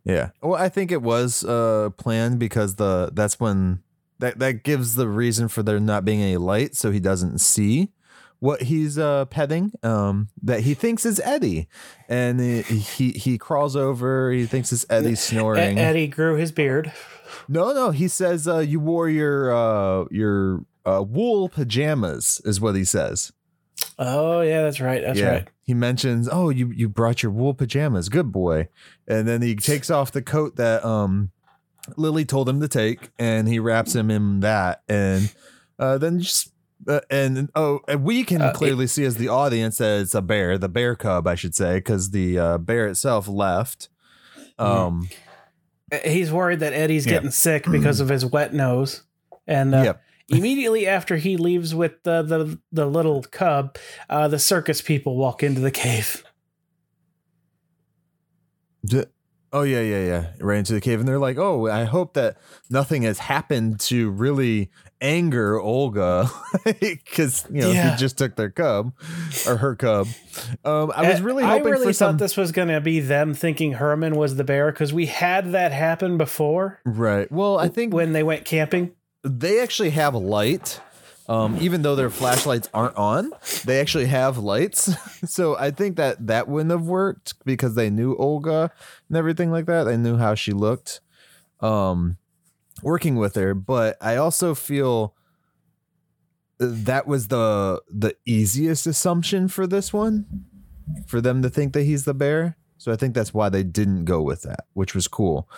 Yeah. 0.06 0.30
Well, 0.41 0.56
I 0.56 0.69
think 0.69 0.91
it 0.91 1.02
was 1.02 1.43
uh 1.43 1.89
planned 1.98 2.39
because 2.39 2.76
the 2.76 3.12
that's 3.13 3.39
when 3.39 3.84
that 4.19 4.39
that 4.39 4.63
gives 4.63 4.95
the 4.95 5.08
reason 5.08 5.48
for 5.48 5.62
there 5.63 5.80
not 5.80 6.06
being 6.06 6.22
any 6.22 6.38
light 6.38 6.76
so 6.76 6.91
he 6.91 7.00
doesn't 7.00 7.39
see 7.39 7.91
what 8.39 8.63
he's 8.63 8.97
uh 8.97 9.25
petting 9.25 9.71
um 9.84 10.30
that 10.41 10.62
he 10.62 10.73
thinks 10.73 11.06
is 11.06 11.19
Eddie 11.21 11.67
and 12.08 12.39
he 12.39 12.62
he, 12.62 13.12
he 13.12 13.38
crawls 13.38 13.75
over 13.75 14.32
he 14.32 14.45
thinks 14.45 14.71
it's 14.71 14.86
Eddie 14.89 15.12
E- 15.12 15.15
snoring. 15.15 15.78
Eddie 15.78 16.08
grew 16.08 16.36
his 16.36 16.52
beard. 16.52 16.91
No, 17.47 17.73
no, 17.73 17.91
he 17.91 18.08
says 18.08 18.47
uh 18.47 18.60
you 18.60 18.80
wore 18.80 19.10
your 19.10 19.54
uh 19.54 20.06
your 20.12 20.65
uh 20.86 21.04
wool 21.06 21.49
pajamas 21.49 22.41
is 22.45 22.62
what 22.62 22.75
he 22.75 22.84
says. 22.86 23.32
Oh 23.97 24.41
yeah, 24.41 24.62
that's 24.63 24.80
right. 24.80 25.02
That's 25.02 25.19
right. 25.32 25.47
He 25.63 25.73
mentions, 25.73 26.28
"Oh, 26.32 26.49
you 26.49 26.71
you 26.71 26.89
brought 26.89 27.21
your 27.21 27.32
wool 27.32 27.54
pajamas. 27.54 28.10
Good 28.10 28.32
boy." 28.32 28.70
And 29.07 29.28
then 29.28 29.41
he 29.41 29.55
takes 29.55 29.89
off 29.89 30.11
the 30.11 30.22
coat 30.22 30.55
that 30.55 30.84
um 30.86 31.32
Lily 31.97 32.26
told 32.26 32.47
him 32.49 32.59
to 32.61 32.68
take 32.68 33.09
and 33.20 33.47
he 33.47 33.59
wraps 33.59 33.93
him 33.95 34.09
in 34.11 34.39
that 34.41 34.82
and 34.88 35.34
uh 35.78 35.97
then 35.97 36.20
just 36.20 36.51
uh, 36.88 37.01
and 37.09 37.49
oh, 37.55 37.80
and 37.88 38.03
we 38.03 38.23
can 38.23 38.41
Uh, 38.41 38.51
clearly 38.53 38.88
see 38.88 39.03
as 39.05 39.15
the 39.15 39.27
audience 39.27 39.77
that 39.77 40.01
it's 40.01 40.15
a 40.15 40.21
bear, 40.21 40.57
the 40.57 40.69
bear 40.69 40.95
cub, 40.95 41.27
I 41.27 41.36
should 41.36 41.55
say, 41.55 41.75
because 41.77 42.11
the 42.11 42.38
uh, 42.39 42.57
bear 42.57 42.88
itself 42.88 43.27
left. 43.27 43.89
Um, 44.57 45.09
He's 46.05 46.32
worried 46.32 46.59
that 46.59 46.73
Eddie's 46.73 47.05
Yeah. 47.05 47.13
getting 47.13 47.32
sick 47.32 47.65
because 47.69 47.99
of 47.99 48.09
his 48.09 48.23
wet 48.25 48.53
nose, 48.53 49.03
and 49.47 49.73
uh, 49.73 49.84
Yep. 49.84 50.01
immediately 50.30 50.88
after 50.88 51.17
he 51.17 51.36
leaves 51.38 51.73
with 51.73 52.03
the 52.03 52.21
the, 52.21 52.59
the 52.71 52.86
little 52.86 53.23
cub, 53.23 53.75
uh, 54.09 54.27
the 54.27 54.38
circus 54.39 54.82
people 54.82 55.17
walk 55.17 55.41
into 55.43 55.61
the 55.61 55.71
cave. 55.71 56.23
D- 58.86 59.05
Oh 59.51 59.63
yeah, 59.63 59.82
yeah, 59.82 60.05
yeah. 60.05 60.25
Right 60.39 60.59
into 60.59 60.73
the 60.73 60.82
cave, 60.82 60.99
and 60.99 61.07
they're 61.07 61.17
like, 61.17 61.39
"Oh, 61.39 61.65
I 61.67 61.86
hope 61.86 62.13
that 62.13 62.38
nothing 62.69 63.01
has 63.01 63.17
happened 63.17 63.80
to 63.82 64.11
really 64.11 64.69
anger 65.02 65.60
Olga, 65.60 66.30
because 66.80 67.45
you 67.52 67.62
know 67.62 67.72
Yeah. 67.72 67.91
he 67.91 67.97
just 67.97 68.18
took 68.18 68.36
their 68.36 68.50
cub 68.50 68.93
or 69.47 69.58
her 69.58 69.76
cub." 69.76 70.08
Um, 70.66 70.91
I 70.95 71.10
was 71.10 71.22
really 71.22 71.43
I 71.43 71.58
really 71.58 71.78
for 71.88 71.93
thought 71.93 71.95
some. 71.95 72.18
this 72.18 72.36
was 72.38 72.52
going 72.52 72.68
to 72.70 72.82
be 72.82 73.00
them 73.00 73.34
thinking 73.34 73.74
Herman 73.74 74.16
was 74.16 74.36
the 74.36 74.43
bear 74.43 74.72
because 74.72 74.93
we 74.93 75.06
had 75.08 75.52
that 75.54 75.72
happen 75.72 76.18
before 76.18 76.80
right. 76.86 77.32
Well, 77.32 77.58
I 77.60 77.68
think 77.70 77.93
when 77.93 78.14
they 78.14 78.24
went 78.24 78.45
camping. 78.45 78.91
they 79.24 79.62
actually 79.62 79.91
have 79.91 80.16
light. 80.16 80.82
Um, 81.28 81.58
even 81.62 81.84
though 81.84 81.95
their 81.95 82.10
flashlights 82.10 82.70
aren't 82.74 82.95
on, 82.95 83.32
they 83.64 83.80
actually 83.80 84.08
have 84.08 84.39
lights. 84.39 84.89
so 85.32 85.56
I 85.56 85.70
think 85.70 85.97
that 85.97 86.26
that 86.26 86.47
wouldn't 86.47 86.72
have 86.72 86.88
worked 86.88 87.36
because 87.45 87.76
they 87.76 87.91
knew 87.91 88.16
Olga 88.16 88.72
and 89.08 89.16
everything 89.16 89.52
like 89.52 89.68
that. 89.68 89.84
They 89.84 89.95
knew 89.95 90.18
how 90.18 90.34
she 90.34 90.54
looked. 90.54 91.02
Um, 91.60 92.18
working 92.84 93.15
with 93.15 93.36
her, 93.36 93.53
but 93.53 93.97
I 94.01 94.15
also 94.15 94.55
feel 94.55 95.15
that 96.59 97.07
was 97.07 97.30
the 97.30 97.82
the 97.89 98.15
easiest 98.25 98.86
assumption 98.86 99.47
for 99.47 99.65
this 99.65 99.93
one 99.93 100.25
for 101.07 101.21
them 101.21 101.41
to 101.41 101.49
think 101.49 101.73
that 101.73 101.84
he's 101.84 102.05
the 102.05 102.13
bear. 102.13 102.57
So 102.77 102.91
I 102.91 102.95
think 102.95 103.13
that's 103.13 103.34
why 103.34 103.49
they 103.49 103.63
didn't 103.63 104.05
go 104.05 104.21
with 104.21 104.41
that, 104.43 104.65
which 104.73 104.95
was 104.95 105.07
cool. 105.07 105.49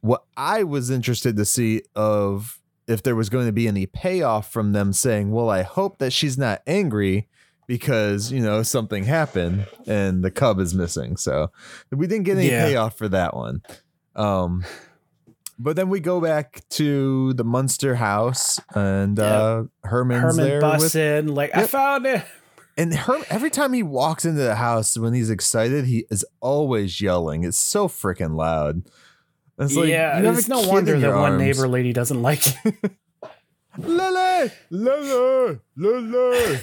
What 0.00 0.24
I 0.36 0.62
was 0.62 0.90
interested 0.90 1.36
to 1.36 1.44
see 1.44 1.82
of 1.94 2.60
if 2.88 3.02
there 3.02 3.14
was 3.14 3.28
going 3.28 3.46
to 3.46 3.52
be 3.52 3.68
any 3.68 3.86
payoff 3.86 4.50
from 4.52 4.72
them 4.72 4.92
saying, 4.92 5.30
"Well, 5.30 5.50
I 5.50 5.62
hope 5.62 5.98
that 5.98 6.12
she's 6.12 6.38
not 6.38 6.62
angry 6.66 7.28
because, 7.66 8.32
you 8.32 8.40
know, 8.40 8.62
something 8.64 9.04
happened 9.04 9.66
and 9.86 10.24
the 10.24 10.30
cub 10.30 10.58
is 10.58 10.74
missing." 10.74 11.16
So 11.16 11.52
we 11.90 12.06
didn't 12.06 12.24
get 12.24 12.38
any 12.38 12.48
Yeah. 12.48 12.64
payoff 12.66 12.96
for 12.98 13.08
that 13.08 13.36
one. 13.36 13.62
Um 14.16 14.64
but 15.62 15.76
then 15.76 15.90
we 15.90 16.00
go 16.00 16.20
back 16.20 16.66
to 16.70 17.34
the 17.34 17.44
Munster 17.44 17.94
house 17.96 18.58
and 18.74 19.18
uh 19.18 19.64
Herman's 19.84 20.22
Herman 20.22 20.48
there 20.48 20.60
busts 20.60 20.94
with 20.94 20.96
in 20.96 21.34
like, 21.34 21.54
I 21.54 21.66
found 21.66 22.06
it. 22.06 22.24
and 22.76 22.94
Herm 22.94 23.22
every 23.28 23.50
time 23.50 23.72
he 23.72 23.82
walks 23.82 24.24
into 24.24 24.40
the 24.40 24.56
house 24.56 24.96
when 24.96 25.12
he's 25.12 25.30
excited, 25.30 25.84
he 25.84 26.06
is 26.10 26.24
always 26.40 27.00
yelling. 27.00 27.44
It's 27.44 27.58
so 27.58 27.88
freaking 27.88 28.36
loud. 28.36 28.82
It's 29.58 29.76
like, 29.76 29.90
yeah, 29.90 30.20
it's 30.20 30.48
no 30.48 30.66
wonder 30.66 30.98
that 30.98 31.06
your 31.06 31.16
one 31.16 31.36
neighbor 31.36 31.68
lady 31.68 31.92
doesn't 31.92 32.22
like 32.22 32.46
you. 32.46 32.72
Lily, 33.76 34.50
Lily, 34.70 35.58
Lily. 35.76 36.60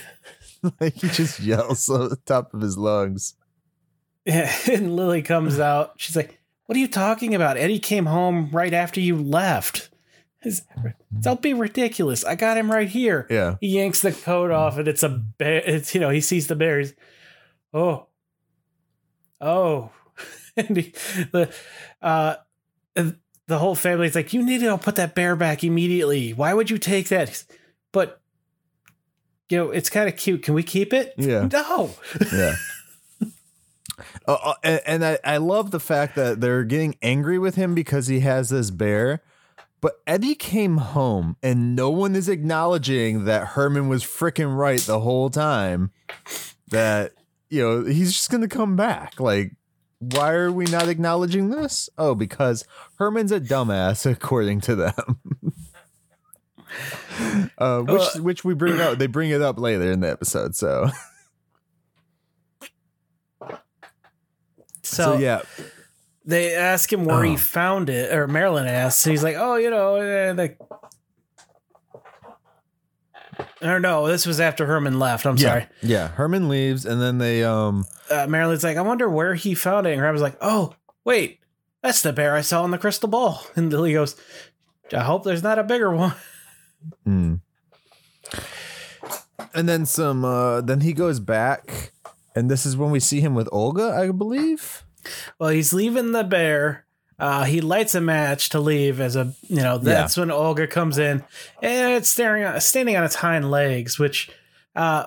like 0.82 0.96
he 0.96 1.08
just 1.08 1.40
yells 1.40 1.90
at 1.90 2.10
the 2.10 2.20
top 2.26 2.54
of 2.54 2.62
his 2.62 2.78
lungs. 2.78 3.36
Yeah, 4.26 4.52
and 4.72 4.96
Lily 4.96 5.22
comes 5.22 5.60
out. 5.60 5.94
She's 5.98 6.16
like, 6.16 6.37
What 6.68 6.76
are 6.76 6.80
you 6.80 6.88
talking 6.88 7.34
about? 7.34 7.58
Eddie 7.58 7.80
came 7.80 8.06
home 8.06 8.50
right 8.52 8.74
after 8.74 9.00
you 9.00 9.16
left. 9.16 9.90
Don't 11.22 11.42
be 11.42 11.54
ridiculous. 11.54 12.24
I 12.26 12.36
got 12.36 12.58
him 12.58 12.70
right 12.70 12.90
here. 12.90 13.26
Yeah. 13.30 13.56
He 13.60 13.70
yanks 13.70 14.02
the 14.02 14.12
coat 14.12 14.52
off, 14.52 14.78
and 14.78 14.88
it's 14.88 15.02
a 15.02 15.10
bear. 15.10 15.64
It's 15.66 15.96
you 15.96 16.02
know 16.02 16.10
he 16.10 16.22
sees 16.22 16.48
the 16.48 16.56
bear. 16.56 16.80
He's, 16.80 16.94
oh, 17.74 18.08
oh, 19.42 19.92
and 20.58 20.78
he, 20.78 20.94
the 21.32 21.54
uh, 22.02 22.36
the 22.96 23.58
whole 23.58 23.76
family's 23.76 24.16
like, 24.16 24.34
you 24.34 24.44
need 24.44 24.60
to 24.60 24.66
go 24.66 24.78
put 24.78 24.96
that 24.98 25.16
bear 25.16 25.36
back 25.36 25.64
immediately. 25.64 26.34
Why 26.34 26.54
would 26.54 26.70
you 26.70 26.78
take 26.78 27.08
that? 27.10 27.46
But 27.94 28.22
you 29.50 29.58
know 29.58 29.72
it's 29.72 29.90
kind 29.90 30.10
of 30.10 30.18
cute. 30.18 30.44
Can 30.44 30.54
we 30.54 30.64
keep 30.64 30.94
it? 30.94 31.14
Yeah. 31.18 31.48
No. 31.52 31.92
Yeah. 32.32 32.56
Uh, 34.28 34.38
uh, 34.44 34.54
and 34.64 34.82
and 34.86 35.06
I, 35.06 35.20
I 35.24 35.38
love 35.38 35.72
the 35.72 35.80
fact 35.80 36.16
that 36.16 36.42
they're 36.42 36.64
getting 36.64 36.96
angry 37.02 37.40
with 37.40 37.56
him 37.56 37.74
because 37.74 38.08
he 38.08 38.20
has 38.22 38.50
this 38.50 38.70
bear. 38.72 39.22
But 39.80 40.00
Eddie 40.08 40.36
came 40.36 40.78
home 40.78 41.36
and 41.44 41.76
no 41.76 41.90
one 41.90 42.16
is 42.16 42.28
acknowledging 42.30 43.26
that 43.26 43.50
Herman 43.50 43.90
was 43.90 44.04
freaking 44.04 44.58
right 44.58 44.80
the 44.80 45.00
whole 45.02 45.30
time. 45.30 45.92
That, 46.70 47.14
you 47.50 47.62
know, 47.62 47.86
he's 47.86 48.12
just 48.12 48.32
going 48.32 48.42
to 48.42 48.48
come 48.48 48.76
back. 48.76 49.20
Like, 49.20 49.56
why 50.00 50.34
are 50.34 50.52
we 50.52 50.66
not 50.66 50.90
acknowledging 50.90 51.50
this? 51.50 51.90
Oh, 51.98 52.16
because 52.16 52.66
Herman's 52.98 53.32
a 53.32 53.40
dumbass, 53.40 54.06
according 54.12 54.62
to 54.62 54.76
them. 54.76 55.54
uh, 57.58 57.82
which, 57.82 58.02
Uh, 58.02 58.20
which 58.22 58.44
we 58.44 58.54
bring 58.54 58.80
up, 58.82 58.98
they 58.98 59.08
bring 59.08 59.30
it 59.30 59.42
up 59.42 59.60
later 59.60 59.92
in 59.92 60.00
the 60.02 60.10
episode. 60.10 60.56
So, 60.56 60.90
So, 64.88 65.04
so 65.04 65.18
yeah. 65.18 65.42
they 66.26 66.56
ask 66.56 66.92
him 66.92 67.06
where 67.06 67.18
Oh. 67.20 67.22
he 67.22 67.38
found 67.38 67.90
it, 67.90 68.14
or 68.14 68.28
Marilyn 68.28 68.68
asks. 68.68 69.06
and 69.06 69.12
He's 69.12 69.24
like, 69.24 69.36
"Oh, 69.38 69.56
you 69.56 69.70
know, 69.70 69.96
uh, 69.98 70.34
the." 70.34 70.56
Or 73.62 73.80
no, 73.80 74.08
this 74.08 74.26
was 74.26 74.40
after 74.40 74.66
Herman 74.66 75.00
left. 75.00 75.26
I'm 75.26 75.36
Yeah, 75.38 75.50
sorry. 75.50 75.68
Yeah, 75.82 76.08
Herman 76.10 76.50
leaves, 76.50 76.86
and 76.86 77.02
then 77.02 77.18
they 77.20 77.44
um 77.44 77.86
uh, 78.10 78.26
Marilyn's 78.28 78.64
like, 78.64 78.78
I 78.78 78.82
wonder 78.82 79.10
where 79.10 79.36
he 79.36 79.54
found 79.54 79.86
it. 79.88 79.92
And 79.92 80.00
Grandma's 80.00 80.22
like, 80.22 80.38
oh, 80.42 80.74
wait, 81.04 81.40
that's 81.84 82.02
the 82.02 82.14
bear 82.14 82.36
I 82.36 82.42
saw 82.42 82.64
in 82.66 82.72
the 82.72 82.78
crystal 82.78 83.10
ball. 83.10 83.44
And 83.56 83.72
Lily 83.72 83.94
goes, 83.94 84.16
I 84.94 85.04
hope 85.04 85.24
there's 85.24 85.44
not 85.44 85.60
a 85.60 85.64
bigger 85.64 85.92
one. 85.94 86.14
hmm. 87.04 87.36
and 89.54 89.68
then 89.70 89.86
some 89.86 90.24
uh 90.26 90.62
then 90.62 90.82
he 90.82 90.94
goes 90.94 91.20
back, 91.20 91.92
and 92.38 92.52
this 92.52 92.66
is 92.66 92.78
when 92.78 92.92
we 92.92 93.00
see 93.00 93.20
him 93.22 93.34
with 93.36 93.50
Olga, 93.52 93.90
I 93.98 94.12
believe. 94.12 94.84
Well, 95.40 95.50
he's 95.50 95.74
leaving 95.74 96.12
the 96.12 96.24
bear. 96.24 96.86
Uh, 97.20 97.46
he 97.46 97.62
lights 97.62 97.96
a 97.96 98.02
match 98.02 98.50
to 98.50 98.60
leave 98.60 99.00
as 99.02 99.16
a, 99.16 99.34
you 99.48 99.58
know, 99.58 99.80
that's 99.80 100.18
when 100.18 100.30
Olga 100.30 100.68
comes 100.68 101.00
in 101.00 101.24
and 101.64 101.94
it's 101.94 102.10
staring, 102.10 102.44
on- 102.44 102.62
standing 102.62 102.96
on 102.96 103.04
its 103.04 103.16
hind 103.16 103.50
legs, 103.50 103.98
which, 103.98 104.30
uh, 104.76 105.06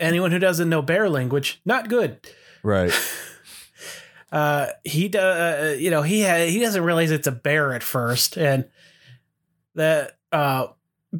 anyone 0.00 0.32
who 0.32 0.40
doesn't 0.40 0.68
know 0.68 0.82
bear 0.82 1.08
language, 1.08 1.60
not 1.64 1.88
good. 1.88 2.18
Right. 2.64 2.92
uh 4.32 4.66
he 4.84 5.08
do, 5.08 5.18
uh, 5.18 5.74
you 5.78 5.90
know 5.90 6.02
he 6.02 6.22
ha- 6.22 6.46
he 6.46 6.60
doesn't 6.60 6.82
realize 6.82 7.10
it's 7.10 7.26
a 7.26 7.32
bear 7.32 7.72
at 7.72 7.82
first 7.82 8.36
and 8.36 8.66
that 9.74 10.18
uh 10.32 10.66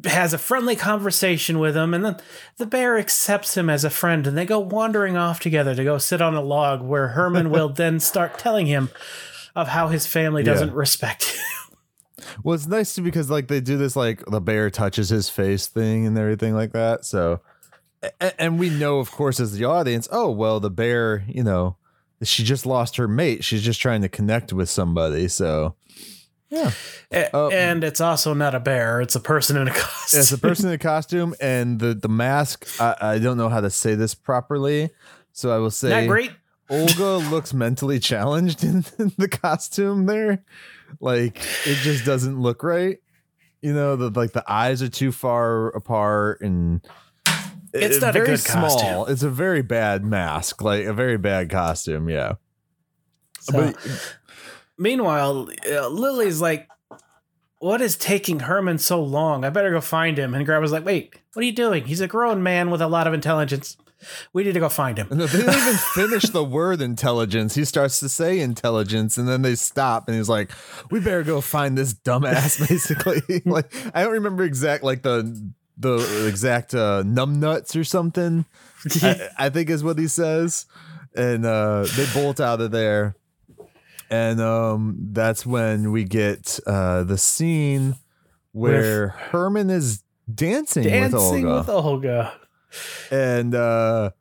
has 0.05 0.33
a 0.33 0.37
friendly 0.37 0.75
conversation 0.75 1.57
with 1.57 1.75
him 1.75 1.93
and 1.93 2.05
then 2.05 2.17
the 2.57 2.65
bear 2.65 2.97
accepts 2.97 3.57
him 3.57 3.69
as 3.69 3.83
a 3.83 3.89
friend 3.89 4.27
and 4.27 4.37
they 4.37 4.45
go 4.45 4.59
wandering 4.59 5.17
off 5.17 5.39
together 5.39 5.73
to 5.73 5.83
go 5.83 5.97
sit 5.97 6.21
on 6.21 6.35
a 6.35 6.41
log 6.41 6.81
where 6.81 7.09
Herman 7.09 7.49
will 7.51 7.69
then 7.69 7.99
start 7.99 8.37
telling 8.37 8.67
him 8.67 8.89
of 9.55 9.69
how 9.69 9.87
his 9.87 10.05
family 10.05 10.43
doesn't 10.43 10.73
respect 10.73 11.31
him. 11.31 11.43
Well, 12.43 12.55
it's 12.55 12.67
nice 12.67 12.95
too 12.95 13.01
because 13.01 13.29
like 13.29 13.47
they 13.47 13.59
do 13.59 13.77
this 13.77 13.95
like 13.95 14.23
the 14.25 14.41
bear 14.41 14.69
touches 14.69 15.09
his 15.09 15.29
face 15.29 15.67
thing 15.67 16.05
and 16.05 16.17
everything 16.17 16.53
like 16.53 16.73
that. 16.73 17.05
So, 17.05 17.41
and 18.37 18.59
we 18.59 18.69
know, 18.69 18.99
of 18.99 19.11
course, 19.11 19.39
as 19.39 19.53
the 19.53 19.65
audience, 19.65 20.07
oh 20.11 20.29
well, 20.29 20.59
the 20.59 20.69
bear, 20.69 21.23
you 21.27 21.43
know, 21.43 21.77
she 22.21 22.43
just 22.43 22.65
lost 22.65 22.97
her 22.97 23.07
mate. 23.07 23.43
She's 23.43 23.61
just 23.61 23.81
trying 23.81 24.01
to 24.01 24.09
connect 24.09 24.53
with 24.53 24.69
somebody. 24.69 25.27
So, 25.27 25.75
yeah. 26.49 26.71
A- 27.11 27.35
Uh, 27.35 27.47
and 27.49 27.83
it's 27.83 28.01
also 28.01 28.33
not 28.33 28.53
a 28.55 28.59
bear, 28.59 29.01
it's 29.01 29.15
a 29.15 29.19
person 29.19 29.57
in 29.57 29.67
a 29.67 29.71
costume. 29.73 30.19
It's 30.19 30.31
a 30.31 30.37
person 30.37 30.67
in 30.69 30.75
a 30.75 30.77
costume, 30.79 31.33
and 31.41 31.79
the 31.79 31.93
the 31.93 32.09
mask. 32.09 32.67
I, 32.79 32.95
I 33.01 33.19
don't 33.19 33.37
know 33.37 33.49
how 33.49 33.61
to 33.61 33.69
say 33.69 33.95
this 33.95 34.13
properly, 34.15 34.89
so 35.31 35.51
I 35.51 35.57
will 35.57 35.71
say 35.71 35.89
not 35.89 36.07
great. 36.07 36.31
Olga 36.69 37.17
looks 37.31 37.53
mentally 37.53 37.99
challenged 37.99 38.63
in, 38.63 38.81
the 39.17 39.27
costume. 39.29 40.05
There, 40.05 40.43
like 40.99 41.37
it 41.65 41.75
just 41.83 42.05
doesn't 42.05 42.39
look 42.39 42.63
right. 42.63 42.97
You 43.61 43.73
know, 43.73 43.95
the 43.95 44.09
like 44.09 44.31
the 44.33 44.43
eyes 44.51 44.81
are 44.81 44.89
too 44.89 45.11
far 45.11 45.67
apart, 45.69 46.41
and 46.41 46.81
It's 47.73 47.97
it- 47.97 48.01
not 48.01 48.15
a 48.15 48.23
very 48.23 48.37
small. 48.37 48.69
costume. 48.69 49.13
It's 49.13 49.23
a 49.23 49.29
very 49.29 49.61
bad 49.61 50.03
mask, 50.05 50.61
like 50.61 50.85
a 50.85 50.93
very 50.93 51.17
bad 51.17 51.49
costume. 51.49 52.07
Yeah, 52.09 52.33
So- 53.41 53.53
but 53.53 54.18
Meanwhile, 54.79 55.49
uh, 55.69 55.89
Lily's 55.89 56.39
like, 56.39 56.69
"What 57.59 57.81
is 57.81 57.97
taking 57.97 58.39
Herman 58.39 58.77
so 58.77 59.03
long? 59.03 59.43
I 59.43 59.49
better 59.49 59.71
go 59.71 59.81
find 59.81 60.17
him." 60.17 60.33
And 60.33 60.45
Grandma's 60.45 60.71
like, 60.71 60.85
"Wait, 60.85 61.13
what 61.33 61.43
are 61.43 61.45
you 61.45 61.51
doing? 61.51 61.83
He's 61.83 61.99
a 61.99 62.07
grown 62.07 62.41
man 62.41 62.71
with 62.71 62.81
a 62.81 62.87
lot 62.87 63.05
of 63.05 63.13
intelligence. 63.13 63.75
We 64.31 64.45
need 64.45 64.53
to 64.53 64.61
go 64.61 64.69
find 64.69 64.97
him." 64.97 65.09
No, 65.11 65.25
they 65.25 65.39
didn't 65.39 65.53
even 65.53 65.73
finish 65.93 66.23
the 66.29 66.45
word 66.45 66.81
intelligence. 66.81 67.55
He 67.55 67.65
starts 67.65 67.99
to 67.99 68.07
say 68.07 68.39
intelligence, 68.39 69.17
and 69.17 69.27
then 69.27 69.41
they 69.41 69.55
stop, 69.55 70.07
and 70.07 70.15
he's 70.15 70.29
like, 70.29 70.49
"We 70.89 71.01
better 71.01 71.23
go 71.23 71.41
find 71.41 71.77
this 71.77 71.93
dumbass." 71.93 72.57
Basically, 72.69 73.21
like 73.45 73.73
I 73.93 74.03
don't 74.03 74.13
remember 74.13 74.43
exact 74.43 74.83
like 74.85 75.01
the 75.01 75.51
the 75.77 76.25
exact 76.25 76.73
uh, 76.73 77.03
numbnuts 77.03 77.77
or 77.77 77.83
something. 77.83 78.45
I, 79.01 79.27
I 79.37 79.49
think 79.49 79.69
is 79.69 79.83
what 79.83 79.99
he 79.99 80.07
says, 80.07 80.67
and 81.15 81.45
uh, 81.45 81.85
they 81.97 82.05
bolt 82.13 82.39
out 82.39 82.61
of 82.61 82.71
there, 82.71 83.15
and 84.09 84.41
um, 84.41 84.97
that's 85.11 85.45
when 85.45 85.91
we 85.91 86.03
get 86.03 86.59
uh, 86.67 87.03
the 87.03 87.17
scene 87.17 87.95
where 88.51 89.09
Herman 89.09 89.69
is 89.69 90.03
dancing, 90.33 90.83
Dancing 90.83 91.45
with 91.45 91.53
Olga 91.53 91.57
with 91.57 91.69
Olga. 91.69 92.33
and 93.11 93.53
uh, 93.55 94.11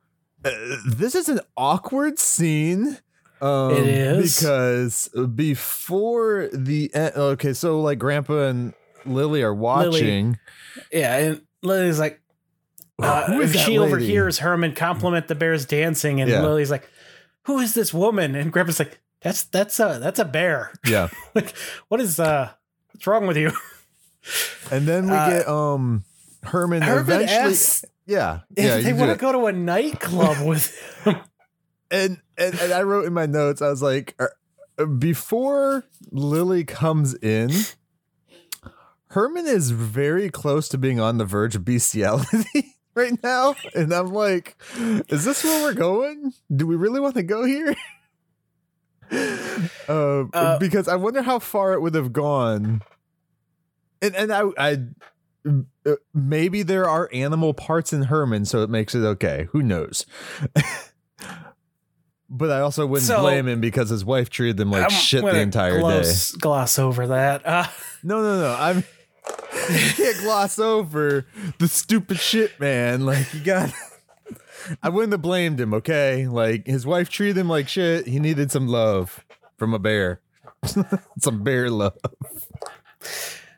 uh, 0.45 0.51
this 0.87 1.15
is 1.15 1.29
an 1.29 1.41
awkward 1.57 2.19
scene 2.19 2.99
Um, 3.41 3.73
It 3.73 3.87
is. 3.87 4.37
because 4.41 5.09
before 5.35 6.49
the 6.53 6.91
en- 6.95 7.13
okay, 7.15 7.53
so 7.53 7.81
like 7.81 7.99
Grandpa 7.99 8.49
and 8.49 8.75
Lily 9.07 9.43
are 9.43 9.55
watching. 9.55 10.39
Yeah, 10.93 11.17
and 11.17 11.43
Lily's 11.63 11.99
like, 11.99 12.21
uh, 13.01 13.25
Who 13.27 13.41
is 13.41 13.53
that 13.53 13.61
she 13.65 13.79
overhears 13.79 14.39
Herman 14.41 14.75
compliment 14.75 15.29
the 15.29 15.35
bear's 15.35 15.65
dancing, 15.67 16.21
and 16.21 16.31
Yeah. 16.31 16.43
Lily's 16.43 16.71
like, 16.71 16.89
"Who 17.45 17.59
is 17.61 17.75
this 17.75 17.95
woman?" 17.95 18.35
And 18.35 18.53
Grandpa's 18.53 18.79
like, 18.81 18.99
"That's 19.23 19.45
that's 19.45 19.79
a 19.81 19.99
that's 20.01 20.19
a 20.19 20.25
bear. 20.25 20.73
Yeah, 20.87 21.09
like, 21.35 21.55
what 21.89 22.01
is 22.01 22.19
uh, 22.21 22.51
what's 22.93 23.07
wrong 23.07 23.27
with 23.27 23.37
you?" 23.37 23.53
and 24.71 24.87
then 24.87 25.07
we 25.07 25.17
Uh, 25.17 25.31
get 25.31 25.49
um 25.49 26.05
Herman, 26.43 26.83
Herman 26.83 27.01
eventually. 27.23 27.51
asks 27.53 27.85
yeah, 28.07 28.41
yeah, 28.57 28.79
they 28.81 28.93
want 28.95 29.11
to 29.13 29.17
go 29.19 29.33
to 29.33 29.47
a 29.47 29.53
nightclub 29.53 30.47
with 30.47 30.75
him. 31.05 31.17
and, 31.91 32.21
and 32.39 32.55
and 32.59 32.73
I 32.73 32.83
wrote 32.83 33.07
in 33.07 33.13
my 33.13 33.27
notes, 33.27 33.61
I 33.61 33.69
was 33.69 33.83
like, 33.83 34.15
er, 34.21 34.33
before 34.99 35.85
Lily 36.11 36.65
comes 36.65 37.15
in, 37.15 37.51
Herman 39.09 39.47
is 39.47 39.71
very 39.71 40.31
close 40.31 40.69
to 40.71 40.79
being 40.79 41.01
on 41.01 41.19
the 41.19 41.25
verge 41.25 41.55
of 41.57 41.65
bestiality 41.65 42.77
right 42.95 43.23
now, 43.23 43.55
and 43.75 43.93
I'm 43.93 44.13
like, 44.13 44.57
is 45.09 45.25
this 45.25 45.45
where 45.45 45.63
we're 45.65 45.75
going? 45.75 46.33
Do 46.55 46.67
we 46.67 46.77
really 46.77 47.01
want 47.01 47.15
to 47.17 47.23
go 47.23 47.45
here? 47.45 47.75
Uh, 49.11 50.25
Uh, 50.35 50.59
because 50.59 50.87
I 50.89 50.97
wonder 50.97 51.23
how 51.23 51.39
far 51.39 51.73
it 51.73 51.81
would 51.81 51.95
have 51.95 52.13
gone. 52.13 52.83
And 54.03 54.15
and 54.15 54.33
I 54.33 54.43
I 54.59 54.79
uh, 55.87 55.95
maybe 56.13 56.63
there 56.63 56.89
are 56.89 57.09
animal 57.13 57.55
parts 57.55 57.93
in 57.93 58.03
Herman, 58.05 58.45
so 58.45 58.63
it 58.63 58.71
makes 58.71 58.95
it 58.95 59.01
okay. 59.01 59.49
Who 59.53 59.63
knows? 59.63 60.05
but 62.31 62.51
I 62.51 62.61
also 62.61 62.87
wouldn't 62.87 63.07
So- 63.07 63.21
blame 63.21 63.49
him 63.49 63.61
because 63.61 63.89
his 63.89 64.05
wife 64.05 64.29
treated 64.31 64.61
him 64.61 64.71
like 64.71 64.85
I'm 64.85 64.91
shit 64.91 65.25
the 65.25 65.41
entire 65.41 65.79
gloss, 65.81 66.33
Gloss 66.33 66.79
over 66.79 67.07
that. 67.09 67.47
Uh. 67.47 67.67
No, 68.05 68.23
no, 68.23 68.39
no. 68.41 68.55
I'm 68.57 68.85
you 69.73 69.91
can't 69.97 70.19
gloss 70.19 70.61
over 70.61 71.27
the 71.59 71.67
stupid 71.67 72.19
shit, 72.21 72.61
man. 72.61 73.05
Like 73.05 73.35
you 73.35 73.41
got. 73.41 73.73
I 74.83 74.89
wouldn't 74.89 75.13
have 75.13 75.23
blamed 75.23 75.61
him. 75.61 75.75
Okay, 75.75 76.27
like 76.27 76.67
his 76.67 76.87
wife 76.87 77.09
treated 77.09 77.37
him 77.39 77.49
like 77.49 77.69
shit. 77.69 78.07
He 78.07 78.19
needed 78.21 78.51
some 78.51 78.67
love 78.67 79.25
from 79.57 79.75
a 79.75 79.79
bear. 79.79 80.21
some 81.19 81.43
bear 81.45 81.71
love. 81.71 81.97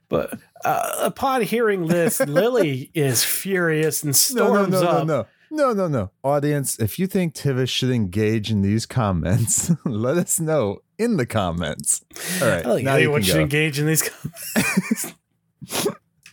but 0.08 0.38
uh, 0.64 0.92
upon 0.98 1.42
hearing 1.42 1.86
this, 1.86 2.20
Lily 2.26 2.90
is 2.94 3.24
furious 3.24 4.02
and 4.02 4.08
No, 4.34 4.44
no, 4.44 4.54
storms 4.54 4.72
no, 4.72 4.82
no, 4.82 4.88
up. 4.88 5.06
no. 5.06 5.26
No, 5.52 5.72
no, 5.72 5.88
no. 5.88 6.10
Audience, 6.22 6.78
if 6.78 6.96
you 7.00 7.08
think 7.08 7.34
Tivis 7.34 7.68
should 7.70 7.90
engage 7.90 8.52
in 8.52 8.62
these 8.62 8.86
comments, 8.86 9.72
let 9.84 10.16
us 10.16 10.38
know 10.38 10.78
in 10.96 11.16
the 11.16 11.26
comments. 11.26 12.04
All 12.40 12.46
right. 12.48 12.64
I 12.64 12.74
think 12.76 12.84
now 12.84 12.94
you 12.94 13.00
anyone 13.06 13.22
should 13.22 13.34
go. 13.34 13.40
engage 13.40 13.80
in 13.80 13.86
these. 13.86 14.02
comments. 14.08 15.14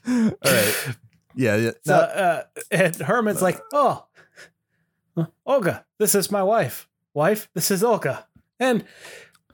All 0.07 0.31
right. 0.43 0.95
Yeah. 1.35 1.55
yeah. 1.55 1.71
So, 1.83 1.95
uh, 1.95 2.43
and 2.69 2.95
Herman's 2.97 3.41
like, 3.41 3.59
"Oh, 3.73 4.05
Olga, 5.45 5.85
this 5.97 6.15
is 6.15 6.31
my 6.31 6.43
wife. 6.43 6.87
Wife, 7.13 7.49
this 7.53 7.71
is 7.71 7.83
Olga." 7.83 8.27
And 8.59 8.85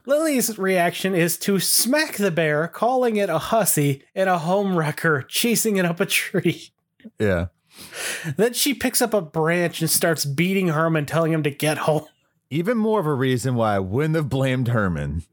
Lily's 0.06 0.58
reaction 0.58 1.14
is 1.14 1.38
to 1.38 1.58
smack 1.58 2.16
the 2.16 2.30
bear, 2.30 2.68
calling 2.68 3.16
it 3.16 3.30
a 3.30 3.38
hussy 3.38 4.02
and 4.14 4.28
a 4.28 4.38
home 4.38 4.76
wrecker, 4.76 5.22
chasing 5.22 5.76
it 5.76 5.84
up 5.84 6.00
a 6.00 6.06
tree. 6.06 6.70
yeah. 7.18 7.46
Then 8.36 8.52
she 8.52 8.72
picks 8.72 9.02
up 9.02 9.12
a 9.14 9.20
branch 9.20 9.80
and 9.80 9.90
starts 9.90 10.24
beating 10.24 10.68
Herman, 10.68 11.06
telling 11.06 11.32
him 11.32 11.42
to 11.42 11.50
get 11.50 11.78
home. 11.78 12.04
Even 12.50 12.78
more 12.78 13.00
of 13.00 13.06
a 13.06 13.14
reason 13.14 13.56
why 13.56 13.74
I 13.74 13.78
wouldn't 13.80 14.14
have 14.14 14.28
blamed 14.28 14.68
Herman. 14.68 15.24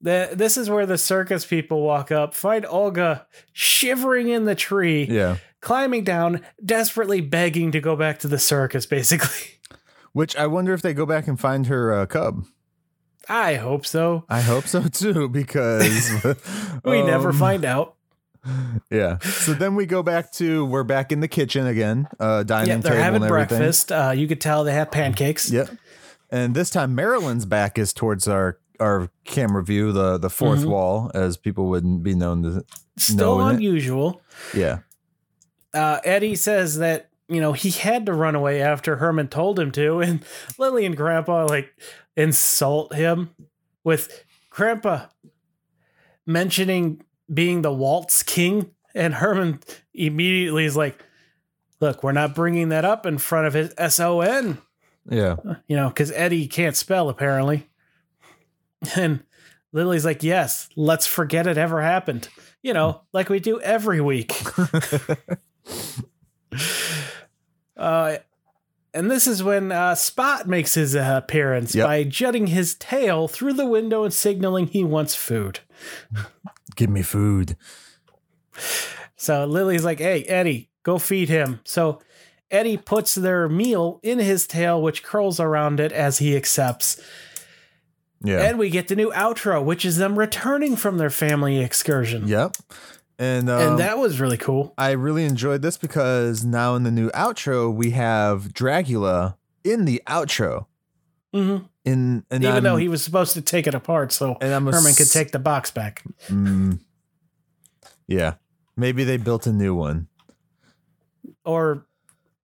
The, 0.00 0.30
this 0.32 0.56
is 0.56 0.70
where 0.70 0.86
the 0.86 0.96
circus 0.96 1.44
people 1.44 1.82
walk 1.82 2.12
up, 2.12 2.32
find 2.32 2.64
Olga 2.64 3.26
shivering 3.52 4.28
in 4.28 4.44
the 4.44 4.54
tree, 4.54 5.04
Yeah. 5.04 5.38
Climbing 5.60 6.04
down, 6.04 6.40
desperately 6.64 7.20
begging 7.20 7.72
to 7.72 7.80
go 7.80 7.96
back 7.96 8.18
to 8.20 8.28
the 8.28 8.38
circus, 8.38 8.86
basically. 8.86 9.60
Which 10.12 10.34
I 10.36 10.46
wonder 10.46 10.72
if 10.74 10.82
they 10.82 10.94
go 10.94 11.06
back 11.06 11.28
and 11.28 11.38
find 11.38 11.66
her 11.66 11.92
uh, 11.92 12.06
cub. 12.06 12.44
I 13.28 13.54
hope 13.56 13.84
so. 13.86 14.24
I 14.28 14.40
hope 14.40 14.66
so 14.66 14.82
too, 14.88 15.28
because 15.40 16.10
We 16.84 17.02
never 17.02 17.30
um, 17.30 17.36
find 17.36 17.64
out. 17.64 17.94
Yeah. 18.90 19.18
So 19.18 19.52
then 19.52 19.74
we 19.74 19.84
go 19.84 20.02
back 20.02 20.32
to 20.34 20.64
we're 20.64 20.84
back 20.84 21.12
in 21.12 21.20
the 21.20 21.28
kitchen 21.28 21.66
again, 21.66 22.08
uh, 22.18 22.44
dining 22.44 22.68
Yeah, 22.68 22.76
they're 22.78 22.92
table 22.92 23.02
having 23.04 23.22
and 23.22 23.30
everything. 23.30 23.58
breakfast. 23.58 23.92
Uh, 23.92 24.12
you 24.16 24.26
could 24.26 24.40
tell 24.40 24.64
they 24.64 24.72
have 24.72 24.90
pancakes. 24.90 25.50
Yep. 25.50 25.70
And 26.30 26.54
this 26.54 26.70
time 26.70 26.94
Marilyn's 26.96 27.44
back 27.44 27.78
is 27.78 27.92
towards 27.92 28.26
our 28.28 28.58
our 28.80 29.10
camera 29.24 29.62
view, 29.62 29.92
the 29.92 30.16
the 30.18 30.28
4th 30.28 30.60
Mhm. 30.64 30.70
wall, 30.70 31.10
as 31.14 31.36
people 31.36 31.66
wouldn't 31.66 32.02
be 32.02 32.14
known 32.14 32.42
to. 32.44 32.64
Still 32.96 33.38
knowing 33.38 33.48
it. 33.48 33.54
unusual. 33.56 34.22
Yeah. 34.54 34.78
Uh, 35.78 36.00
Eddie 36.04 36.34
says 36.34 36.78
that 36.78 37.08
you 37.28 37.40
know 37.40 37.52
he 37.52 37.70
had 37.70 38.06
to 38.06 38.12
run 38.12 38.34
away 38.34 38.60
after 38.60 38.96
Herman 38.96 39.28
told 39.28 39.58
him 39.58 39.70
to, 39.72 40.00
and 40.00 40.24
Lily 40.58 40.84
and 40.84 40.96
Grandpa 40.96 41.46
like 41.46 41.72
insult 42.16 42.94
him 42.94 43.30
with 43.84 44.24
Grandpa 44.50 45.06
mentioning 46.26 47.02
being 47.32 47.62
the 47.62 47.72
waltz 47.72 48.22
king, 48.22 48.72
and 48.94 49.14
Herman 49.14 49.60
immediately 49.94 50.64
is 50.64 50.76
like, 50.76 51.02
"Look, 51.80 52.02
we're 52.02 52.12
not 52.12 52.34
bringing 52.34 52.70
that 52.70 52.84
up 52.84 53.06
in 53.06 53.18
front 53.18 53.46
of 53.46 53.54
his 53.54 53.72
son." 53.94 54.58
Yeah. 55.10 55.36
you 55.66 55.76
know, 55.76 55.88
because 55.88 56.12
Eddie 56.12 56.46
can't 56.46 56.76
spell 56.76 57.08
apparently. 57.08 57.66
And 58.94 59.24
Lily's 59.72 60.04
like, 60.04 60.22
yes, 60.22 60.68
let's 60.76 61.06
forget 61.06 61.46
it 61.46 61.58
ever 61.58 61.82
happened. 61.82 62.28
You 62.62 62.74
know, 62.74 63.02
like 63.12 63.28
we 63.28 63.40
do 63.40 63.60
every 63.60 64.00
week. 64.00 64.32
uh, 67.76 68.16
and 68.94 69.10
this 69.10 69.26
is 69.26 69.42
when 69.42 69.70
uh, 69.70 69.94
Spot 69.94 70.48
makes 70.48 70.74
his 70.74 70.96
uh, 70.96 71.20
appearance 71.22 71.74
Yep. 71.74 71.86
by 71.86 72.04
jutting 72.04 72.48
his 72.48 72.74
tail 72.74 73.28
through 73.28 73.52
the 73.52 73.66
window 73.66 74.04
and 74.04 74.12
signaling 74.12 74.66
he 74.68 74.82
wants 74.82 75.14
food. 75.14 75.60
Give 76.74 76.90
me 76.90 77.02
food. 77.02 77.56
So 79.16 79.44
Lily's 79.44 79.84
like, 79.84 79.98
hey, 79.98 80.22
Eddie, 80.24 80.70
go 80.82 80.98
feed 80.98 81.28
him. 81.28 81.60
So 81.64 82.00
Eddie 82.50 82.78
puts 82.78 83.14
their 83.14 83.48
meal 83.48 84.00
in 84.02 84.18
his 84.18 84.46
tail, 84.46 84.80
which 84.80 85.02
curls 85.02 85.38
around 85.38 85.80
it 85.80 85.92
as 85.92 86.18
he 86.18 86.36
accepts. 86.36 87.00
Yeah. 88.24 88.40
And 88.40 88.58
we 88.58 88.70
get 88.70 88.88
the 88.88 88.96
new 88.96 89.10
outro, 89.12 89.62
which 89.62 89.84
is 89.84 89.98
them 89.98 90.18
returning 90.18 90.76
from 90.76 90.98
their 90.98 91.10
family 91.10 91.60
excursion. 91.60 92.26
yep. 92.26 92.56
And 93.18 93.50
um, 93.50 93.60
And 93.60 93.78
that 93.80 93.98
was 93.98 94.20
really 94.20 94.36
cool. 94.36 94.74
I 94.78 94.92
really 94.92 95.24
enjoyed 95.24 95.60
this 95.62 95.76
because 95.76 96.44
now 96.44 96.76
in 96.76 96.84
the 96.84 96.90
new 96.90 97.10
outro 97.10 97.72
we 97.72 97.90
have 97.90 98.52
Dragula 98.52 99.36
in 99.64 99.84
the 99.84 100.00
outro. 100.06 100.66
hmm 101.34 101.58
In 101.84 102.24
and 102.30 102.44
Even 102.44 102.58
I'm, 102.58 102.62
though 102.62 102.76
he 102.76 102.88
was 102.88 103.02
supposed 103.02 103.34
to 103.34 103.42
take 103.42 103.66
it 103.66 103.74
apart, 103.74 104.12
so 104.12 104.36
and 104.40 104.54
I'm 104.54 104.66
Herman 104.66 104.94
could 104.94 105.10
take 105.10 105.32
the 105.32 105.40
box 105.40 105.70
back. 105.70 106.04
Mm, 106.28 106.78
yeah. 108.06 108.34
Maybe 108.76 109.02
they 109.02 109.16
built 109.16 109.46
a 109.48 109.52
new 109.52 109.74
one. 109.74 110.06
Or 111.44 111.87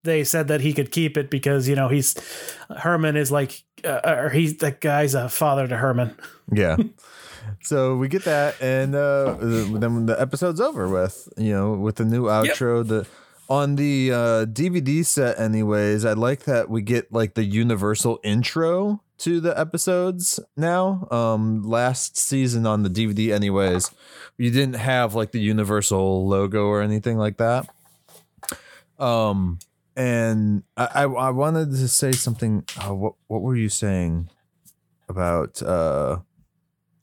they 0.05 0.23
said 0.23 0.47
that 0.47 0.61
he 0.61 0.73
could 0.73 0.91
keep 0.91 1.17
it 1.17 1.29
because, 1.29 1.67
you 1.67 1.75
know, 1.75 1.89
he's 1.89 2.15
Herman 2.69 3.17
is 3.17 3.31
like, 3.31 3.63
uh, 3.83 3.99
or 4.05 4.29
he's 4.29 4.57
the 4.57 4.71
guy's 4.71 5.13
a 5.13 5.27
father 5.27 5.67
to 5.67 5.77
Herman. 5.77 6.15
Yeah. 6.51 6.77
so 7.61 7.95
we 7.95 8.07
get 8.07 8.23
that, 8.25 8.55
and 8.61 8.95
uh, 8.95 9.35
then 9.39 10.05
the 10.05 10.19
episode's 10.19 10.61
over 10.61 10.87
with. 10.87 11.27
You 11.37 11.53
know, 11.53 11.73
with 11.73 11.95
the 11.95 12.05
new 12.05 12.23
outro. 12.23 12.87
The 12.87 13.07
on 13.49 13.75
the 13.75 14.11
uh, 14.11 14.45
DVD 14.45 15.05
set, 15.05 15.39
anyways. 15.39 16.05
I 16.05 16.13
like 16.13 16.43
that 16.43 16.69
we 16.69 16.81
get 16.81 17.11
like 17.11 17.35
the 17.35 17.43
universal 17.43 18.19
intro 18.23 19.01
to 19.19 19.39
the 19.39 19.57
episodes 19.57 20.39
now. 20.57 21.07
Um, 21.11 21.63
last 21.63 22.17
season 22.17 22.65
on 22.65 22.83
the 22.83 22.89
DVD, 22.89 23.33
anyways, 23.33 23.91
you 24.37 24.51
didn't 24.51 24.75
have 24.75 25.15
like 25.15 25.31
the 25.31 25.39
universal 25.39 26.27
logo 26.27 26.65
or 26.65 26.81
anything 26.81 27.17
like 27.17 27.37
that. 27.37 27.69
Um. 28.97 29.59
And 29.95 30.63
I, 30.75 30.85
I, 30.85 31.03
I 31.03 31.29
wanted 31.29 31.71
to 31.71 31.87
say 31.87 32.11
something. 32.11 32.65
Uh, 32.77 32.93
what 32.93 33.13
what 33.27 33.41
were 33.41 33.55
you 33.55 33.69
saying 33.69 34.29
about 35.07 35.61
uh 35.61 36.17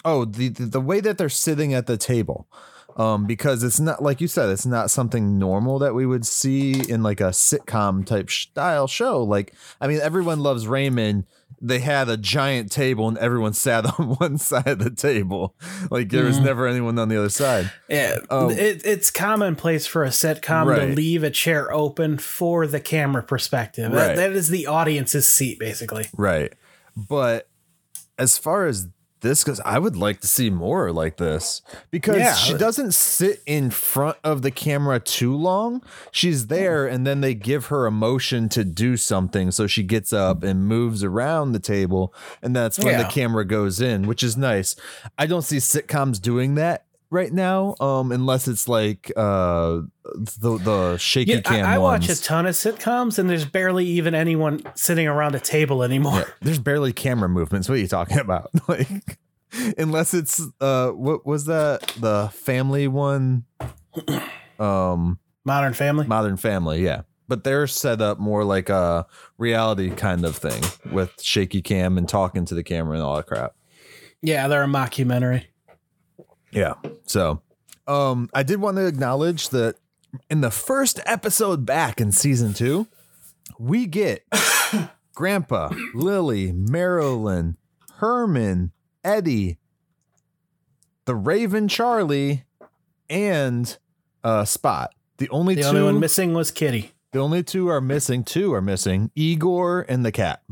oh 0.05 0.25
the, 0.25 0.49
the 0.49 0.67
the 0.67 0.81
way 0.81 1.01
that 1.01 1.19
they're 1.19 1.29
sitting 1.29 1.73
at 1.73 1.87
the 1.87 1.97
table 1.97 2.49
um 2.97 3.27
because 3.27 3.63
it's 3.63 3.81
not 3.81 4.03
like 4.03 4.21
you 4.21 4.29
said 4.29 4.49
it's 4.51 4.67
not 4.67 4.91
something 4.91 5.39
normal 5.39 5.79
that 5.79 5.95
we 5.95 6.05
would 6.07 6.27
see 6.27 6.73
in 6.91 7.03
like 7.03 7.21
a 7.21 7.31
sitcom 7.31 8.05
type 8.05 8.31
style 8.31 8.87
show 8.87 9.23
like 9.23 9.55
i 9.81 9.87
mean 9.87 9.99
everyone 10.01 10.41
loves 10.41 10.67
raymond 10.67 11.25
they 11.65 11.79
had 11.79 12.09
a 12.09 12.17
giant 12.17 12.73
table 12.73 13.07
and 13.09 13.17
everyone 13.19 13.53
sat 13.67 13.87
on 13.99 14.11
one 14.17 14.37
side 14.37 14.67
of 14.67 14.79
the 14.81 14.91
table 14.91 15.55
like 15.91 16.09
there 16.11 16.25
was 16.25 16.39
Mhm. 16.39 16.45
never 16.45 16.67
anyone 16.67 16.99
on 16.99 17.09
the 17.09 17.17
other 17.19 17.29
side 17.29 17.71
Yeah, 17.89 18.17
Oh. 18.31 18.51
it, 18.51 18.83
it's 18.85 19.11
commonplace 19.11 19.87
for 19.87 20.03
a 20.05 20.09
sitcom 20.09 20.75
to 20.75 20.87
leave 20.95 21.23
a 21.23 21.31
chair 21.31 21.73
open 21.73 22.19
for 22.19 22.67
the 22.67 22.81
camera 22.81 23.23
perspective. 23.23 23.93
That- 23.93 24.17
that 24.17 24.33
is 24.33 24.49
the 24.49 24.67
audience's 24.67 25.29
seat, 25.29 25.59
basically. 25.61 26.07
right 26.17 26.53
But 26.97 27.49
as 28.19 28.39
far 28.39 28.67
as 28.67 28.89
this 29.23 29.43
because 29.43 29.61
I 29.61 29.79
would 29.79 29.97
like 29.97 30.21
to 30.21 30.27
see 30.27 30.51
more 30.51 30.93
like 30.93 31.17
this 31.17 31.63
because 31.91 32.19
Yeah. 32.19 32.35
she 32.35 32.55
doesn't 32.55 32.93
sit 32.93 33.43
in 33.47 33.71
front 33.71 34.19
of 34.23 34.43
the 34.43 34.51
camera 34.51 35.01
too 35.01 35.35
long. 35.35 35.83
She's 36.11 36.43
hmm. 36.43 36.49
there, 36.49 36.87
and 36.87 37.07
then 37.07 37.21
they 37.21 37.35
give 37.35 37.67
her 37.67 37.87
a 37.87 37.91
motion 37.91 38.49
to 38.51 38.65
do 38.65 38.97
something, 38.97 39.51
so 39.51 39.67
she 39.67 39.83
gets 39.83 40.13
up 40.13 40.43
and 40.43 40.67
moves 40.67 41.03
around 41.03 41.53
the 41.53 41.59
table, 41.59 42.15
and 42.43 42.55
that's 42.55 42.79
when 42.79 42.99
the 42.99 43.05
camera 43.05 43.45
goes 43.45 43.81
in, 43.81 44.07
which 44.07 44.23
is 44.23 44.37
nice. 44.37 44.77
I 45.19 45.27
don't 45.27 45.43
see 45.43 45.57
sitcoms 45.57 46.21
doing 46.21 46.55
that 46.57 46.85
right 47.13 47.33
now, 47.33 47.75
um, 47.79 48.11
unless 48.11 48.49
it's 48.49 48.67
like 48.67 49.13
uh 49.17 49.83
the 50.05 50.59
the 50.59 50.97
shaky 50.97 51.33
Yeah, 51.33 51.41
cam 51.43 51.67
I, 51.67 51.75
I 51.75 51.79
watch 51.79 52.09
a 52.09 52.21
ton 52.21 52.47
of 52.47 52.55
sitcoms, 52.55 53.19
and 53.19 53.29
there's 53.31 53.45
barely 53.45 53.87
even 53.87 54.15
anyone 54.15 54.63
sitting 54.75 55.07
around 55.07 55.35
a 55.35 55.41
table 55.41 55.83
anymore. 55.85 56.19
Yeah, 56.19 56.25
there's 56.41 56.59
barely 56.59 56.93
camera 56.93 57.29
movements. 57.29 57.69
What 57.69 57.77
are 57.77 57.81
you 57.83 57.89
talking 57.89 58.19
about? 58.19 58.51
Like, 58.69 59.19
unless 59.77 60.15
it's 60.15 60.41
uh, 60.61 60.91
what 60.91 61.27
was 61.27 61.45
that? 61.45 61.87
The 62.01 62.31
family 62.33 62.89
one, 62.89 63.45
um, 64.59 65.19
Modern 65.45 65.75
Family. 65.75 66.07
Modern 66.07 66.37
Family. 66.37 66.83
Yeah, 66.83 67.03
but 67.29 67.45
they're 67.45 67.67
set 67.67 68.01
up 68.01 68.19
more 68.19 68.45
like 68.45 68.69
a 68.71 69.07
reality 69.39 69.91
kind 69.91 70.25
of 70.25 70.37
thing 70.37 70.63
with 70.91 71.21
shaky 71.21 71.61
cam 71.63 71.99
and 71.99 72.09
talking 72.09 72.45
to 72.47 72.55
the 72.55 72.63
camera 72.63 72.95
and 72.95 73.03
all 73.03 73.17
that 73.17 73.27
crap. 73.27 73.55
yeah, 74.23 74.49
they're 74.49 74.63
a 74.63 74.67
mockumentary. 74.67 75.45
Yeah. 76.53 76.75
So, 77.07 77.43
um, 77.87 78.29
I 78.35 78.43
did 78.43 78.61
want 78.61 78.77
to 78.77 78.87
acknowledge 78.87 79.49
that 79.51 79.77
in 80.31 80.41
the 80.43 80.51
first 80.51 81.01
episode 81.07 81.65
back 81.67 82.01
in 82.01 82.13
season 82.13 82.53
two, 82.55 82.87
we 83.59 83.87
get 83.87 84.25
Grandpa, 85.15 85.71
Lily, 85.95 86.53
Marilyn, 86.53 87.57
Herman, 87.97 88.73
Eddie, 89.05 89.59
the 91.07 91.15
Raven, 91.15 91.69
Charlie, 91.69 92.45
and 93.11 93.77
uh, 94.23 94.45
Spot. 94.45 94.95
The 95.19 95.29
only 95.31 95.55
The 95.55 95.63
two, 95.63 95.69
only 95.69 95.83
one 95.83 96.01
missing 96.01 96.35
was 96.35 96.51
Kitty. 96.51 96.93
the 97.13 97.19
only 97.21 97.43
two 97.43 97.69
are 97.69 97.81
missing. 97.81 98.25
Two 98.25 98.53
are 98.55 98.63
missing: 98.63 99.11
Igor 99.15 99.85
and 99.89 100.05
the 100.05 100.13
cat. 100.13 100.43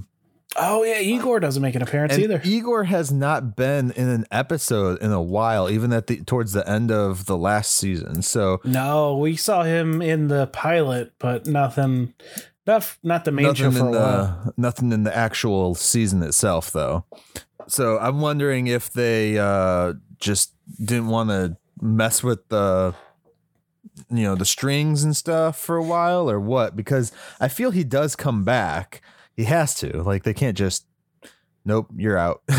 Oh 0.57 0.83
yeah, 0.83 0.99
Igor 0.99 1.39
doesn't 1.41 1.63
make 1.63 1.75
an 1.75 1.83
appearance 1.83 2.15
And 2.15 2.23
either. 2.25 2.41
Igor 2.45 2.85
has 2.85 3.13
not 3.13 3.55
been 3.55 3.93
in 3.93 4.09
an 4.09 4.27
episode 4.31 5.01
in 5.01 5.13
a 5.13 5.23
while, 5.23 5.71
even 5.71 5.93
at 5.93 6.09
the 6.09 6.23
towards 6.25 6.53
the 6.53 6.69
end 6.69 6.91
of 6.91 7.27
the 7.27 7.37
last 7.37 7.73
season. 7.73 8.23
So 8.23 8.61
No, 8.65 9.17
we 9.17 9.37
saw 9.37 9.63
him 9.63 10.03
in 10.03 10.29
the 10.29 10.49
pilot, 10.49 11.13
but 11.19 11.47
nothing. 11.47 12.15
Not 12.67 12.97
not 13.03 13.25
the 13.25 13.33
main 13.33 13.55
show 13.55 13.67
nothing 13.67 13.81
for 13.81 13.89
in 13.89 13.95
a 13.95 13.99
while. 13.99 14.43
the 14.45 14.55
nothing 14.57 14.93
in 14.93 15.05
the 15.05 15.17
actual 15.17 15.75
season 15.75 16.23
itself, 16.23 16.73
though. 16.73 17.05
So 17.69 17.99
I'm 17.99 18.21
wondering 18.21 18.67
if 18.67 18.93
they 18.93 19.39
uh, 19.39 19.95
just 20.19 20.53
didn't 20.79 21.09
want 21.09 21.31
to 21.31 21.57
mess 21.81 22.23
with 22.23 22.49
the 22.49 22.95
you 24.11 24.23
know 24.25 24.35
the 24.35 24.45
strings 24.45 25.05
and 25.05 25.17
stuff 25.17 25.59
for 25.59 25.77
a 25.77 25.83
while 25.83 26.31
or 26.31 26.39
what 26.41 26.75
because 26.77 27.13
i 27.39 27.49
feel 27.49 27.71
he 27.71 27.85
does 27.85 28.17
come 28.17 28.45
back 28.45 29.03
he 29.41 29.45
has 29.45 29.75
to 29.75 30.03
like 30.03 30.23
they 30.25 30.35
can't 30.35 30.57
just 30.57 30.87
nope 31.65 31.89
you're 31.97 32.19
out 32.19 32.43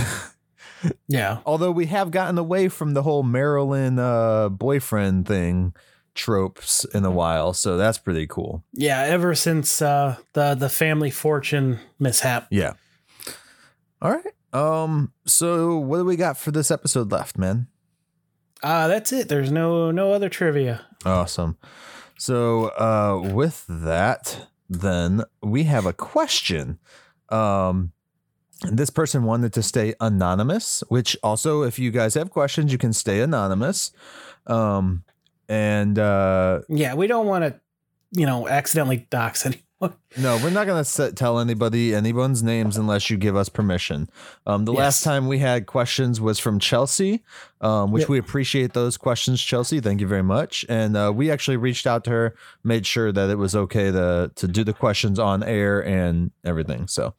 Yeah, 1.07 1.41
although 1.45 1.69
we 1.69 1.85
have 1.85 2.09
gotten 2.09 2.39
away 2.39 2.67
from 2.67 2.95
the 2.95 3.03
whole 3.03 3.21
Marilyn 3.21 3.99
uh, 3.99 4.49
boyfriend 4.49 5.27
thing 5.27 5.75
tropes 6.15 6.85
in 6.85 7.05
a 7.05 7.11
while, 7.11 7.53
so 7.53 7.77
that's 7.77 7.99
pretty 7.99 8.25
cool. 8.25 8.63
yeah. 8.73 9.01
Ever 9.03 9.35
since 9.35 9.79
uh, 9.79 10.15
the 10.33 10.55
the 10.55 10.69
family 10.69 11.11
fortune 11.11 11.79
mishap, 11.99 12.47
Yeah. 12.49 12.73
All 14.01 14.09
right. 14.11 14.33
Um. 14.53 15.13
So 15.27 15.77
what 15.77 15.97
do 15.97 16.05
we 16.05 16.15
got 16.15 16.35
for 16.37 16.49
this 16.49 16.71
episode 16.71 17.11
left, 17.11 17.37
man? 17.37 17.67
uh, 18.63 18.87
that's 18.87 19.11
it. 19.13 19.29
There's 19.29 19.51
no 19.51 19.91
no 19.91 20.13
other 20.13 20.29
trivia. 20.29 20.83
Awesome. 21.05 21.57
So 22.17 22.69
uh, 22.69 23.21
with 23.31 23.65
that, 23.69 24.47
then 24.71 25.23
we 25.43 25.63
have 25.63 25.85
a 25.85 25.93
question. 25.93 26.79
Um. 27.29 27.91
This 28.71 28.91
person 28.91 29.23
wanted 29.23 29.53
to 29.53 29.63
stay 29.63 29.95
anonymous, 29.99 30.83
which 30.87 31.17
also, 31.23 31.63
if 31.63 31.79
you 31.79 31.89
guys 31.89 32.13
have 32.13 32.29
questions, 32.29 32.71
you 32.71 32.77
can 32.77 32.93
stay 32.93 33.21
anonymous. 33.21 33.91
Um, 34.45 35.03
and 35.49 35.97
uh, 35.97 36.59
Yeah, 36.69 36.93
we 36.93 37.07
don't 37.07 37.25
want 37.25 37.43
to, 37.43 37.59
you 38.11 38.27
know, 38.27 38.47
accidentally 38.47 39.07
dox 39.09 39.47
anyone. 39.47 39.63
No, 40.17 40.37
we're 40.43 40.49
not 40.51 40.67
gonna 40.67 40.83
set, 40.83 41.15
tell 41.15 41.39
anybody 41.39 41.95
anyone's 41.95 42.43
names 42.43 42.77
unless 42.77 43.09
you 43.09 43.17
give 43.17 43.35
us 43.35 43.49
permission. 43.49 44.09
Um, 44.45 44.65
the 44.65 44.73
last 44.73 45.03
time 45.03 45.27
we 45.27 45.39
had 45.39 45.65
questions 45.65 46.19
was 46.21 46.37
from 46.37 46.59
Chelsea, 46.59 47.23
um, 47.61 47.91
which 47.91 48.01
Yep. 48.01 48.09
we 48.09 48.17
appreciate 48.19 48.73
those 48.73 48.97
questions, 48.97 49.41
Chelsea. 49.41 49.79
Thank 49.79 50.01
you 50.01 50.07
very 50.07 50.21
much. 50.23 50.65
And 50.69 50.95
uh, 50.95 51.11
we 51.15 51.31
actually 51.31 51.57
reached 51.57 51.87
out 51.87 52.03
to 52.03 52.09
her, 52.11 52.35
made 52.63 52.85
sure 52.85 53.11
that 53.11 53.29
it 53.29 53.37
was 53.37 53.55
okay 53.55 53.89
to 53.91 54.31
to 54.35 54.47
do 54.47 54.63
the 54.63 54.73
questions 54.73 55.17
on 55.17 55.43
air 55.43 55.83
and 55.83 56.31
everything. 56.43 56.87
So, 56.87 57.13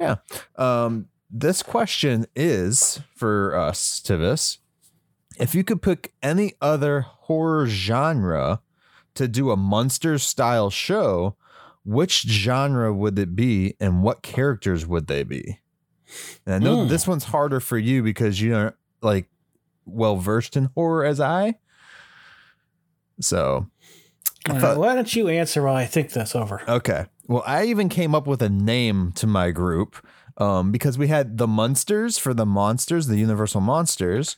yeah. 0.00 0.16
Um, 0.56 1.08
this 1.30 1.62
question 1.62 2.26
is 2.36 3.00
for 3.14 3.54
us, 3.56 4.00
Tivis. 4.00 4.58
If 5.38 5.54
you 5.54 5.64
could 5.64 5.82
pick 5.82 6.14
any 6.22 6.54
other 6.62 7.00
horror 7.00 7.66
genre 7.66 8.60
to 9.16 9.28
do 9.28 9.50
a 9.50 9.56
monster 9.56 10.18
style 10.18 10.70
show, 10.70 11.36
which 11.86 12.22
genre 12.22 12.92
would 12.92 13.18
it 13.18 13.34
be 13.36 13.74
and 13.80 14.02
what 14.02 14.20
characters 14.22 14.86
would 14.86 15.06
they 15.06 15.22
be? 15.22 15.60
And 16.44 16.54
I 16.54 16.58
know 16.58 16.82
Hmm. 16.82 16.88
this 16.88 17.06
one's 17.06 17.24
harder 17.24 17.60
for 17.60 17.78
you 17.78 18.02
because 18.02 18.40
you 18.40 18.54
aren't 18.54 18.76
like 19.00 19.28
well 19.86 20.16
versed 20.16 20.56
in 20.56 20.68
horror 20.74 21.04
as 21.04 21.20
I. 21.20 21.54
So, 23.20 23.66
I 24.48 24.58
thought- 24.58 24.76
why 24.78 24.94
don't 24.94 25.14
you 25.14 25.28
answer 25.28 25.62
while 25.62 25.74
I 25.76 25.86
think 25.86 26.12
this 26.12 26.34
over? 26.36 26.62
okay. 26.68 27.06
Well, 27.28 27.42
I 27.46 27.64
even 27.64 27.88
came 27.88 28.14
up 28.14 28.26
with 28.26 28.40
a 28.42 28.48
name 28.48 29.12
to 29.16 29.26
my 29.26 29.50
group 29.50 29.96
um, 30.38 30.70
because 30.70 30.96
we 30.98 31.08
had 31.08 31.38
the 31.38 31.46
Munsters 31.48 32.18
for 32.18 32.34
the 32.34 32.46
monsters, 32.46 33.06
the 33.08 33.16
Universal 33.16 33.62
Monsters. 33.62 34.36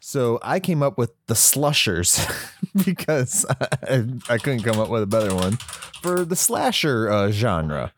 So 0.00 0.38
I 0.42 0.60
came 0.60 0.82
up 0.82 0.98
with 0.98 1.12
the 1.26 1.34
Slushers 1.34 2.24
because 2.84 3.44
I, 3.48 4.04
I 4.28 4.38
couldn't 4.38 4.62
come 4.62 4.78
up 4.78 4.88
with 4.88 5.02
a 5.02 5.06
better 5.06 5.34
one 5.34 5.56
for 6.00 6.24
the 6.24 6.36
slasher 6.36 7.10
uh, 7.10 7.30
genre. 7.30 7.92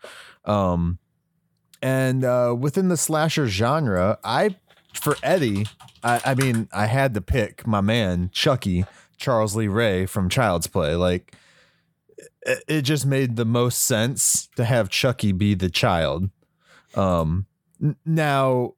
Um, 0.44 0.98
and 1.82 2.24
uh, 2.24 2.56
within 2.58 2.88
the 2.88 2.96
slasher 2.96 3.46
genre, 3.46 4.18
I 4.24 4.56
for 4.94 5.16
Eddie, 5.22 5.66
I, 6.02 6.20
I 6.24 6.34
mean, 6.34 6.68
I 6.72 6.86
had 6.86 7.14
to 7.14 7.20
pick 7.20 7.66
my 7.66 7.80
man 7.80 8.30
Chucky 8.32 8.84
Charles 9.16 9.54
Lee 9.54 9.68
Ray 9.68 10.06
from 10.06 10.28
Child's 10.28 10.66
Play. 10.66 10.94
Like, 10.94 11.34
it, 12.42 12.82
just 12.82 13.04
made 13.04 13.36
the 13.36 13.44
most 13.44 13.84
sense 13.84 14.48
to 14.56 14.64
have 14.64 14.88
Chucky 14.88 15.32
be 15.32 15.54
the 15.54 15.68
child. 15.68 16.30
Um, 16.94 17.46
now, 18.04 18.74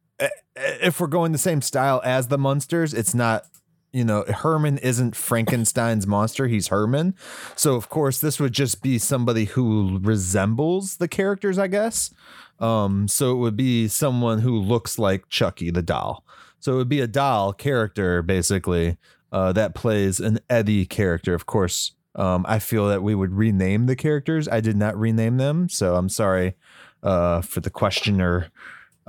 if 0.56 1.00
we're 1.00 1.06
going 1.06 1.32
the 1.32 1.38
same 1.38 1.62
style 1.62 2.00
as 2.04 2.28
the 2.28 2.38
Munsters, 2.38 2.94
it's 2.94 3.14
not. 3.14 3.44
You 3.92 4.04
know, 4.04 4.22
Herman 4.22 4.78
isn't 4.78 5.16
Frankenstein's 5.16 6.06
monster. 6.06 6.46
He's 6.46 6.68
Herman. 6.68 7.16
So, 7.56 7.74
of 7.74 7.88
course, 7.88 8.20
this 8.20 8.38
would 8.38 8.52
just 8.52 8.82
be 8.82 8.98
somebody 8.98 9.46
who 9.46 9.98
resembles 10.00 10.98
the 10.98 11.08
characters, 11.08 11.58
I 11.58 11.66
guess. 11.66 12.14
Um, 12.60 13.08
so 13.08 13.32
it 13.32 13.38
would 13.38 13.56
be 13.56 13.88
someone 13.88 14.40
who 14.40 14.56
looks 14.56 14.96
like 14.96 15.28
Chucky 15.28 15.70
the 15.70 15.82
doll. 15.82 16.24
So 16.60 16.74
it 16.74 16.76
would 16.76 16.88
be 16.88 17.00
a 17.00 17.08
doll 17.08 17.52
character, 17.52 18.22
basically, 18.22 18.96
uh, 19.32 19.52
that 19.54 19.74
plays 19.74 20.20
an 20.20 20.38
Eddie 20.48 20.86
character. 20.86 21.34
Of 21.34 21.46
course, 21.46 21.92
um, 22.14 22.44
I 22.48 22.58
feel 22.58 22.86
that 22.88 23.02
we 23.02 23.14
would 23.14 23.32
rename 23.32 23.86
the 23.86 23.96
characters. 23.96 24.46
I 24.46 24.60
did 24.60 24.76
not 24.76 24.98
rename 24.98 25.38
them, 25.38 25.68
so 25.68 25.96
I'm 25.96 26.08
sorry 26.08 26.54
uh, 27.02 27.40
for 27.40 27.60
the 27.60 27.70
questioner 27.70 28.50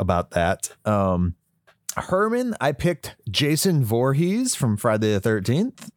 about 0.02 0.32
that. 0.32 0.76
Um, 0.84 1.36
Herman, 1.96 2.56
I 2.60 2.74
picked 2.74 3.16
Jason 3.30 3.86
Voorhees 3.86 4.56
from 4.56 4.76
Friday 4.76 5.18
the 5.18 5.22
13th. 5.22 5.90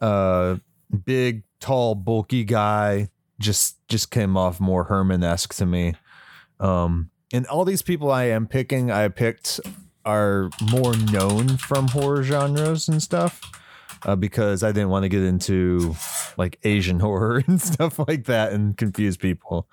Uh, 0.00 0.56
big, 1.04 1.44
tall, 1.60 1.94
bulky 1.94 2.42
guy. 2.42 3.08
Just 3.38 3.76
just 3.88 4.10
came 4.10 4.36
off 4.36 4.60
more 4.60 4.84
Herman 4.84 5.22
esque 5.22 5.54
to 5.54 5.66
me. 5.66 5.94
Um, 6.60 7.10
and 7.32 7.46
all 7.46 7.64
these 7.64 7.82
people 7.82 8.10
I 8.10 8.24
am 8.24 8.46
picking, 8.46 8.90
I 8.90 9.08
picked 9.08 9.60
are 10.04 10.50
more 10.70 10.96
known 10.96 11.56
from 11.56 11.88
horror 11.88 12.22
genres 12.22 12.88
and 12.88 13.02
stuff. 13.02 13.40
Uh, 14.04 14.16
because 14.16 14.64
I 14.64 14.72
didn't 14.72 14.88
want 14.88 15.04
to 15.04 15.08
get 15.08 15.22
into 15.22 15.94
like 16.36 16.58
Asian 16.64 16.98
horror 17.00 17.42
and 17.46 17.60
stuff 17.60 17.98
like 18.00 18.24
that 18.24 18.52
and 18.52 18.76
confuse 18.76 19.16
people. 19.16 19.68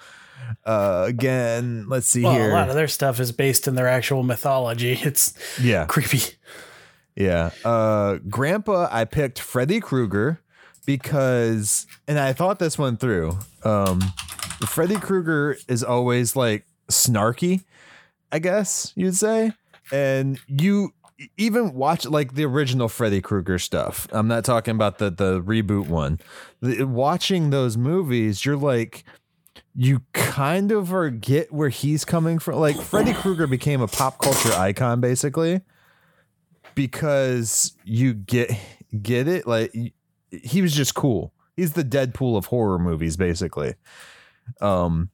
Uh, 0.66 1.06
again, 1.08 1.86
let's 1.88 2.08
see 2.08 2.24
Well, 2.24 2.34
here. 2.34 2.50
a 2.52 2.54
lot 2.54 2.70
of 2.70 2.76
their 2.76 2.88
stuff 2.88 3.20
is 3.20 3.32
based 3.32 3.68
in 3.68 3.76
their 3.76 3.88
actual 3.88 4.24
mythology. 4.24 5.00
It's 5.04 5.34
yeah, 5.62 5.86
creepy. 5.86 6.36
yeah. 7.16 7.52
Uh, 7.66 8.18
Grandpa, 8.30 8.88
I 8.92 9.06
picked 9.06 9.40
Freddy 9.40 9.80
Krueger 9.80 10.42
because, 10.86 11.86
and 12.08 12.18
I 12.20 12.34
thought 12.34 12.60
this 12.60 12.78
one 12.78 12.98
through. 12.98 13.38
Um, 13.64 14.02
Freddy 14.68 14.96
Krueger 14.98 15.58
is 15.68 15.84
always 15.84 16.36
like 16.36 16.66
snarky, 16.90 17.64
I 18.32 18.40
guess 18.40 18.92
you'd 18.96 19.16
say. 19.16 19.54
And 19.92 20.40
you 20.48 20.94
even 21.38 21.74
watch 21.74 22.06
like 22.06 22.34
the 22.36 22.46
original 22.46 22.88
Freddy 22.88 23.22
Krueger 23.22 23.60
stuff. 23.60 24.08
I'm 24.12 24.28
not 24.28 24.46
talking 24.46 24.74
about 24.76 24.98
the 25.00 25.10
the 25.10 25.42
reboot 25.42 25.88
one. 25.88 26.20
The, 26.62 26.84
watching 26.86 27.50
those 27.50 27.76
movies, 27.78 28.46
you're 28.46 28.58
like 28.58 29.04
you 29.82 30.02
kind 30.12 30.74
of 30.74 30.90
forget 30.90 31.54
where 31.54 31.70
he's 31.70 32.04
coming 32.04 32.38
from. 32.38 32.60
Like 32.60 32.76
Freddy 32.76 33.14
Krueger 33.14 33.48
became 33.48 33.80
a 33.80 33.88
pop 33.88 34.18
culture 34.18 34.52
icon 34.52 35.00
basically 35.00 35.62
because 36.76 37.72
you 37.86 38.14
get 38.14 38.52
get 39.02 39.30
it 39.30 39.48
like 39.48 39.72
he 40.32 40.62
was 40.62 40.76
just 40.76 40.96
cool. 40.96 41.32
He's 41.56 41.74
the 41.74 41.86
Deadpool 41.86 42.38
of 42.38 42.48
horror 42.48 42.78
movies 42.78 43.16
basically. 43.16 43.76
Um 44.60 45.12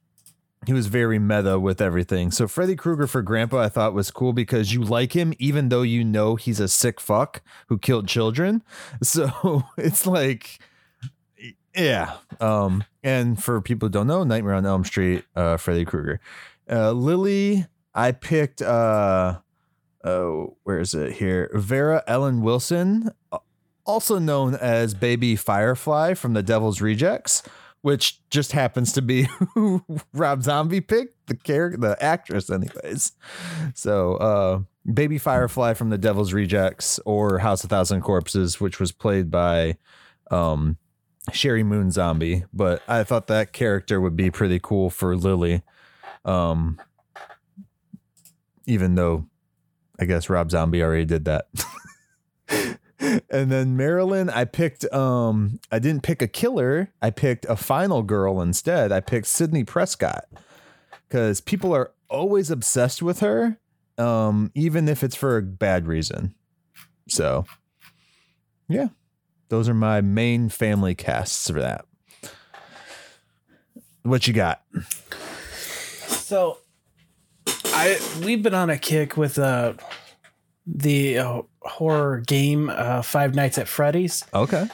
he 0.66 0.72
was 0.72 0.88
very 0.88 1.20
meta 1.20 1.60
with 1.60 1.80
everything. 1.80 2.32
So 2.32 2.48
Freddy 2.48 2.74
Krueger 2.74 3.06
for 3.06 3.22
Grandpa, 3.22 3.60
I 3.60 3.68
thought 3.68 3.94
was 3.94 4.10
cool 4.10 4.32
because 4.32 4.74
you 4.74 4.82
like 4.82 5.12
him 5.12 5.32
even 5.38 5.68
though 5.68 5.82
you 5.82 6.02
know 6.02 6.34
he's 6.34 6.58
a 6.58 6.66
sick 6.66 7.00
fuck 7.00 7.40
who 7.68 7.78
killed 7.78 8.08
children. 8.08 8.64
So 9.04 9.62
it's 9.78 10.08
like, 10.08 10.58
yeah. 11.76 12.16
Um, 12.40 12.84
and 13.02 13.42
for 13.42 13.60
people 13.60 13.88
who 13.88 13.92
don't 13.92 14.06
know, 14.06 14.24
Nightmare 14.24 14.54
on 14.54 14.66
Elm 14.66 14.84
Street, 14.84 15.24
uh, 15.34 15.56
Freddy 15.56 15.84
Krueger, 15.84 16.20
uh, 16.70 16.92
Lily, 16.92 17.66
I 17.94 18.12
picked, 18.12 18.62
uh, 18.62 19.38
oh, 20.04 20.56
where 20.64 20.78
is 20.78 20.94
it 20.94 21.12
here? 21.12 21.50
Vera 21.54 22.02
Ellen 22.06 22.42
Wilson, 22.42 23.10
also 23.84 24.18
known 24.18 24.54
as 24.54 24.94
Baby 24.94 25.36
Firefly 25.36 26.14
from 26.14 26.34
The 26.34 26.42
Devil's 26.42 26.80
Rejects 26.80 27.42
which 27.86 28.18
just 28.30 28.50
happens 28.50 28.92
to 28.92 29.00
be 29.00 29.28
who 29.54 29.80
Rob 30.12 30.42
Zombie 30.42 30.80
picked, 30.80 31.28
the 31.28 31.36
character, 31.36 31.78
the 31.78 32.02
actress, 32.02 32.50
anyways. 32.50 33.12
So, 33.74 34.16
uh, 34.16 34.60
Baby 34.92 35.18
Firefly 35.18 35.74
from 35.74 35.90
The 35.90 35.98
Devil's 35.98 36.32
Rejects 36.32 36.98
or 37.06 37.38
House 37.38 37.62
of 37.62 37.70
Thousand 37.70 38.00
Corpses, 38.00 38.60
which 38.60 38.80
was 38.80 38.90
played 38.90 39.30
by 39.30 39.76
um, 40.32 40.78
Sheri 41.30 41.64
Moon 41.64 41.90
Zombie. 41.90 42.44
But 42.52 42.82
I 42.88 43.04
thought 43.04 43.26
that 43.28 43.52
character 43.52 44.00
would 44.00 44.16
be 44.16 44.30
pretty 44.30 44.60
cool 44.62 44.90
for 44.90 45.16
Lily. 45.16 45.62
Um, 46.24 46.80
even 48.66 48.94
though 48.96 49.26
I 49.98 50.04
guess 50.04 50.28
Rob 50.28 50.50
Zombie 50.50 50.82
already 50.82 51.04
did 51.04 51.24
that. 51.24 51.46
and 53.30 53.50
then 53.50 53.76
Marilyn, 53.76 54.30
I 54.30 54.44
picked 54.44 54.90
um 54.92 55.60
I 55.70 55.78
didn't 55.78 56.02
pick 56.02 56.22
a 56.22 56.28
killer. 56.28 56.92
I 57.00 57.10
picked 57.10 57.46
a 57.46 57.56
final 57.56 58.02
girl 58.02 58.40
instead. 58.40 58.92
I 58.92 59.00
picked 59.00 59.26
Sidney 59.26 59.64
Prescott. 59.64 60.24
Cuz 61.08 61.40
people 61.40 61.74
are 61.74 61.92
always 62.08 62.50
obsessed 62.50 63.02
with 63.02 63.20
her 63.20 63.58
um 63.98 64.50
even 64.54 64.88
if 64.88 65.02
it's 65.02 65.16
for 65.16 65.38
a 65.38 65.42
bad 65.42 65.86
reason. 65.86 66.34
So, 67.08 67.46
yeah. 68.68 68.88
Those 69.48 69.68
are 69.68 69.74
my 69.74 70.00
main 70.00 70.48
family 70.48 70.94
casts 70.94 71.48
for 71.48 71.60
that. 71.60 71.84
What 74.02 74.26
you 74.26 74.34
got? 74.34 74.62
So, 76.06 76.58
I 77.66 77.98
we've 78.24 78.42
been 78.42 78.54
on 78.54 78.70
a 78.70 78.78
kick 78.78 79.16
with 79.16 79.38
uh 79.38 79.74
the 80.66 81.18
uh, 81.18 81.42
horror 81.62 82.20
game 82.26 82.70
uh, 82.70 83.02
Five 83.02 83.34
Nights 83.34 83.58
at 83.58 83.68
Freddy's. 83.68 84.24
Okay. 84.34 84.66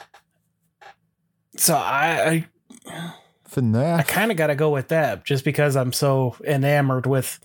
So 1.57 1.75
I 1.75 2.45
I, 2.87 3.09
FNAF. 3.49 3.99
I 3.99 4.03
kind 4.03 4.31
of 4.31 4.37
got 4.37 4.47
to 4.47 4.55
go 4.55 4.71
with 4.71 4.87
that 4.87 5.23
just 5.23 5.45
because 5.45 5.75
I'm 5.75 5.93
so 5.93 6.35
enamored 6.43 7.05
with 7.05 7.39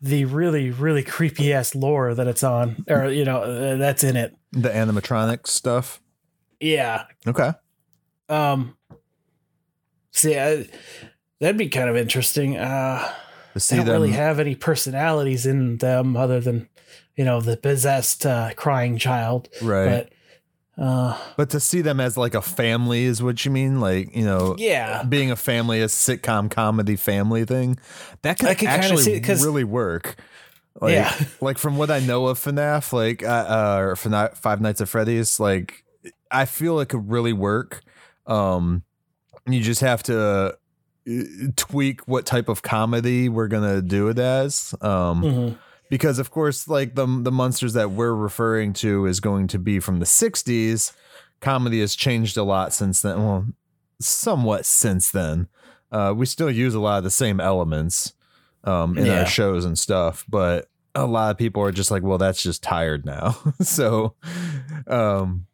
the 0.00 0.24
really 0.24 0.70
really 0.70 1.02
creepy 1.02 1.52
ass 1.52 1.74
lore 1.74 2.14
that 2.14 2.26
it's 2.26 2.42
on 2.42 2.84
or 2.88 3.08
you 3.10 3.24
know 3.24 3.42
uh, 3.42 3.76
that's 3.76 4.02
in 4.02 4.16
it. 4.16 4.34
the 4.52 4.70
animatronic 4.70 5.46
stuff. 5.46 6.00
Yeah. 6.62 7.04
Okay. 7.26 7.50
Um. 8.28 8.76
See, 10.12 10.38
I, 10.38 10.66
that'd 11.40 11.56
be 11.58 11.68
kind 11.68 11.88
of 11.90 11.96
interesting. 11.96 12.56
Uh, 12.56 13.12
To 13.54 13.60
see 13.60 13.74
they 13.74 13.78
don't 13.78 13.86
them 13.86 14.02
really 14.02 14.12
have 14.12 14.38
any 14.38 14.54
personalities 14.54 15.44
in 15.46 15.78
them 15.78 16.16
other 16.16 16.40
than 16.40 16.68
you 17.16 17.24
know 17.24 17.40
the 17.40 17.56
possessed 17.56 18.24
uh, 18.24 18.52
crying 18.54 18.96
child. 18.98 19.48
right. 19.60 20.08
But 20.76 20.82
uh, 20.82 21.18
But 21.36 21.50
to 21.50 21.60
see 21.60 21.82
them 21.82 22.00
as 22.00 22.16
like 22.16 22.34
a 22.34 22.42
family 22.42 23.04
is 23.04 23.22
what 23.22 23.44
you 23.44 23.50
mean, 23.50 23.80
like 23.80 24.14
you 24.14 24.24
know, 24.24 24.54
yeah, 24.58 25.02
being 25.02 25.30
a 25.30 25.36
family, 25.36 25.82
a 25.82 25.86
sitcom 25.86 26.50
comedy 26.50 26.96
family 26.96 27.44
thing, 27.44 27.78
that 28.22 28.38
could, 28.38 28.56
could 28.56 28.68
actually 28.68 29.02
see 29.02 29.14
it 29.14 29.28
really 29.40 29.64
work. 29.64 30.16
Like, 30.80 30.92
Yeah. 30.92 31.14
like 31.40 31.58
from 31.58 31.76
what 31.76 31.90
I 31.90 32.00
know 32.00 32.26
of 32.26 32.38
FNAF, 32.38 32.92
like 32.92 33.22
uh, 33.22 33.26
uh 33.26 33.76
or 33.80 33.94
FNAF, 33.94 34.36
Five 34.38 34.60
Nights 34.60 34.80
at 34.80 34.88
Freddy's, 34.88 35.38
like 35.38 35.81
I 36.32 36.44
feel 36.46 36.80
it 36.80 36.86
could 36.88 37.10
really 37.10 37.32
work. 37.32 37.82
Um, 38.26 38.82
you 39.46 39.60
just 39.60 39.80
have 39.80 40.02
to 40.04 40.18
uh, 40.20 40.52
tweak 41.56 42.02
what 42.08 42.24
type 42.26 42.48
of 42.48 42.62
comedy 42.62 43.28
we're 43.28 43.48
gonna 43.48 43.82
do 43.82 44.08
it 44.08 44.18
as. 44.18 44.74
Um, 44.80 45.22
Mhm. 45.22 45.58
because 45.90 46.18
of 46.18 46.30
course 46.30 46.68
like 46.68 46.94
the 46.94 47.06
the 47.06 47.32
munsters 47.32 47.72
that 47.74 47.90
we're 47.90 48.14
referring 48.14 48.72
to 48.74 49.04
is 49.06 49.20
going 49.20 49.46
to 49.48 49.58
be 49.58 49.78
from 49.80 49.98
the 49.98 50.06
60s 50.06 50.92
comedy 51.40 51.80
has 51.80 51.94
changed 51.96 52.36
a 52.36 52.42
lot 52.44 52.72
since 52.72 53.02
then 53.02 53.18
well 53.22 53.46
somewhat 54.00 54.64
since 54.64 55.10
then 55.10 55.48
uh, 55.90 56.14
we 56.16 56.24
still 56.24 56.50
use 56.50 56.74
a 56.74 56.80
lot 56.80 56.98
of 56.98 57.04
the 57.04 57.10
same 57.10 57.40
elements 57.40 58.14
um, 58.64 58.96
in 58.96 59.04
Yeah. 59.06 59.20
our 59.20 59.26
shows 59.26 59.64
and 59.64 59.76
stuff 59.78 60.24
but 60.28 60.68
a 60.94 61.04
lot 61.04 61.30
of 61.32 61.36
people 61.36 61.62
are 61.62 61.72
just 61.72 61.90
like 61.90 62.02
well 62.04 62.16
that's 62.18 62.42
just 62.42 62.62
tired 62.62 63.04
now 63.04 63.36
so 63.60 64.14
um, 64.86 65.46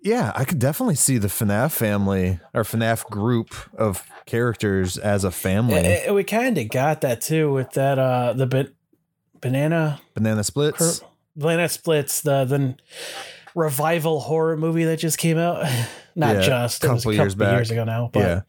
yeah 0.00 0.32
i 0.34 0.44
could 0.44 0.58
definitely 0.58 0.94
see 0.94 1.18
the 1.18 1.28
FNAF 1.28 1.72
family 1.72 2.38
or 2.54 2.62
FNAF 2.62 3.04
group 3.10 3.54
of 3.76 4.02
characters 4.26 4.96
as 4.98 5.24
a 5.24 5.30
family 5.30 5.74
Eh, 5.80 6.02
eh, 6.06 6.10
we 6.12 6.24
kind 6.24 6.56
of 6.58 6.68
got 6.68 7.00
that 7.02 7.20
too 7.20 7.52
with 7.52 7.72
that 7.72 7.98
uh 7.98 8.32
the 8.32 8.46
ba- 8.46 8.68
banana 9.40 10.00
banana 10.14 10.42
splits 10.42 11.00
cur- 11.00 11.06
banana 11.36 11.68
splits 11.68 12.20
the 12.22 12.44
the 12.44 12.74
revival 13.54 14.20
horror 14.20 14.56
movie 14.56 14.84
that 14.84 14.98
just 14.98 15.16
came 15.18 15.38
out. 15.38 15.64
Not 16.14 16.36
Yeah, 16.36 16.42
just 16.42 16.84
it 16.84 16.88
was 16.90 17.04
a 17.04 17.08
couple 17.08 17.24
couple 17.30 17.44
years 17.46 17.52
years, 17.56 17.70
ago 17.70 17.84
now, 17.84 18.10
but 18.12 18.20
yeah. 18.20 18.40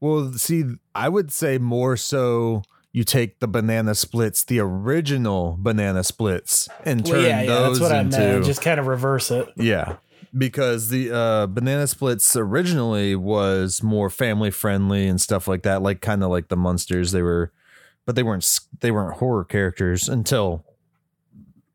Well, 0.00 0.32
see, 0.32 0.64
I 0.94 1.08
would 1.08 1.30
say 1.32 1.58
more 1.58 1.96
so 1.96 2.62
you 2.92 3.04
take 3.04 3.38
the 3.40 3.46
banana 3.48 3.94
splits, 3.94 4.44
the 4.44 4.58
original 4.58 5.56
banana 5.58 6.02
splits, 6.04 6.68
and 6.84 7.06
turn 7.06 7.14
well, 7.18 7.22
yeah, 7.22 7.40
yeah, 7.42 7.46
those 7.46 7.78
that's 7.78 7.90
what 7.90 7.96
I 7.96 8.00
into 8.00 8.18
meant. 8.18 8.44
Just 8.44 8.62
kind 8.62 8.80
of 8.80 8.86
reverse 8.86 9.30
it. 9.30 9.48
yeah. 9.56 9.96
Because 10.36 10.88
the 10.88 11.14
uh, 11.14 11.46
banana 11.46 11.86
splits 11.86 12.34
originally 12.36 13.14
was 13.14 13.82
more 13.82 14.08
family 14.08 14.50
friendly 14.50 15.06
and 15.06 15.20
stuff 15.20 15.46
like 15.46 15.62
that, 15.64 15.82
like 15.82 16.00
kind 16.00 16.22
of 16.22 16.30
like 16.30 16.48
the 16.48 16.56
munsters. 16.56 17.12
They 17.12 17.20
were, 17.20 17.52
but 18.06 18.16
they 18.16 18.22
weren't 18.22 18.60
they 18.80 18.90
weren't 18.90 19.18
horror 19.18 19.44
characters 19.44 20.08
until 20.08 20.64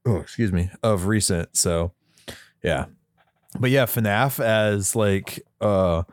oh 0.08 0.18
excuse 0.18 0.52
me 0.52 0.72
of 0.82 1.06
recent. 1.06 1.56
So 1.56 1.92
yeah, 2.64 2.86
but 3.60 3.70
yeah, 3.70 3.86
FNAF 3.86 4.44
as 4.44 4.96
like 4.96 5.46
uh 5.62 6.04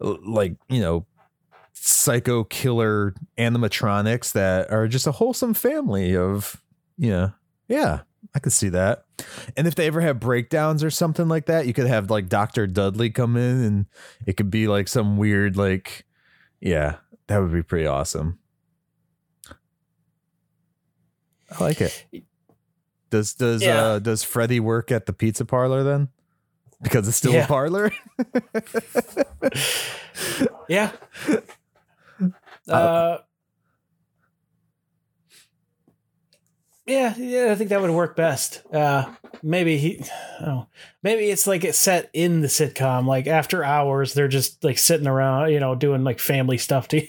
like 0.00 0.56
you 0.68 0.80
know 0.80 1.06
psycho 1.72 2.44
killer 2.44 3.14
animatronics 3.36 4.32
that 4.32 4.70
are 4.70 4.88
just 4.88 5.06
a 5.06 5.12
wholesome 5.12 5.54
family 5.54 6.16
of 6.16 6.62
know 7.10 7.32
yeah 7.68 8.00
i 8.34 8.38
could 8.38 8.52
see 8.52 8.68
that 8.68 9.04
and 9.56 9.66
if 9.66 9.74
they 9.74 9.86
ever 9.86 10.00
have 10.00 10.20
breakdowns 10.20 10.82
or 10.84 10.90
something 10.90 11.28
like 11.28 11.46
that 11.46 11.66
you 11.66 11.72
could 11.72 11.86
have 11.86 12.10
like 12.10 12.28
dr 12.28 12.66
dudley 12.68 13.10
come 13.10 13.36
in 13.36 13.60
and 13.62 13.86
it 14.26 14.36
could 14.36 14.50
be 14.50 14.66
like 14.68 14.88
some 14.88 15.16
weird 15.16 15.56
like 15.56 16.04
yeah 16.60 16.96
that 17.26 17.38
would 17.38 17.52
be 17.52 17.62
pretty 17.62 17.86
awesome 17.86 18.38
i 21.50 21.62
like 21.64 21.80
it 21.80 22.04
does 23.10 23.34
does 23.34 23.62
Yeah. 23.62 23.82
uh 23.82 23.98
does 23.98 24.22
freddy 24.24 24.60
work 24.60 24.90
at 24.90 25.06
the 25.06 25.12
pizza 25.12 25.44
parlor 25.44 25.82
then 25.84 26.08
because 26.82 27.06
it's 27.08 27.16
still 27.16 27.32
Yeah. 27.32 27.44
a 27.44 27.46
parlor 27.48 27.90
Yeah. 30.68 30.92
Uh, 32.66 33.18
yeah, 36.86 37.14
yeah, 37.16 37.50
I 37.50 37.54
think 37.54 37.70
that 37.70 37.80
would 37.80 37.90
work 37.90 38.16
best. 38.16 38.62
Uh, 38.72 39.10
maybe 39.42 39.78
he, 39.78 40.04
oh, 40.40 40.66
maybe 41.02 41.30
it's 41.30 41.46
like 41.46 41.64
it's 41.64 41.78
set 41.78 42.10
in 42.12 42.40
the 42.40 42.48
sitcom. 42.48 43.06
Like 43.06 43.26
after 43.26 43.64
hours, 43.64 44.14
they're 44.14 44.28
just 44.28 44.62
like 44.64 44.78
sitting 44.78 45.06
around, 45.06 45.52
you 45.52 45.60
know, 45.60 45.74
doing 45.74 46.04
like 46.04 46.18
family 46.18 46.58
stuff 46.58 46.88
to 46.88 47.06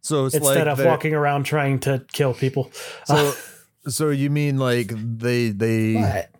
so 0.00 0.26
it's 0.26 0.34
instead 0.34 0.66
like 0.66 0.78
of 0.78 0.84
walking 0.84 1.12
around 1.14 1.44
trying 1.44 1.80
to 1.80 2.04
kill 2.12 2.32
people. 2.32 2.70
So, 3.04 3.34
so 3.88 4.08
you 4.08 4.30
mean 4.30 4.58
like 4.58 4.88
they 4.88 5.50
they 5.50 5.94
What? 5.94 6.30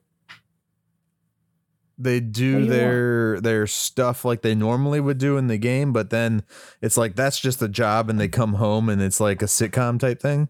they 1.98 2.20
do 2.20 2.60
do 2.60 2.66
their 2.66 3.40
their 3.40 3.66
stuff 3.66 4.24
like 4.24 4.42
they 4.42 4.54
normally 4.54 5.00
would 5.00 5.18
do 5.18 5.36
in 5.36 5.48
the 5.48 5.58
game, 5.58 5.92
but 5.92 6.10
then 6.10 6.44
it's 6.80 6.96
like 6.96 7.14
that's 7.14 7.38
just 7.38 7.60
a 7.60 7.68
job, 7.68 8.08
and 8.08 8.18
they 8.18 8.28
come 8.28 8.54
home 8.54 8.88
and 8.88 9.02
it's 9.02 9.20
like 9.20 9.42
a 9.42 9.46
sitcom 9.46 10.00
type 10.00 10.20
thing. 10.20 10.48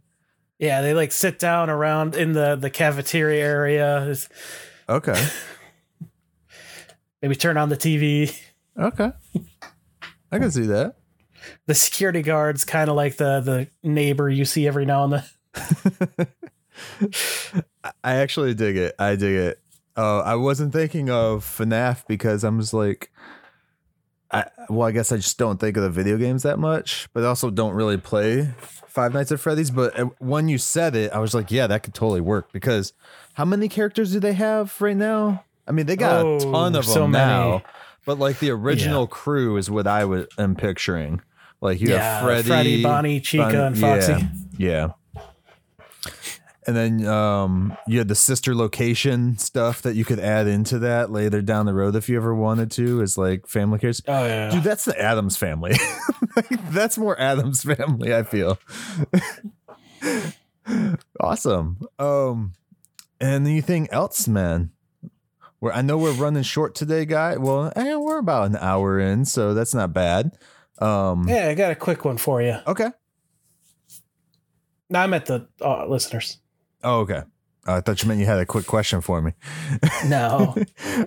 Yeah, 0.58 0.80
they 0.82 0.92
like 0.94 1.12
sit 1.12 1.38
down 1.38 1.70
around 1.70 2.14
in 2.16 2.32
the 2.32 2.56
the 2.56 2.70
cafeteria 2.70 3.44
area. 3.44 4.02
It's- 4.02 4.28
Okay. 4.88 5.22
Maybe 7.22 7.34
turn 7.36 7.56
on 7.56 7.68
the 7.68 7.76
TV. 7.76 8.34
Okay. 8.78 9.10
I 10.32 10.38
can 10.38 10.50
see 10.50 10.66
that. 10.66 10.96
The 11.66 11.74
security 11.74 12.22
guards 12.22 12.64
kind 12.64 12.88
of 12.88 12.96
like 12.96 13.16
the 13.16 13.40
the 13.40 13.68
neighbor 13.88 14.28
you 14.30 14.44
see 14.44 14.66
every 14.66 14.86
now 14.86 15.04
and 15.04 15.12
then. 15.14 16.26
I 18.04 18.14
actually 18.16 18.54
dig 18.54 18.76
it. 18.76 18.94
I 18.98 19.16
dig 19.16 19.34
it. 19.34 19.60
Uh, 19.96 20.20
I 20.20 20.36
wasn't 20.36 20.72
thinking 20.72 21.10
of 21.10 21.44
FNAF 21.44 22.06
because 22.06 22.44
I'm 22.44 22.60
just 22.60 22.72
like, 22.72 23.10
I 24.30 24.44
well, 24.68 24.86
I 24.86 24.92
guess 24.92 25.10
I 25.12 25.16
just 25.16 25.38
don't 25.38 25.58
think 25.58 25.76
of 25.76 25.82
the 25.82 25.90
video 25.90 26.16
games 26.18 26.42
that 26.42 26.58
much, 26.58 27.08
but 27.14 27.24
I 27.24 27.26
also 27.28 27.50
don't 27.50 27.72
really 27.72 27.96
play 27.96 28.50
Five 28.60 29.14
Nights 29.14 29.32
at 29.32 29.40
Freddy's. 29.40 29.70
But 29.70 30.20
when 30.20 30.48
you 30.48 30.58
said 30.58 30.94
it, 30.94 31.12
I 31.12 31.18
was 31.18 31.34
like, 31.34 31.50
yeah, 31.50 31.66
that 31.66 31.82
could 31.82 31.94
totally 31.94 32.20
work 32.20 32.52
because 32.52 32.92
how 33.34 33.44
many 33.46 33.68
characters 33.68 34.12
do 34.12 34.20
they 34.20 34.34
have 34.34 34.78
right 34.80 34.96
now? 34.96 35.44
I 35.66 35.72
mean, 35.72 35.86
they 35.86 35.96
got 35.96 36.24
Oh, 36.24 36.36
a 36.36 36.40
ton 36.40 36.76
of 36.76 36.84
so 36.84 37.00
them 37.02 37.12
many. 37.12 37.30
now, 37.30 37.62
but 38.04 38.18
like 38.18 38.38
the 38.38 38.50
original 38.50 39.06
crew 39.06 39.56
is 39.56 39.70
what 39.70 39.86
I 39.86 40.04
would 40.04 40.28
am 40.38 40.54
picturing. 40.56 41.20
Like 41.60 41.80
you 41.80 41.88
yeah, 41.88 41.98
have 42.20 42.24
Freddy, 42.24 42.48
Freddy, 42.48 42.82
Bonnie, 42.82 43.20
Chica, 43.20 43.44
Bonnie- 43.44 43.58
and 43.58 43.78
Foxy. 43.78 44.12
Yeah, 44.12 44.26
yeah. 44.58 44.88
And 46.68 46.76
then 46.76 47.06
um, 47.06 47.74
you 47.86 47.96
had 47.96 48.08
the 48.08 48.14
sister 48.14 48.54
location 48.54 49.38
stuff 49.38 49.80
that 49.80 49.96
you 49.96 50.04
could 50.04 50.20
add 50.20 50.46
into 50.46 50.78
that 50.80 51.10
later 51.10 51.40
down 51.40 51.64
the 51.64 51.72
road 51.72 51.96
if 51.96 52.10
you 52.10 52.16
ever 52.18 52.34
wanted 52.34 52.70
to, 52.72 53.00
as 53.00 53.16
like 53.16 53.46
family 53.46 53.78
cares. 53.78 54.02
Oh 54.06 54.26
yeah. 54.26 54.50
Dude, 54.50 54.64
that's 54.64 54.84
the 54.84 55.00
Addams 55.00 55.38
family. 55.38 55.76
Like, 56.36 56.48
that's 56.70 56.98
more 56.98 57.18
Addams 57.18 57.62
family, 57.62 58.14
I 58.14 58.22
feel. 58.22 58.58
awesome. 61.20 61.78
Um, 61.98 62.52
and 63.18 63.46
anything 63.46 63.88
else, 63.90 64.28
man? 64.28 64.70
Where 65.60 65.72
I 65.72 65.80
know 65.80 65.96
we're 65.96 66.12
running 66.12 66.42
short 66.42 66.74
today, 66.74 67.06
guy. 67.06 67.38
Well, 67.38 67.72
eh, 67.76 67.96
we're 67.96 68.18
about 68.18 68.50
an 68.50 68.56
hour 68.56 69.00
in, 69.00 69.24
so 69.24 69.54
that's 69.54 69.72
not 69.72 69.94
bad. 69.94 70.36
Um, 70.82 71.26
yeah, 71.26 71.48
I 71.48 71.54
got 71.54 71.72
a 71.72 71.76
quick 71.76 72.04
one 72.04 72.18
for 72.18 72.42
you. 72.42 72.58
okay. 72.66 72.90
No, 74.90 74.98
I'm 75.00 75.14
at 75.14 75.24
the 75.24 75.48
uh, 75.62 75.86
listeners. 75.86 76.36
Oh, 76.84 77.00
okay. 77.00 77.22
Uh, 77.66 77.74
I 77.74 77.80
thought 77.80 78.02
you 78.02 78.08
meant 78.08 78.20
you 78.20 78.26
had 78.26 78.38
a 78.38 78.46
quick 78.46 78.66
question 78.66 79.00
for 79.00 79.20
me. 79.20 79.32
No. 80.06 80.54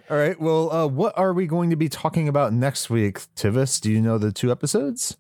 All 0.10 0.18
right. 0.18 0.40
Well, 0.40 0.72
uh, 0.72 0.88
what 0.88 1.18
are 1.18 1.34
we 1.34 1.48
going 1.48 1.70
to 1.70 1.76
be 1.76 1.88
talking 1.90 2.28
about 2.28 2.54
next 2.54 2.90
week, 2.90 3.20
Tivis? 3.36 3.80
Do 3.80 3.90
you 3.92 4.02
know 4.02 4.18
the 4.18 4.32
two 4.32 4.52
episodes? 4.52 5.18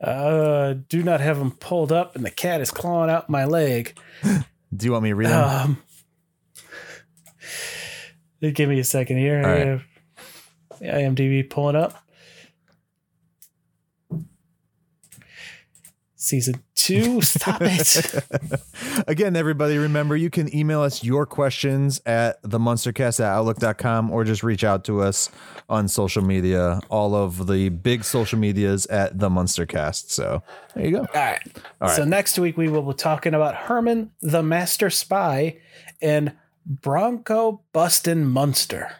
uh, 0.00 0.74
do 0.88 1.02
not 1.02 1.20
have 1.20 1.38
them 1.38 1.50
pulled 1.50 1.92
up, 1.92 2.14
and 2.14 2.24
the 2.24 2.30
cat 2.30 2.60
is 2.60 2.70
clawing 2.70 3.10
out 3.10 3.28
my 3.28 3.44
leg. 3.44 3.98
Do 4.22 4.86
you 4.86 4.92
want 4.92 5.04
me 5.04 5.10
to 5.10 5.14
read 5.16 5.28
them? 5.28 5.78
Um, 8.40 8.52
give 8.52 8.68
me 8.68 8.78
a 8.78 8.84
second 8.84 9.16
here. 9.16 9.40
All 9.40 9.46
I 9.50 9.58
have 9.58 9.84
the 10.78 10.86
IMDb 10.86 11.48
pulling 11.48 11.76
up. 11.76 12.02
Season 16.28 16.62
two. 16.74 17.22
Stop 17.22 17.62
it. 17.62 18.14
Again, 19.08 19.34
everybody, 19.34 19.78
remember 19.78 20.14
you 20.14 20.28
can 20.28 20.54
email 20.54 20.82
us 20.82 21.02
your 21.02 21.24
questions 21.24 22.02
at 22.04 22.42
themunstercast 22.42 23.20
at 23.20 23.26
outlook.com 23.26 24.10
or 24.10 24.24
just 24.24 24.42
reach 24.42 24.62
out 24.62 24.84
to 24.84 25.00
us 25.00 25.30
on 25.70 25.88
social 25.88 26.22
media. 26.22 26.80
All 26.90 27.14
of 27.14 27.46
the 27.46 27.70
big 27.70 28.04
social 28.04 28.38
medias 28.38 28.84
at 28.86 29.18
the 29.18 29.30
Munstercast. 29.30 30.10
So 30.10 30.42
there 30.74 30.84
you 30.84 30.90
go. 30.92 30.98
All 30.98 31.06
right. 31.14 31.40
All 31.80 31.88
right. 31.88 31.96
So 31.96 32.04
next 32.04 32.38
week 32.38 32.58
we 32.58 32.68
will 32.68 32.82
be 32.82 32.92
talking 32.92 33.32
about 33.32 33.54
Herman 33.54 34.10
the 34.20 34.42
Master 34.42 34.90
Spy 34.90 35.56
and 36.02 36.34
Bronco 36.66 37.62
Bustin 37.72 38.26
Munster. 38.26 38.92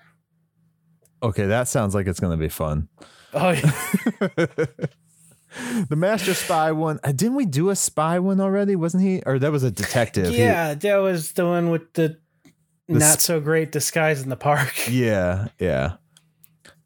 Okay, 1.22 1.46
that 1.46 1.68
sounds 1.68 1.94
like 1.94 2.06
it's 2.06 2.20
going 2.20 2.32
to 2.32 2.42
be 2.42 2.48
fun. 2.48 2.88
Oh, 3.34 3.50
yeah. 3.50 4.46
the 5.88 5.96
Master 5.96 6.34
Spy 6.34 6.72
one. 6.72 7.00
uh, 7.04 7.12
Didn't 7.12 7.34
we 7.36 7.46
do 7.46 7.70
a 7.70 7.76
spy 7.76 8.18
one 8.18 8.40
already? 8.40 8.76
Wasn't 8.76 9.02
he? 9.02 9.22
Or 9.26 9.38
that 9.38 9.50
was 9.52 9.62
a 9.62 9.70
detective. 9.70 10.28
He- 10.28 10.38
yeah, 10.38 10.74
that 10.74 10.96
was 10.98 11.32
the 11.32 11.44
one 11.46 11.70
with 11.70 11.92
the, 11.94 12.18
The 12.88 12.98
not 12.98 13.20
sp- 13.20 13.26
so 13.26 13.40
great 13.40 13.72
disguise 13.72 14.22
in 14.22 14.28
the 14.28 14.36
park. 14.36 14.74
Yeah, 14.88 15.48
yeah. 15.58 15.94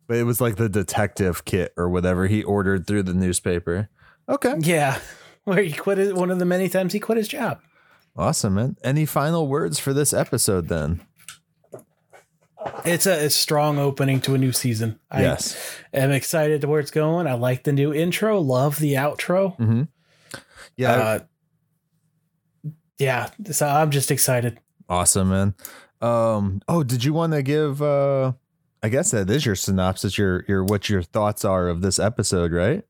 But 0.07 0.17
it 0.19 0.25
was 0.25 0.41
like 0.41 0.57
the 0.57 0.69
detective 0.69 1.45
kit 1.45 1.73
or 1.77 1.89
whatever 1.89 2.27
he 2.27 2.43
ordered 2.43 2.87
through 2.87 3.05
the 3.05 3.15
newspaper. 3.15 3.89
Okay. 4.29 4.55
Yeah, 4.59 4.99
where 5.45 5.63
he 5.63 5.73
quit 5.73 5.99
his, 5.99 6.13
one 6.13 6.31
of 6.31 6.39
the 6.39 6.45
many 6.45 6.69
times 6.69 6.93
he 6.93 7.01
quit 7.01 7.19
his 7.19 7.29
job. 7.29 7.61
Awesome, 8.17 8.55
man. 8.55 8.77
Any 8.85 9.07
final 9.07 9.49
words 9.49 9.79
for 9.79 9.95
this 9.95 10.13
episode 10.13 10.69
then? 10.69 11.01
It's 12.85 13.07
a, 13.07 13.27
a 13.27 13.31
strong 13.31 13.79
opening 13.79 14.21
to 14.23 14.35
a 14.35 14.39
new 14.39 14.53
season. 14.53 14.99
I 15.11 15.23
yes. 15.23 15.77
am 15.93 16.11
excited 16.11 16.61
to 16.63 16.69
where 16.69 16.81
it's 16.81 16.91
going. 16.91 17.27
I 17.27 17.35
like 17.35 17.65
the 17.65 17.73
new 17.73 17.93
intro. 17.93 18.41
Love 18.41 18.79
the 18.79 18.95
outro. 18.95 19.57
Mm-hmm. 19.59 19.83
Yeah. 20.77 20.93
Uh, 20.93 21.19
yeah, 22.99 23.31
so 23.51 23.67
I'm 23.67 23.91
just 23.91 24.11
excited. 24.11 24.61
awesome, 24.89 25.31
man. 25.31 25.55
Um, 26.01 26.63
oh, 26.69 26.83
did 26.83 27.05
you 27.05 27.13
want 27.13 27.33
to 27.33 27.43
give 27.43 27.83
uh 27.83 28.33
I 28.83 28.89
guess 28.89 29.13
that 29.13 29.31
is 29.31 29.47
your 29.47 29.55
synopsis, 29.55 30.19
your 30.19 30.45
your 30.49 30.65
what 30.65 30.89
your 30.89 31.03
thoughts 31.03 31.45
are 31.45 31.69
of 31.69 31.83
this 31.83 31.99
episode, 31.99 32.53
right? 32.53 32.83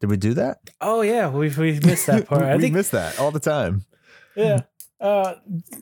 Did 0.00 0.10
we 0.10 0.16
do 0.16 0.34
that? 0.34 0.58
Oh 0.80 1.00
yeah, 1.00 1.28
we 1.30 1.48
we 1.48 1.80
missed 1.80 2.06
that 2.06 2.26
part. 2.26 2.42
I 2.44 2.56
we 2.56 2.62
think 2.62 2.74
miss 2.74 2.90
that 2.90 3.18
all 3.18 3.30
the 3.30 3.40
time. 3.40 3.84
yeah. 4.36 4.60
Uh, 5.00 5.34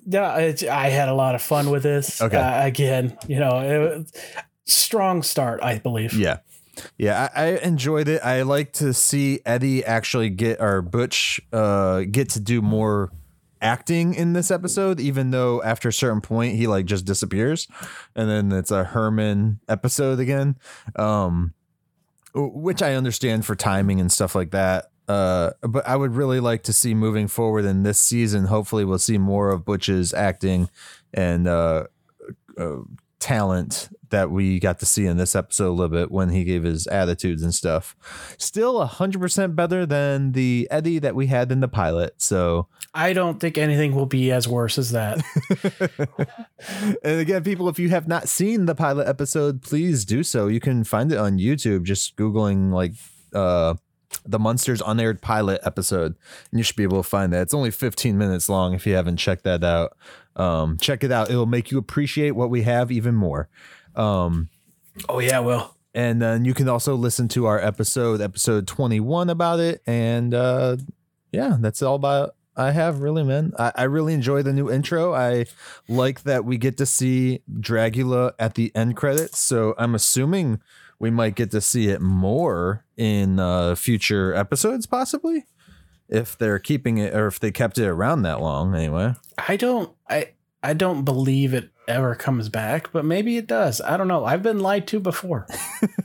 yeah, 0.07 0.39
it's, 0.39 0.63
I 0.63 0.89
had 0.89 1.09
a 1.09 1.15
lot 1.15 1.35
of 1.35 1.43
fun 1.43 1.71
with 1.71 1.83
this. 1.83 2.21
Okay. 2.21 2.37
Uh, 2.37 2.67
again, 2.67 3.17
you 3.29 3.39
know, 3.39 3.59
it 3.61 4.11
strong 4.65 5.23
start, 5.23 5.63
I 5.63 5.79
believe. 5.79 6.15
Yeah. 6.15 6.39
Yeah, 6.97 7.29
I, 7.37 7.43
I 7.43 7.47
enjoyed 7.59 8.09
it. 8.09 8.23
I 8.25 8.43
like 8.43 8.73
to 8.75 8.95
see 8.95 9.41
Eddie 9.45 9.85
actually 9.85 10.31
get 10.31 10.59
or 10.59 10.81
Butch 10.81 11.39
uh 11.53 12.01
get 12.11 12.31
to 12.31 12.41
do 12.41 12.63
more 12.63 13.11
acting 13.61 14.15
in 14.15 14.33
this 14.33 14.51
episode, 14.51 14.99
even 14.99 15.33
though 15.33 15.63
after 15.63 15.91
a 15.91 15.93
certain 15.93 16.23
point 16.23 16.57
he 16.57 16.67
like 16.67 16.87
just 16.87 17.05
disappears. 17.05 17.69
And 18.17 18.31
then 18.31 18.53
it's 18.53 18.71
a 18.71 18.85
Herman 18.85 19.61
episode 19.69 20.19
again. 20.19 20.57
Um 20.97 21.53
which 22.35 22.81
I 22.81 22.95
understand 22.95 23.45
for 23.45 23.55
timing 23.55 24.01
and 24.01 24.11
stuff 24.11 24.35
like 24.35 24.53
that. 24.53 24.92
Uh, 25.09 25.51
but 25.63 25.87
I 25.87 25.97
would 25.97 26.15
really 26.15 26.41
like 26.41 26.63
to 26.65 26.73
see 26.73 26.95
moving 26.95 27.29
forward 27.29 27.65
in 27.65 27.83
this 27.83 27.99
season. 27.99 28.47
Hopefully, 28.47 28.85
we'll 28.85 28.99
see 28.99 29.19
more 29.19 29.51
of 29.51 29.65
Butch's 29.65 30.15
acting 30.15 30.69
and 31.13 31.49
uh, 31.49 31.85
uh, 32.57 32.77
talent 33.19 33.89
that 34.11 34.31
we 34.31 34.61
got 34.61 34.79
to 34.79 34.87
see 34.87 35.07
in 35.07 35.17
this 35.17 35.35
episode 35.35 35.69
a 35.69 35.71
little 35.71 35.89
bit 35.89 36.11
when 36.11 36.29
he 36.29 36.45
gave 36.45 36.65
his 36.65 36.87
attitudes 36.87 37.43
and 37.43 37.55
stuff. 37.55 37.97
Still 38.37 38.81
a 38.81 38.87
hundred 38.87 39.21
percent 39.21 39.57
better 39.57 39.87
than 39.87 40.33
the 40.33 40.69
Eddie 40.71 40.99
that 40.99 41.15
we 41.15 41.29
had 41.29 41.51
in 41.51 41.61
the 41.61 41.69
pilot. 41.69 42.15
So, 42.19 42.69
I 42.95 43.13
don't 43.13 43.41
think 43.41 43.57
anything 43.57 43.95
will 43.95 44.07
be 44.07 44.31
as 44.31 44.47
worse 44.47 44.77
as 44.77 44.91
that. 44.91 45.23
and 47.03 47.21
again, 47.21 47.43
people, 47.43 47.69
if 47.69 47.79
you 47.79 47.89
have 47.89 48.07
not 48.07 48.29
seen 48.29 48.67
the 48.67 48.75
pilot 48.75 49.09
episode, 49.09 49.63
please 49.63 50.05
do 50.05 50.23
so. 50.23 50.47
You 50.47 50.61
can 50.61 50.85
find 50.85 51.11
it 51.11 51.19
on 51.19 51.39
YouTube. 51.39 51.85
Just 51.85 52.17
googling 52.17 52.73
like 52.73 52.93
uh, 53.33 53.75
the 54.25 54.39
Munsters 54.39 54.83
unaired 54.85 55.21
pilot 55.21 55.61
episode, 55.65 56.15
and 56.51 56.59
you 56.59 56.63
should 56.63 56.77
be 56.77 56.83
able 56.83 57.03
to 57.03 57.09
find 57.09 57.33
that. 57.33 57.43
It's 57.43 57.55
only 57.55 57.71
15 57.71 58.17
minutes 58.17 58.49
long. 58.49 58.75
If 58.75 58.87
you 58.87 58.95
haven't 58.95 59.17
checked 59.17 59.45
that 59.45 59.65
out, 59.65 59.97
um, 60.37 60.79
check 60.79 61.05
it 61.05 61.13
out. 61.13 61.31
It'll 61.31 61.47
make 61.47 61.71
you 61.71 61.79
appreciate 61.79 62.33
what 62.33 62.51
we 62.51 62.63
have 62.63 62.91
even 62.91 63.15
more. 63.15 63.49
Um, 63.95 64.49
oh 65.09 65.19
yeah, 65.19 65.41
well, 65.41 65.77
and 65.95 66.21
then 66.23 66.45
you 66.45 66.55
can 66.55 66.69
also 66.69 66.95
listen 66.95 67.29
to 67.29 67.47
our 67.47 67.59
episode 67.59 68.21
episode 68.21 68.67
21 68.67 69.31
about 69.31 69.61
it 69.61 69.83
and 69.87 70.35
uh 70.35 70.77
yeah 71.33 71.57
that's 71.61 71.83
all 71.83 71.95
about 71.95 72.35
i 72.57 72.71
have 72.71 73.01
really 73.01 73.23
man 73.23 73.53
I, 73.59 73.73
I 73.77 73.83
really 73.85 74.15
enjoy 74.15 74.43
the 74.43 74.53
new 74.53 74.71
intro 74.71 75.15
i 75.15 75.47
like 75.89 76.23
that 76.23 76.45
we 76.45 76.59
get 76.59 76.79
to 76.79 76.87
see 76.87 77.43
dragula 77.51 78.33
at 78.39 78.55
the 78.55 78.75
end 78.75 78.97
credits 78.97 79.39
so 79.39 79.75
i'm 79.79 79.95
assuming 79.95 80.61
we 81.03 81.11
might 81.11 81.35
get 81.35 81.51
to 81.51 81.61
see 81.61 81.89
it 81.89 82.01
more 82.01 82.87
in 82.97 83.39
uh 83.39 83.75
future 83.75 84.35
episodes 84.35 84.87
possibly 84.87 85.45
if 86.09 86.39
they're 86.39 86.59
keeping 86.59 86.97
it 86.97 87.15
or 87.15 87.27
if 87.27 87.39
they 87.39 87.51
kept 87.51 87.77
it 87.77 87.87
around 87.87 88.23
that 88.23 88.41
long 88.41 88.75
anyway 88.75 89.15
I 89.37 89.57
don't 89.57 89.93
I 90.09 90.33
I 90.63 90.75
don't 90.75 91.05
believe 91.05 91.55
it 91.55 91.71
ever 91.89 92.15
comes 92.15 92.49
back, 92.49 92.93
but 92.93 93.05
maybe 93.05 93.37
it 93.37 93.47
does. 93.47 93.81
I 93.81 93.97
don't 93.97 94.09
know. 94.09 94.25
I've 94.25 94.43
been 94.43 94.61
lied 94.61 94.87
to 94.89 95.01
before. 95.01 95.47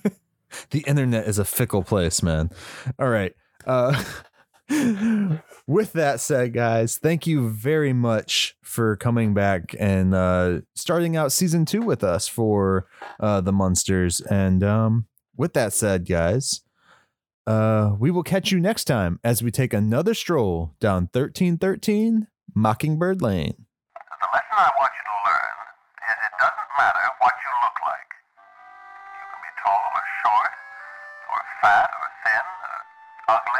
the 0.71 0.79
internet 0.81 1.27
is 1.27 1.37
a 1.37 1.45
fickle 1.45 1.83
place, 1.83 2.23
man. 2.23 2.49
All 2.97 3.09
right. 3.09 3.33
Uh, 3.65 4.03
with 5.67 5.91
that 5.93 6.21
said, 6.21 6.53
guys, 6.53 6.97
thank 6.97 7.27
you 7.27 7.49
very 7.49 7.91
much 7.91 8.55
for 8.63 8.95
coming 8.95 9.33
back 9.33 9.75
and 9.77 10.15
uh, 10.15 10.61
starting 10.73 11.17
out 11.17 11.33
season 11.33 11.65
two 11.65 11.81
with 11.81 12.03
us 12.03 12.27
for 12.27 12.87
uh, 13.19 13.41
the 13.41 13.51
Munsters. 13.51 14.21
And 14.21 14.63
um, 14.63 15.07
with 15.35 15.53
that 15.53 15.73
said, 15.73 16.07
guys, 16.07 16.61
uh, 17.45 17.95
we 17.99 18.11
will 18.11 18.23
catch 18.23 18.51
you 18.51 18.59
next 18.59 18.85
time 18.85 19.19
as 19.23 19.43
we 19.43 19.51
take 19.51 19.73
another 19.73 20.13
stroll 20.13 20.73
down 20.79 21.09
1313 21.11 22.27
Mockingbird 22.55 23.21
Lane. 23.21 23.65
The 23.93 24.27
lesson 24.33 24.55
I 24.55 24.71
want 24.79 24.91
you 24.95 25.03
to 25.03 25.17
learn 25.29 25.55
is 26.09 26.17
it 26.27 26.35
doesn't 26.39 26.71
matter 26.79 27.05
what 27.19 27.33
you 27.37 27.51
look 27.61 27.77
like. 27.85 28.11
You 29.13 29.23
can 29.29 29.39
be 29.43 29.51
tall 29.63 29.83
or 29.93 30.05
short, 30.23 30.53
or 31.31 31.39
fat 31.61 31.89
or 31.91 32.07
thin, 32.23 32.45
or 32.65 32.77
ugly, 33.35 33.56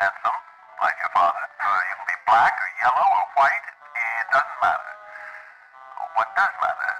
handsome, 0.00 0.40
like 0.80 0.96
your 1.04 1.12
father. 1.12 1.44
Or 1.60 1.76
you 1.76 1.94
can 2.00 2.06
be 2.08 2.18
black 2.24 2.52
or 2.56 2.68
yellow 2.80 3.04
or 3.04 3.24
white. 3.36 3.66
It 3.68 4.26
doesn't 4.32 4.58
matter. 4.64 4.92
What 6.16 6.28
does 6.36 6.52
matter 6.64 6.99